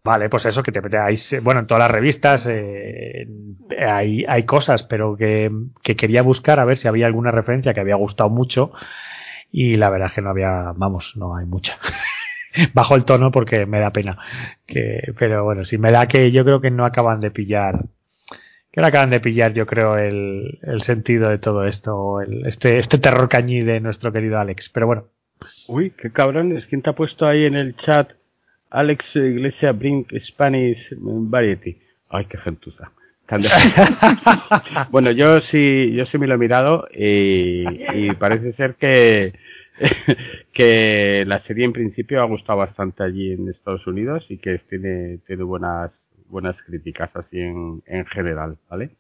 [0.05, 3.27] Vale, pues eso, que te hay, bueno, en todas las revistas eh,
[3.79, 5.51] hay, hay cosas, pero que,
[5.83, 8.73] que quería buscar a ver si había alguna referencia que había gustado mucho
[9.51, 11.79] y la verdad es que no había, vamos, no hay mucha.
[12.75, 14.19] Bajo el tono porque me da pena.
[14.67, 17.85] Que, pero bueno, si me da que yo creo que no acaban de pillar,
[18.79, 22.79] que no acaban de pillar, yo creo, el, el sentido de todo esto, el, este,
[22.79, 24.71] este terror cañí de nuestro querido Alex.
[24.73, 25.05] Pero bueno.
[25.67, 28.09] Uy, qué cabrones, ¿quién te ha puesto ahí en el chat?
[28.71, 31.77] Alex Iglesia Brink Spanish Variety.
[32.09, 32.93] Ay, qué gentuza.
[34.93, 37.65] bueno, yo sí, yo sí me lo he mirado y,
[37.95, 39.33] y parece ser que,
[40.53, 45.19] que la serie en principio ha gustado bastante allí en Estados Unidos y que tiene,
[45.27, 45.91] tiene buenas,
[46.29, 48.91] buenas críticas así en, en general, ¿vale?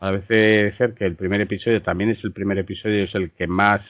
[0.00, 3.46] A veces ser que el primer episodio también es el primer episodio, es el que
[3.46, 3.82] más,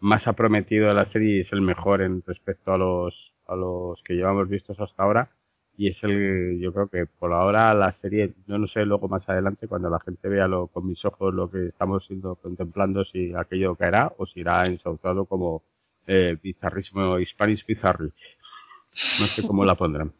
[0.00, 3.14] más ha prometido de la serie y es el mejor en respecto a los,
[3.46, 5.30] a los que llevamos vistos hasta ahora.
[5.76, 9.28] Y es el yo creo que por ahora la serie yo no sé luego más
[9.28, 13.34] adelante cuando la gente vea lo, con mis ojos lo que estamos siendo contemplando si
[13.34, 15.64] aquello caerá o si irá ensautado como
[16.06, 20.12] eh, bizarrísimo Spanish Bizarri no sé cómo la pondrán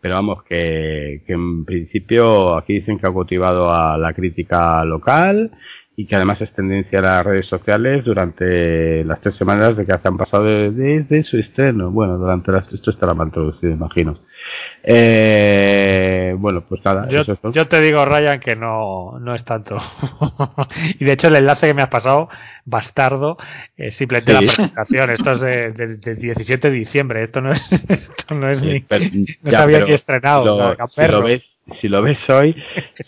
[0.00, 5.50] pero vamos que, que en principio aquí dicen que ha cautivado a la crítica local
[5.96, 9.92] y que además es tendencia en las redes sociales durante las tres semanas de que
[9.92, 11.90] han pasado desde su estreno.
[11.90, 14.14] Bueno, durante las esto estará mal traducido, imagino.
[14.82, 17.08] Eh, bueno, pues nada.
[17.08, 19.76] Yo, eso yo, te digo, Ryan, que no, no es tanto.
[20.98, 22.28] y de hecho, el enlace que me has pasado,
[22.64, 23.36] bastardo,
[23.76, 24.34] es simplemente sí.
[24.34, 25.10] la presentación.
[25.10, 27.24] Esto es de, de, de, 17 de diciembre.
[27.24, 28.80] Esto no es, esto no es sí, ni.
[28.80, 29.04] Pero,
[29.42, 30.44] no ya, había ni estrenado.
[30.44, 31.42] Lo, si lo ves
[31.80, 32.54] si lo ves hoy,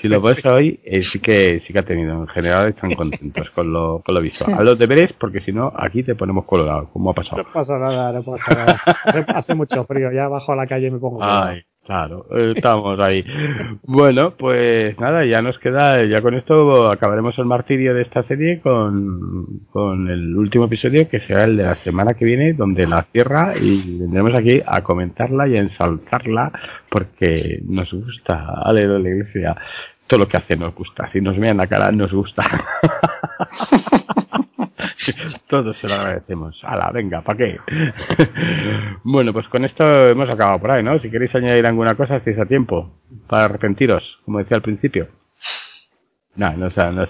[0.01, 2.15] si lo ves hoy, eh, sí que sí que ha tenido.
[2.15, 4.55] En general están contentos con lo, con lo visual.
[4.55, 7.43] A los deberes, porque si no, aquí te ponemos colorado, como ha pasado.
[7.43, 8.81] No pasa nada, no pasa nada.
[9.05, 11.23] Hace, hace mucho frío, ya bajo a la calle y me pongo.
[11.23, 13.25] Ay, Claro, estamos ahí.
[13.85, 18.61] Bueno, pues nada, ya nos queda, ya con esto acabaremos el martirio de esta serie
[18.61, 23.07] con, con el último episodio que será el de la semana que viene, donde la
[23.11, 26.53] cierra y vendremos aquí a comentarla y a ensalzarla
[26.91, 29.57] porque nos gusta, ale de la iglesia,
[30.07, 32.45] todo lo que hace nos gusta, si nos vean la cara nos gusta.
[35.49, 36.59] Todos se lo agradecemos.
[36.65, 37.59] Ala, venga, ¿para qué?
[39.05, 40.99] bueno, pues con esto hemos acabado por ahí, ¿no?
[41.01, 42.91] Si queréis añadir alguna cosa, estáis a tiempo
[43.29, 45.09] para arrepentiros, como decía al principio.
[46.35, 47.07] No, no, no, no,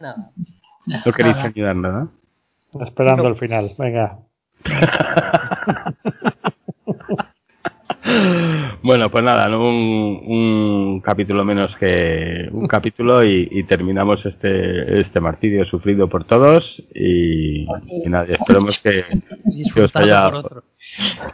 [0.00, 0.14] no.
[1.06, 1.92] no queréis ayudarnos,
[2.72, 2.82] ¿no?
[2.82, 4.18] Esperando el final, venga.
[8.82, 16.08] Bueno, pues nada, un, capítulo menos que un capítulo y, terminamos este este martirio sufrido
[16.08, 16.64] por todos
[16.94, 17.66] y,
[18.06, 19.04] nada, esperemos que,
[19.82, 20.30] os haya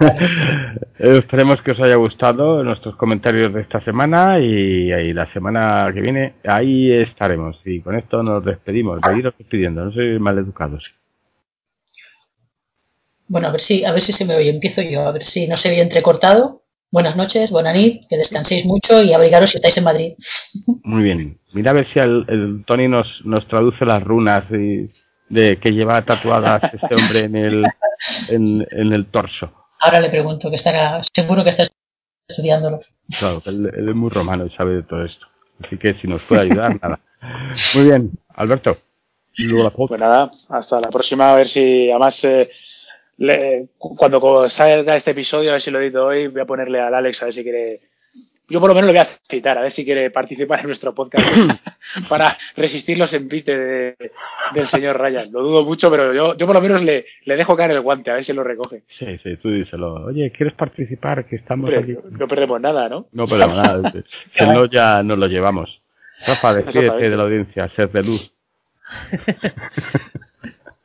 [0.98, 6.00] esperemos que os haya gustado nuestros comentarios de esta semana y, y, la semana que
[6.00, 10.96] viene ahí estaremos y con esto nos despedimos, seguiros despidiendo, no sois maleducados.
[13.28, 14.50] Bueno, a ver si, a ver si se me oye.
[14.50, 16.62] Empiezo yo, a ver si no se ve entrecortado.
[16.90, 20.12] Buenas noches, buena nit, que descanséis mucho y abrigaros si estáis en Madrid.
[20.84, 21.38] Muy bien.
[21.52, 26.62] Mira a ver si el, Tony nos, nos traduce las runas de que lleva tatuadas
[26.72, 27.66] este hombre en el,
[28.28, 29.52] en, el torso.
[29.80, 31.64] Ahora le pregunto, que estará, seguro que está
[32.28, 32.78] estudiándolo.
[33.18, 35.26] Claro, él, es muy romano y sabe de todo esto.
[35.64, 37.00] Así que si nos puede ayudar, nada.
[37.74, 38.76] Muy bien, Alberto.
[39.36, 42.48] Pues nada, hasta la próxima, a ver si además eh,
[43.78, 47.22] cuando salga este episodio, a ver si lo edito hoy, voy a ponerle al Alex
[47.22, 47.80] a ver si quiere.
[48.48, 50.94] Yo por lo menos le voy a citar, a ver si quiere participar en nuestro
[50.94, 51.26] podcast
[52.08, 53.96] para resistir los envites
[54.54, 55.32] del señor Ryan.
[55.32, 58.12] Lo dudo mucho, pero yo, yo por lo menos le, le dejo caer el guante,
[58.12, 58.84] a ver si lo recoge.
[58.98, 59.94] Sí, sí, tú díselo.
[59.94, 61.26] Oye, ¿quieres participar?
[61.26, 61.96] Que estamos aquí.
[62.10, 63.08] No perdemos nada, ¿no?
[63.10, 63.92] No perdemos nada.
[64.30, 65.82] si no, ya nos lo llevamos.
[66.24, 68.32] Rafa, despídete de la audiencia, ser de luz.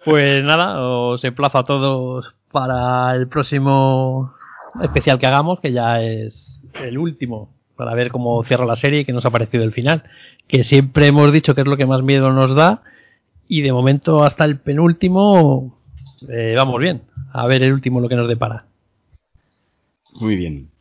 [0.03, 4.33] Pues nada, os emplazo a todos para el próximo
[4.81, 9.05] especial que hagamos, que ya es el último, para ver cómo cierra la serie y
[9.05, 10.03] qué nos ha parecido el final.
[10.47, 12.81] Que siempre hemos dicho que es lo que más miedo nos da,
[13.47, 15.77] y de momento hasta el penúltimo
[16.29, 17.03] eh, vamos bien.
[17.31, 18.65] A ver el último lo que nos depara.
[20.19, 20.71] Muy bien.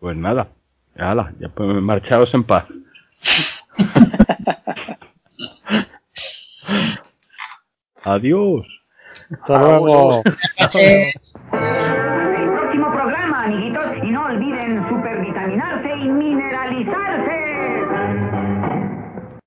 [0.00, 0.48] Pues nada,
[0.96, 2.64] hala, ya pues marchaos en paz.
[8.06, 8.64] Adiós.
[9.32, 10.22] Hasta luego.